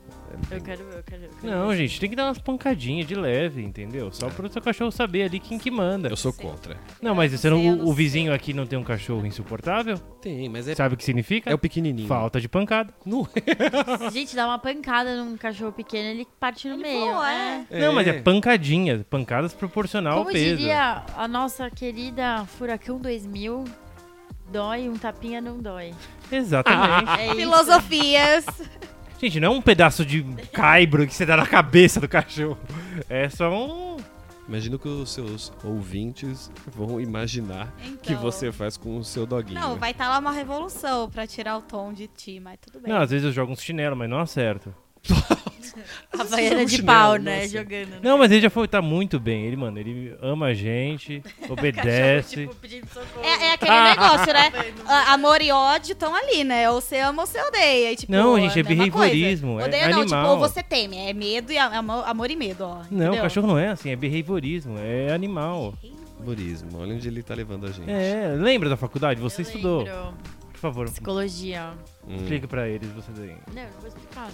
É 0.50 0.56
Eu 0.56 0.60
quero, 0.60 0.82
eu 0.82 1.02
quero. 1.02 1.24
Eu 1.24 1.30
quero 1.40 1.52
Não, 1.52 1.74
gente, 1.74 1.98
tem 1.98 2.08
que 2.08 2.14
dar 2.14 2.26
umas 2.26 2.38
pancadinhas 2.38 3.06
de 3.06 3.14
leve, 3.16 3.62
entendeu? 3.64 4.12
Só 4.12 4.28
pro 4.28 4.48
seu 4.48 4.62
cachorro 4.62 4.92
saber 4.92 5.24
ali 5.24 5.40
quem 5.40 5.58
que 5.58 5.70
manda. 5.72 6.08
Eu 6.08 6.16
sou 6.16 6.32
contra. 6.32 6.76
Não, 7.02 7.14
mas 7.16 7.32
você 7.32 7.50
não, 7.50 7.60
o, 7.60 7.76
não 7.76 7.84
o 7.86 7.92
vizinho 7.92 8.32
aqui 8.32 8.52
não 8.54 8.64
tem 8.66 8.78
um 8.78 8.84
cachorro 8.84 9.26
insuportável? 9.26 9.98
Tem, 10.22 10.48
mas 10.48 10.68
é, 10.68 10.74
Sabe 10.76 10.94
o 10.94 10.96
que 10.96 11.04
significa? 11.04 11.50
é 11.50 11.54
o 11.54 11.58
pequenininho. 11.58 12.06
Falta 12.06 12.40
de 12.40 12.48
pancada. 12.48 12.94
Não 13.04 13.26
Gente, 14.12 14.36
dá 14.36 14.46
uma 14.46 14.58
pancada 14.58 15.16
num 15.16 15.36
cachorro 15.36 15.72
pequeno, 15.72 16.08
ele 16.10 16.26
parte 16.38 16.68
no 16.68 16.74
Ele 16.74 16.82
meio. 16.82 17.12
voa, 17.12 17.32
é. 17.32 17.64
é. 17.70 17.80
Não, 17.80 17.92
mas 17.92 18.06
é 18.06 18.12
pancadinha. 18.14 19.04
Pancadas 19.10 19.52
proporcional 19.52 20.18
Como 20.18 20.28
ao 20.28 20.32
peso. 20.32 20.56
diria 20.58 21.02
a 21.16 21.26
nossa 21.26 21.68
querida 21.70 22.44
Furacão 22.46 22.98
2000, 23.00 23.64
dói, 24.50 24.88
um 24.88 24.94
tapinha 24.96 25.40
não 25.40 25.58
dói. 25.58 25.92
Exatamente. 26.30 27.10
É 27.20 27.26
isso. 27.28 27.36
Filosofias. 27.36 28.46
Gente, 29.20 29.40
não 29.40 29.48
é 29.48 29.56
um 29.56 29.62
pedaço 29.62 30.04
de 30.04 30.22
caibro 30.52 31.06
que 31.06 31.14
você 31.14 31.24
dá 31.24 31.36
na 31.38 31.46
cabeça 31.46 31.98
do 32.00 32.08
cachorro. 32.08 32.58
É 33.08 33.28
só 33.28 33.50
um. 33.50 33.96
Imagino 34.48 34.78
que 34.78 34.86
os 34.86 35.10
seus 35.12 35.52
ouvintes 35.64 36.50
vão 36.72 37.00
imaginar 37.00 37.72
que 38.02 38.12
Então. 38.12 38.22
você 38.22 38.52
faz 38.52 38.76
com 38.76 38.96
o 38.98 39.02
seu 39.04 39.26
doguinho. 39.26 39.58
Não, 39.58 39.76
vai 39.76 39.90
estar 39.90 40.08
lá 40.08 40.18
uma 40.20 40.30
revolução 40.30 41.10
pra 41.10 41.26
tirar 41.26 41.56
o 41.58 41.62
tom 41.62 41.92
de 41.92 42.06
ti, 42.06 42.38
mas 42.38 42.56
tudo 42.60 42.78
bem. 42.80 42.92
Não, 42.92 43.00
às 43.00 43.10
vezes 43.10 43.24
eu 43.26 43.32
jogo 43.32 43.52
uns 43.52 43.60
chinelo, 43.62 43.96
mas 43.96 44.08
não 44.08 44.20
acerto. 44.20 44.72
Havaiana 46.18 46.64
de 46.64 46.70
chinelo, 46.76 46.86
pau, 46.86 47.16
né? 47.16 47.36
nossa. 47.42 47.48
Jogando. 47.58 47.88
né? 47.90 47.98
Não, 48.02 48.18
mas 48.18 48.30
ele 48.32 48.40
já 48.40 48.50
foi, 48.50 48.66
tá 48.68 48.80
muito 48.82 49.18
bem. 49.20 49.44
Ele, 49.46 49.56
mano, 49.56 49.78
ele 49.78 50.14
ama 50.22 50.46
a 50.46 50.54
gente, 50.54 51.22
obedece. 51.48 52.42
Tipo, 52.46 52.54
pedindo 52.56 52.86
socorro. 52.88 53.24
É, 53.24 53.46
é 53.48 53.52
aquele 53.54 53.80
negócio, 53.90 54.32
né? 54.32 54.52
A- 54.86 55.12
Amor 55.14 55.40
e 55.42 55.50
ódio 55.50 55.92
estão 55.92 56.14
ali, 56.14 56.44
né? 56.44 56.70
Ou 56.70 56.80
você 56.80 56.98
ama 56.98 57.22
ou 57.22 57.26
você 57.26 57.40
odeia. 57.40 57.92
E, 57.92 57.96
tipo, 57.96 58.12
Não, 58.12 58.38
gente, 58.38 58.58
é 58.58 58.62
a 58.62 58.64
mesma 58.64 58.90
coisa. 58.90 59.12
behaviorismo, 59.12 59.60
é 59.60 59.64
Odeia 59.64 59.88
não, 59.88 60.04
tipo, 60.04 60.14
animal. 60.14 60.32
ou 60.32 60.38
você 60.38 60.62
teme. 60.62 60.96
É 60.98 61.12
medo 61.12 61.52
e 61.52 61.58
amor, 61.58 62.08
amor 62.08 62.30
e 62.30 62.36
medo, 62.36 62.64
ó. 62.64 62.82
Não, 62.90 63.06
entendeu? 63.06 63.22
cachorro 63.22 63.46
não 63.46 63.58
é 63.58 63.68
assim, 63.68 63.90
é 63.90 63.96
behaviorismo, 63.96 64.76
é 64.78 65.12
animal. 65.12 65.74
Burismo, 66.18 66.78
olha 66.80 66.94
onde 66.94 67.06
ele 67.06 67.22
tá 67.22 67.34
levando 67.34 67.66
a 67.66 67.70
gente. 67.70 67.90
É, 67.90 68.34
lembra 68.36 68.68
da 68.70 68.76
faculdade? 68.76 69.20
Você 69.20 69.42
Eu 69.42 69.46
estudou. 69.46 69.82
lembro. 69.84 70.14
Favor, 70.66 70.86
Psicologia. 70.90 71.72
Hum. 72.08 72.16
explica 72.16 72.48
pra 72.48 72.68
eles, 72.68 72.88
você 72.90 73.12
tem. 73.12 73.36
Não, 73.54 73.62
eu 73.62 73.70
não 73.72 73.78
vou 73.80 73.88
explicar. 73.88 74.28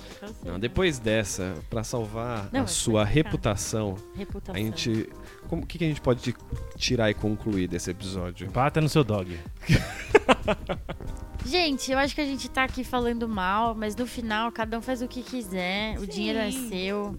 Não, 0.44 0.58
depois 0.58 0.98
dessa, 0.98 1.54
pra 1.68 1.82
salvar 1.84 2.48
Não, 2.52 2.62
a 2.62 2.66
sua 2.66 3.02
explicar. 3.02 3.14
reputação, 3.24 3.96
Reputação. 4.16 4.54
a 4.54 4.58
gente. 4.58 5.08
como- 5.48 5.62
O 5.62 5.66
que, 5.66 5.78
que 5.78 5.84
a 5.84 5.88
gente 5.88 6.00
pode 6.00 6.34
tirar 6.76 7.10
e 7.10 7.14
concluir 7.14 7.68
desse 7.68 7.90
episódio? 7.90 8.50
Bata 8.50 8.80
no 8.80 8.88
seu 8.88 9.04
dog. 9.04 9.38
Gente, 11.44 11.90
eu 11.90 11.98
acho 11.98 12.14
que 12.14 12.20
a 12.20 12.24
gente 12.24 12.48
tá 12.48 12.62
aqui 12.64 12.84
falando 12.84 13.28
mal, 13.28 13.74
mas 13.74 13.96
no 13.96 14.06
final 14.06 14.52
cada 14.52 14.78
um 14.78 14.80
faz 14.80 15.02
o 15.02 15.08
que 15.08 15.22
quiser. 15.22 15.96
O 15.98 16.02
Sim. 16.02 16.06
dinheiro 16.06 16.38
é 16.38 16.50
seu. 16.50 17.18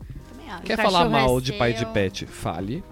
Quer 0.64 0.78
falar 0.78 1.06
é 1.06 1.10
mal 1.10 1.42
de 1.42 1.54
pai 1.54 1.74
de 1.74 1.86
pet? 1.88 2.26
Fale. 2.26 2.84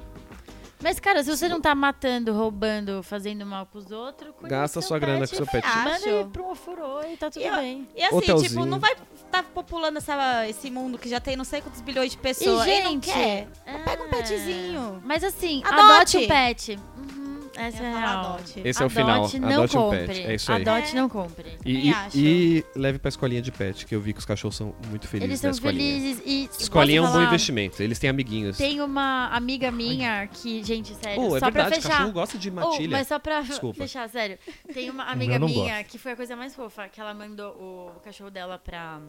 Mas, 0.81 0.99
cara, 0.99 1.23
se 1.23 1.29
você 1.29 1.47
não 1.47 1.61
tá 1.61 1.75
matando, 1.75 2.33
roubando, 2.33 3.03
fazendo 3.03 3.45
mal 3.45 3.65
pros 3.65 3.91
outros, 3.91 4.33
Gasta 4.43 4.81
sua 4.81 4.97
grana 4.97 5.27
com 5.27 5.35
seu 5.35 5.45
pet. 5.45 5.65
Acho. 5.65 5.77
Manda 5.89 6.09
ele 6.09 6.29
pra 6.29 6.41
um 6.41 6.51
ofurô 6.51 7.01
e 7.03 7.17
tá 7.17 7.29
tudo 7.29 7.43
E 7.45 7.51
bem. 7.51 7.87
E 7.95 8.03
assim, 8.03 8.15
Hotelzinho. 8.17 8.49
tipo, 8.49 8.65
não 8.65 8.79
vai 8.79 8.95
estar 9.13 9.43
populando 9.43 9.97
essa, 9.97 10.47
esse 10.47 10.71
mundo 10.71 10.97
que 10.97 11.07
já 11.07 11.19
tem 11.19 11.35
não 11.35 11.43
sei 11.45 11.61
quantos 11.61 11.81
bilhões 11.81 12.11
de 12.11 12.17
pessoas. 12.17 12.65
E, 12.67 12.69
E, 12.71 12.83
não 12.83 12.89
gente, 12.91 13.11
quer. 13.11 13.47
é. 13.65 13.77
Pega 13.79 14.03
um 14.03 14.09
petzinho. 14.09 15.01
Mas 15.05 15.23
assim, 15.23 15.61
Adote. 15.65 15.81
adote, 15.81 16.17
um 16.17 16.27
pet. 16.27 16.79
Uhum. 16.97 17.10
Essa 17.55 17.83
é 17.83 17.91
ia 17.91 17.97
a 17.97 18.19
adote. 18.21 18.61
Esse 18.63 18.81
é 18.81 18.85
o 18.85 18.89
final. 18.89 19.19
Adote, 19.25 19.39
não 19.39 19.49
Adote 19.49 19.77
um 19.77 19.81
compre. 19.81 20.07
pet. 20.07 20.19
É 20.21 20.35
isso 20.35 20.51
aí. 20.51 20.61
Adote, 20.61 20.91
É. 20.91 20.95
não 20.95 21.09
compre. 21.09 21.57
E, 21.65 21.89
e- 21.91 21.95
e 22.15 22.65
leve 22.75 22.97
pra 22.99 23.09
escolinha 23.09 23.41
de 23.41 23.51
pet, 23.51 23.85
que 23.85 23.93
eu 23.93 23.99
vi 23.99 24.13
que 24.13 24.19
os 24.19 24.25
cachorros 24.25 24.55
são 24.55 24.73
muito 24.89 25.07
felizes 25.07 25.29
Eles 25.29 25.41
na 25.41 25.49
são 25.49 25.51
escolinha. 25.69 25.99
felizes 25.99 26.23
e. 26.25 26.49
Escolinha 26.61 26.99
é 26.99 27.01
um 27.01 27.11
bom 27.11 27.21
investimento. 27.21 27.83
Eles 27.83 27.99
têm 27.99 28.09
amiguinhos. 28.09 28.57
Tem 28.57 28.79
uma 28.81 29.27
amiga 29.27 29.69
minha 29.71 30.27
que, 30.27 30.63
gente, 30.63 30.95
sério, 30.95 31.15
Pô, 31.21 31.35
é 31.35 31.39
só 31.39 31.45
verdade, 31.47 31.67
pra 31.67 31.75
fechar. 31.75 31.89
cachorro 31.89 32.11
gosta 32.13 32.37
de 32.37 32.49
Oh, 32.49 32.53
matilha. 32.53 32.97
mas 32.97 33.07
só 33.07 33.19
pra 33.19 33.41
Desculpa. 33.41 33.77
fechar, 33.81 34.07
sério. 34.09 34.37
Tem 34.73 34.89
uma 34.89 35.03
amiga 35.11 35.37
minha 35.39 35.75
gosto. 35.77 35.91
que 35.91 35.97
foi 35.97 36.13
a 36.13 36.15
coisa 36.15 36.35
mais 36.35 36.55
fofa, 36.55 36.87
que 36.87 37.01
ela 37.01 37.13
mandou 37.13 37.51
o 37.51 37.99
cachorro 38.03 38.29
dela 38.31 38.57
pra 38.57 38.99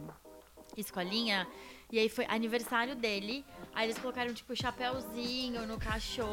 escolinha. 0.77 1.47
E 1.93 1.99
aí 1.99 2.09
foi 2.09 2.25
aniversário 2.27 2.95
dele. 2.95 3.45
Aí 3.71 3.85
eles 3.85 3.99
colocaram, 3.99 4.33
tipo, 4.33 4.55
chapéuzinho 4.55 5.67
no 5.67 5.77
cachorro. 5.79 6.31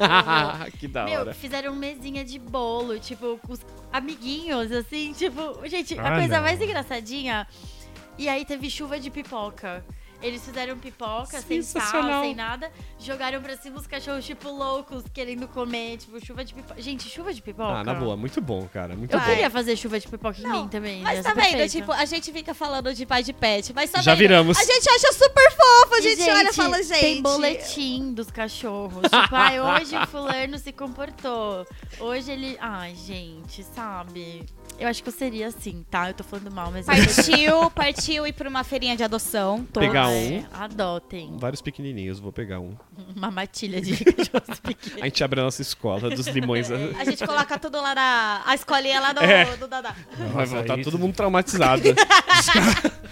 que 0.79 0.87
da 0.87 1.05
Meu, 1.05 1.19
hora. 1.21 1.33
fizeram 1.35 1.75
mesinha 1.75 2.25
de 2.25 2.39
bolo, 2.39 2.99
tipo, 2.99 3.37
com 3.45 3.53
os 3.53 3.59
amiguinhos, 3.93 4.71
assim, 4.71 5.13
tipo, 5.13 5.61
gente, 5.67 5.93
a 5.99 6.07
Ah, 6.07 6.17
coisa 6.17 6.37
não. 6.37 6.41
mais 6.41 6.59
engraçadinha. 6.59 7.47
E 8.17 8.27
aí 8.27 8.43
teve 8.43 8.71
chuva 8.71 8.99
de 8.99 9.11
pipoca. 9.11 9.85
Eles 10.21 10.43
fizeram 10.45 10.77
pipoca, 10.77 11.41
sem 11.41 11.61
sal, 11.61 11.81
Sensacional. 11.81 12.23
sem 12.23 12.35
nada. 12.35 12.71
Jogaram 12.99 13.41
pra 13.41 13.57
cima 13.57 13.79
os 13.79 13.87
cachorros, 13.87 14.25
tipo, 14.25 14.49
loucos, 14.49 15.03
querendo 15.13 15.47
comer. 15.47 15.97
Tipo, 15.97 16.23
chuva 16.23 16.45
de 16.45 16.53
pipoca. 16.53 16.81
Gente, 16.81 17.09
chuva 17.09 17.33
de 17.33 17.41
pipoca. 17.41 17.79
Ah, 17.79 17.83
na 17.83 17.93
boa, 17.93 18.15
muito 18.15 18.39
bom, 18.41 18.67
cara. 18.71 18.95
Muito 18.95 19.11
Eu 19.13 19.19
bom. 19.19 19.25
queria 19.25 19.49
fazer 19.49 19.75
chuva 19.75 19.99
de 19.99 20.07
pipoca 20.07 20.39
em 20.39 20.43
Não, 20.43 20.63
mim 20.63 20.67
também. 20.67 21.01
Mas 21.01 21.23
tá 21.23 21.33
vendo? 21.33 21.67
Tipo, 21.69 21.91
a 21.91 22.05
gente 22.05 22.31
fica 22.31 22.53
falando 22.53 22.93
de 22.93 23.05
pai 23.05 23.23
de 23.23 23.33
pet, 23.33 23.73
mas 23.73 23.89
tá 23.89 24.01
Já 24.01 24.13
viramos. 24.15 24.57
A 24.57 24.63
gente 24.63 24.87
acha 24.89 25.13
super 25.13 25.51
a 26.07 26.11
E, 26.11 26.15
gente, 26.15 26.29
olha 26.29 26.49
e 26.49 26.53
fala, 26.53 26.83
gente. 26.83 26.99
Tem 26.99 27.21
boletim 27.21 28.13
dos 28.13 28.29
cachorros. 28.31 29.01
Tipo, 29.03 29.35
ai, 29.35 29.59
hoje 29.59 29.95
o 29.97 30.05
fulano 30.07 30.57
se 30.57 30.71
comportou. 30.71 31.65
Hoje 31.99 32.31
ele. 32.31 32.57
Ai, 32.59 32.95
gente, 32.95 33.63
sabe? 33.75 34.45
Eu 34.79 34.87
acho 34.87 35.03
que 35.03 35.09
eu 35.09 35.13
seria 35.13 35.47
assim, 35.47 35.85
tá? 35.91 36.09
Eu 36.09 36.13
tô 36.15 36.23
falando 36.23 36.49
mal, 36.51 36.71
mas. 36.71 36.87
eu 36.87 36.95
Partiu, 36.95 37.71
partiu 37.71 38.25
ir 38.27 38.33
pra 38.33 38.49
uma 38.49 38.63
feirinha 38.63 38.95
de 38.95 39.03
adoção. 39.03 39.63
todos. 39.71 39.87
Pegar 39.87 40.05
Ai, 40.07 40.45
um. 40.51 40.63
Adotem. 40.63 41.37
Vários 41.37 41.61
pequenininhos, 41.61 42.19
vou 42.19 42.31
pegar 42.31 42.59
um. 42.59 42.75
Uma 43.15 43.29
matilha 43.29 43.81
de 43.81 43.95
cachorros 44.03 44.59
pequenos. 44.59 45.01
A 45.01 45.05
gente 45.05 45.23
abre 45.23 45.39
a 45.39 45.43
nossa 45.43 45.61
escola 45.61 46.09
dos 46.09 46.25
limões. 46.27 46.69
A 46.71 47.03
gente 47.03 47.25
coloca 47.25 47.59
tudo 47.59 47.79
lá 47.81 47.93
na. 47.93 48.41
A 48.45 48.55
escolinha 48.55 48.99
lá 48.99 49.13
do, 49.13 49.21
É. 49.23 49.55
do 49.57 49.67
Dadá. 49.67 49.93
Vai 50.33 50.45
voltar 50.45 50.79
isso- 50.79 50.89
todo 50.89 50.99
mundo 50.99 51.13
traumatizado. 51.15 51.81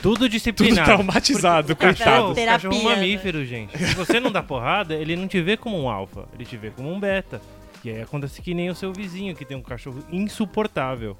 Tudo 0.02 0.16
Tudo 0.16 0.30
disciplinado. 0.30 0.86
traumatizado, 0.86 1.76
Cachorro, 1.76 2.34
coitado. 2.34 2.34
Terapia, 2.34 2.70
é 2.70 2.79
um 2.80 2.90
né? 2.90 2.96
mamífero, 2.96 3.46
gente. 3.46 3.78
Se 3.78 3.94
você 3.96 4.20
não 4.20 4.32
dá 4.32 4.42
porrada, 4.44 4.96
ele 4.96 5.16
não 5.16 5.28
te 5.28 5.42
vê 5.42 5.56
como 5.58 5.78
um 5.82 5.90
alfa, 5.90 6.28
ele 6.34 6.46
te 6.46 6.58
vê 6.58 6.70
como 6.72 6.92
um 6.92 7.00
beta. 7.00 7.42
E 7.84 7.90
aí 7.90 8.02
acontece 8.02 8.42
que 8.42 8.54
nem 8.54 8.70
o 8.70 8.76
seu 8.76 8.92
vizinho, 8.92 9.36
que 9.36 9.46
tem 9.46 9.56
um 9.56 9.62
cachorro 9.62 10.04
insuportável. 10.12 11.16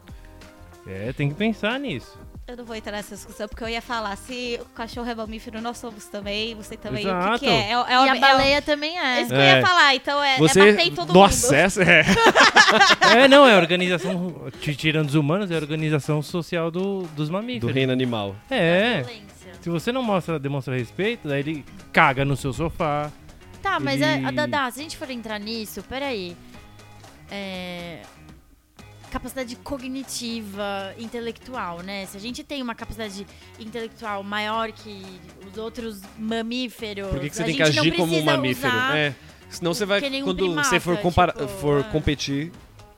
É, 0.88 1.14
tem 1.14 1.30
que 1.30 1.36
pensar 1.36 1.80
nisso. 1.80 2.18
Eu 2.48 2.58
não 2.58 2.66
vou 2.66 2.76
entrar 2.76 2.94
nessa 2.94 3.14
discussão, 3.14 3.48
porque 3.48 3.64
eu 3.64 3.70
ia 3.70 3.82
falar, 3.82 4.16
se 4.18 4.58
o 4.60 4.66
cachorro 4.74 5.08
é 5.08 5.14
mamífero, 5.14 5.62
nós 5.62 5.78
somos 5.78 6.06
também, 6.06 6.56
você 6.56 6.76
também. 6.76 7.06
O 7.06 7.08
que, 7.08 7.16
Exato. 7.16 7.40
que 7.42 7.46
é? 7.48 7.52
É, 7.52 7.74
é, 7.74 7.74
E 7.74 7.74
é, 7.74 8.10
a 8.10 8.16
é- 8.16 8.20
baleia 8.20 8.62
também 8.64 8.98
é 8.98 9.20
é. 9.20 9.22
isso 9.22 9.30
que 9.30 9.36
eu 9.36 9.40
É. 9.40 9.56
ia 9.60 9.62
falar, 9.68 9.94
então 9.96 10.24
é, 10.24 10.38
Você, 10.40 10.60
é 10.60 10.72
bater 10.72 10.88
em 10.88 10.96
todo 10.96 11.14
Nossa, 11.14 11.46
mundo. 11.48 11.56
essa 11.56 11.84
é. 11.84 12.04
É, 13.24 13.28
não, 13.28 13.46
é 13.48 13.54
a 13.54 13.58
organização, 13.58 14.36
tirando 14.60 15.10
os 15.10 15.16
humanos, 15.16 15.52
é 15.52 15.56
a 15.56 15.58
organização 15.58 16.22
social 16.24 16.72
do, 16.72 17.04
dos 17.16 17.28
Do 17.28 17.34
mamíferos. 17.34 17.74
reino 17.74 17.92
animal. 17.94 18.36
É. 18.50 19.04
Se 19.62 19.70
você 19.70 19.92
não 19.92 20.02
mostra, 20.02 20.40
demonstra 20.40 20.76
respeito, 20.78 21.28
daí 21.28 21.40
ele 21.40 21.66
caga 21.92 22.24
no 22.24 22.36
seu 22.36 22.54
sofá. 22.54 23.12
Tá, 23.62 23.80
mas 23.80 24.02
Ele- 24.02 24.26
a, 24.26 24.30
a 24.30 24.32
Dadá, 24.32 24.72
se 24.72 24.80
a 24.80 24.84
gente 24.84 24.98
for 24.98 25.10
entrar 25.10 25.40
nisso, 25.40 25.84
peraí. 25.84 26.36
É. 27.30 28.02
Capacidade 29.12 29.56
cognitiva, 29.56 30.94
intelectual, 30.98 31.82
né? 31.82 32.06
Se 32.06 32.16
a 32.16 32.20
gente 32.20 32.44
tem 32.44 32.62
uma 32.62 32.76
capacidade 32.76 33.26
intelectual 33.60 34.24
maior 34.24 34.72
que 34.72 35.04
os 35.52 35.58
outros 35.58 36.02
mamíferos. 36.18 37.10
Por 37.10 37.20
que, 37.20 37.30
que 37.30 37.36
você 37.36 37.42
a 37.42 37.46
tem 37.46 37.56
que 37.56 37.64
agir 37.64 37.96
como 37.96 38.16
um 38.16 38.24
mamífero? 38.24 38.76
É. 38.94 39.16
Senão 39.50 39.74
você 39.74 39.84
vai. 39.84 40.00
Quando 40.00 40.46
primata, 40.46 40.70
você 40.70 40.80
for, 40.80 40.96
tipo, 40.96 41.48
for 41.60 41.80
é. 41.80 41.84
competir 41.84 42.52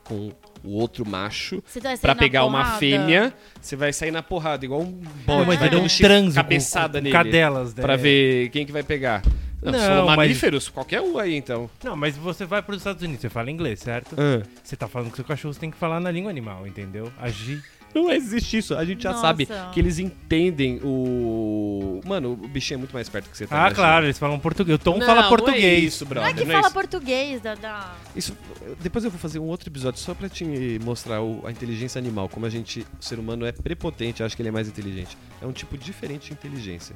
com 0.04 0.34
o 0.63 0.71
outro 0.78 1.08
macho 1.08 1.63
na 2.04 2.15
pegar 2.15 2.45
uma 2.45 2.78
fêmea, 2.78 3.34
você 3.60 3.76
vai 3.76 3.91
sair 3.91 4.12
na 4.12 4.21
porrada, 4.24 4.63
igual 4.65 4.82
um 4.82 4.91
bode. 5.26 5.47
mas 5.47 5.60
vai 5.60 5.67
ele 5.67 5.76
é 5.76 5.80
um 5.80 5.88
transo 5.88 6.36
cabeçada 6.36 7.00
com, 7.00 7.00
com 7.00 7.04
nele. 7.04 7.13
cadelas. 7.13 7.74
né? 7.76 7.82
Pra 7.82 7.95
ver 7.95 8.50
quem 8.50 8.65
que 8.65 8.71
vai 8.71 8.84
pegar. 8.84 9.21
Não, 9.62 9.71
Não, 9.74 9.80
são 9.80 10.06
mas- 10.08 10.15
mamíferos, 10.17 10.69
qualquer 10.69 11.02
um 11.02 11.19
aí 11.19 11.36
então. 11.36 11.69
Não, 11.84 11.95
mas 11.95 12.17
você 12.17 12.45
vai 12.45 12.63
pros 12.63 12.78
Estados 12.80 13.04
Unidos, 13.04 13.21
você 13.21 13.30
fala 13.30 13.52
inglês, 13.52 13.80
certo? 13.80 14.15
Ah, 14.17 14.41
Você 14.63 14.76
tá 14.76 14.88
falando 14.88 15.12
que 15.12 15.15
seu 15.17 15.26
cachorro 15.26 15.54
tem 15.54 15.69
que 15.69 15.78
falar 15.78 16.00
na 16.00 16.10
língua 16.10 16.32
animal, 16.32 16.65
entendeu? 16.65 17.12
Agir. 17.19 17.63
Não 17.93 18.12
existe 18.12 18.58
isso, 18.58 18.75
a 18.75 18.86
gente 18.86 19.04
já 19.04 19.10
Nossa. 19.12 19.21
sabe 19.21 19.47
que 19.73 19.80
eles 19.80 19.99
entendem 19.99 20.80
o. 20.84 21.99
Mano, 22.06 22.34
o 22.34 22.47
bichinho 22.47 22.75
é 22.75 22.80
muito 22.80 22.93
mais 22.93 23.08
perto 23.10 23.30
que 23.30 23.38
você 23.38 23.45
tá 23.47 23.56
Ah, 23.56 23.58
imaginando. 23.60 23.75
claro, 23.75 24.06
eles 24.06 24.17
falam 24.17 24.39
português. 24.39 24.75
O 24.75 24.80
Tom 24.80 24.97
Não, 24.97 25.06
fala 25.06 25.21
não 25.23 25.30
português. 25.30 25.63
é 25.63 25.73
isso, 25.75 26.04
Não 26.06 26.10
brother. 26.10 26.30
é 26.30 26.34
que 26.34 26.39
não 26.41 26.47
fala 26.47 26.62
isso. 26.67 26.73
português, 26.73 27.41
Dadá. 27.41 27.95
Isso, 28.15 28.38
depois 28.82 29.04
eu 29.06 29.12
vou 29.12 29.19
fazer 29.19 29.39
um 29.39 29.45
outro 29.47 29.69
episódio 29.69 29.99
só 29.99 30.13
pra 30.13 30.30
te 30.30 30.80
mostrar 30.84 31.21
o- 31.21 31.45
a 31.45 31.51
inteligência 31.51 31.99
animal, 31.99 32.27
como 32.30 32.45
a 32.45 32.49
gente, 32.49 32.86
o 32.99 33.04
ser 33.04 33.19
humano 33.19 33.45
é 33.45 33.51
prepotente, 33.51 34.23
acha 34.23 34.36
que 34.36 34.41
ele 34.41 34.49
é 34.49 34.51
mais 34.51 34.67
inteligente. 34.67 35.17
É 35.41 35.45
um 35.45 35.51
tipo 35.51 35.77
diferente 35.77 36.27
de 36.27 36.34
inteligência. 36.34 36.95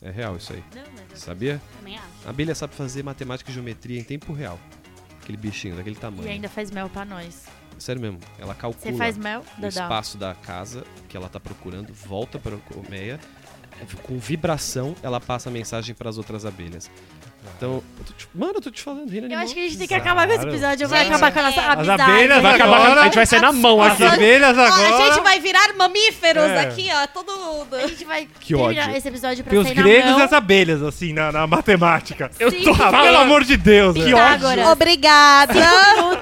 É 0.00 0.10
real 0.10 0.36
isso 0.36 0.52
aí. 0.52 0.62
Não, 0.74 0.82
mas 1.10 1.18
Sabia? 1.20 1.60
Também 1.78 1.96
acho. 1.96 2.06
A 2.26 2.30
abelha 2.30 2.54
sabe 2.54 2.74
fazer 2.74 3.02
matemática 3.04 3.50
e 3.50 3.54
geometria 3.54 4.00
em 4.00 4.04
tempo 4.04 4.32
real. 4.32 4.58
Aquele 5.22 5.38
bichinho, 5.38 5.76
daquele 5.76 5.94
tamanho. 5.94 6.24
E 6.26 6.28
ainda 6.30 6.48
faz 6.48 6.70
mel 6.72 6.88
pra 6.88 7.04
nós. 7.04 7.44
Sério 7.78 8.00
mesmo, 8.00 8.18
ela 8.38 8.54
calcula 8.54 8.94
mel, 9.18 9.42
o 9.60 9.66
espaço 9.66 10.16
da 10.16 10.34
casa 10.34 10.84
que 11.08 11.16
ela 11.16 11.28
tá 11.28 11.40
procurando, 11.40 11.92
volta 11.92 12.38
para 12.38 12.54
a 12.54 12.58
colmeia, 12.58 13.18
com 14.04 14.18
vibração 14.18 14.94
ela 15.02 15.20
passa 15.20 15.48
a 15.48 15.52
mensagem 15.52 15.94
para 15.94 16.08
as 16.08 16.16
outras 16.16 16.46
abelhas. 16.46 16.88
Então, 17.56 17.82
eu 17.98 18.04
tô 18.04 18.12
te- 18.12 18.28
mano, 18.32 18.52
eu 18.54 18.60
tô 18.60 18.70
te 18.70 18.80
falando, 18.80 19.10
reino 19.10 19.26
Eu 19.26 19.36
acho 19.36 19.52
que 19.52 19.58
a 19.58 19.62
gente 19.64 19.76
tem 19.76 19.88
que 19.88 19.94
acabar 19.94 20.28
com 20.28 20.32
esse 20.32 20.46
episódio. 20.46 20.86
Vai 20.88 21.00
Gente, 21.00 21.08
acabar 21.12 21.32
com 21.32 21.38
a 21.40 21.42
nossa 21.42 21.60
é. 21.60 21.64
As 21.66 21.72
amizade. 21.76 22.02
abelhas 22.02 22.40
Vai 22.42 22.54
acabar, 22.54 22.76
agora- 22.86 23.00
a 23.00 23.04
gente 23.04 23.14
vai 23.16 23.26
sair 23.26 23.40
na 23.40 23.52
mão 23.52 23.82
As 23.82 23.92
aqui. 23.94 24.04
abelhas 24.04 24.56
Ó, 24.58 24.60
agora. 24.62 24.96
a 24.96 25.10
gente 25.10 25.22
vai 25.24 25.40
virar 25.40 25.74
mamíferos 25.76 26.44
É. 26.44 26.60
aqui, 26.60 26.88
ó, 26.94 27.06
todo 27.08 27.32
mundo. 27.36 27.74
A 27.74 27.86
gente 27.88 28.04
vai 28.04 28.28
Que 28.38 28.54
terminar 28.54 28.84
ódio. 28.84 28.96
esse 28.96 29.08
episódio 29.08 29.42
pra 29.42 29.50
Tem 29.50 29.58
os 29.58 29.66
sair 29.66 29.74
gregos 29.74 30.04
na 30.04 30.10
mão. 30.12 30.20
e 30.20 30.22
as 30.22 30.32
abelhas, 30.32 30.82
assim, 30.84 31.12
na, 31.12 31.32
na 31.32 31.46
matemática. 31.48 32.30
Eu 32.38 32.48
Sim. 32.48 32.62
tô 32.62 32.70
Ah, 32.70 32.76
falando. 32.76 33.02
pelo 33.02 33.16
amor 33.18 33.42
de 33.42 33.56
Deus, 33.56 33.94
velho. 33.96 34.06
Pitágoras. 34.06 34.68
Obrigada. 34.68 35.54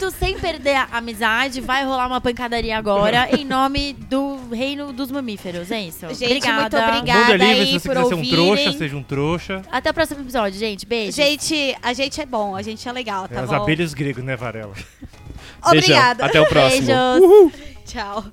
Minutos 0.01 0.15
sem 0.19 0.39
perder 0.39 0.77
a 0.77 0.89
amizade. 0.93 1.61
Vai 1.61 1.85
rolar 1.85 2.07
uma 2.07 2.21
pancadaria 2.23 2.77
agora 2.77 3.29
em 3.39 3.45
nome 3.45 3.93
do 3.93 4.49
reino 4.51 4.95
dos 4.95 5.11
mamíferos. 5.11 5.71
É 5.71 5.81
isso. 5.83 6.09
Gente, 6.15 6.25
obrigada. 6.25 6.61
muito 6.63 6.77
obrigada. 6.77 7.21
Mundo 7.33 7.43
é 7.43 7.47
livre, 7.47 7.61
aí 7.61 7.67
se 7.67 7.73
você 7.81 7.89
por 7.89 7.97
quiser 7.97 8.09
ser 8.09 8.15
um 8.15 8.19
ouvirem. 8.19 8.35
trouxa, 8.35 8.79
seja 8.79 8.97
um 8.97 9.03
trouxa. 9.03 9.63
Até 9.71 9.91
o 9.91 9.95
próximo 9.95 10.23
episódio, 10.23 10.59
gente. 10.59 10.87
Beijo. 10.87 11.13
Gente, 11.13 11.77
a 11.83 11.93
gente 11.93 12.19
é 12.19 12.25
bom, 12.25 12.57
a 12.57 12.63
gente 12.63 12.89
é 12.89 12.93
legal, 12.93 13.29
tá 13.29 13.35
É, 13.35 13.39
as 13.41 13.51
bom? 13.51 13.57
abelhas 13.57 13.93
gregos, 13.93 14.25
né, 14.25 14.37
Varela? 14.37 14.73
Beijão. 15.71 15.79
Obrigada. 15.79 16.25
Até 16.25 16.41
o 16.41 16.47
próximo. 16.47 16.87
Beijos. 16.87 17.53
Tchau. 17.85 18.25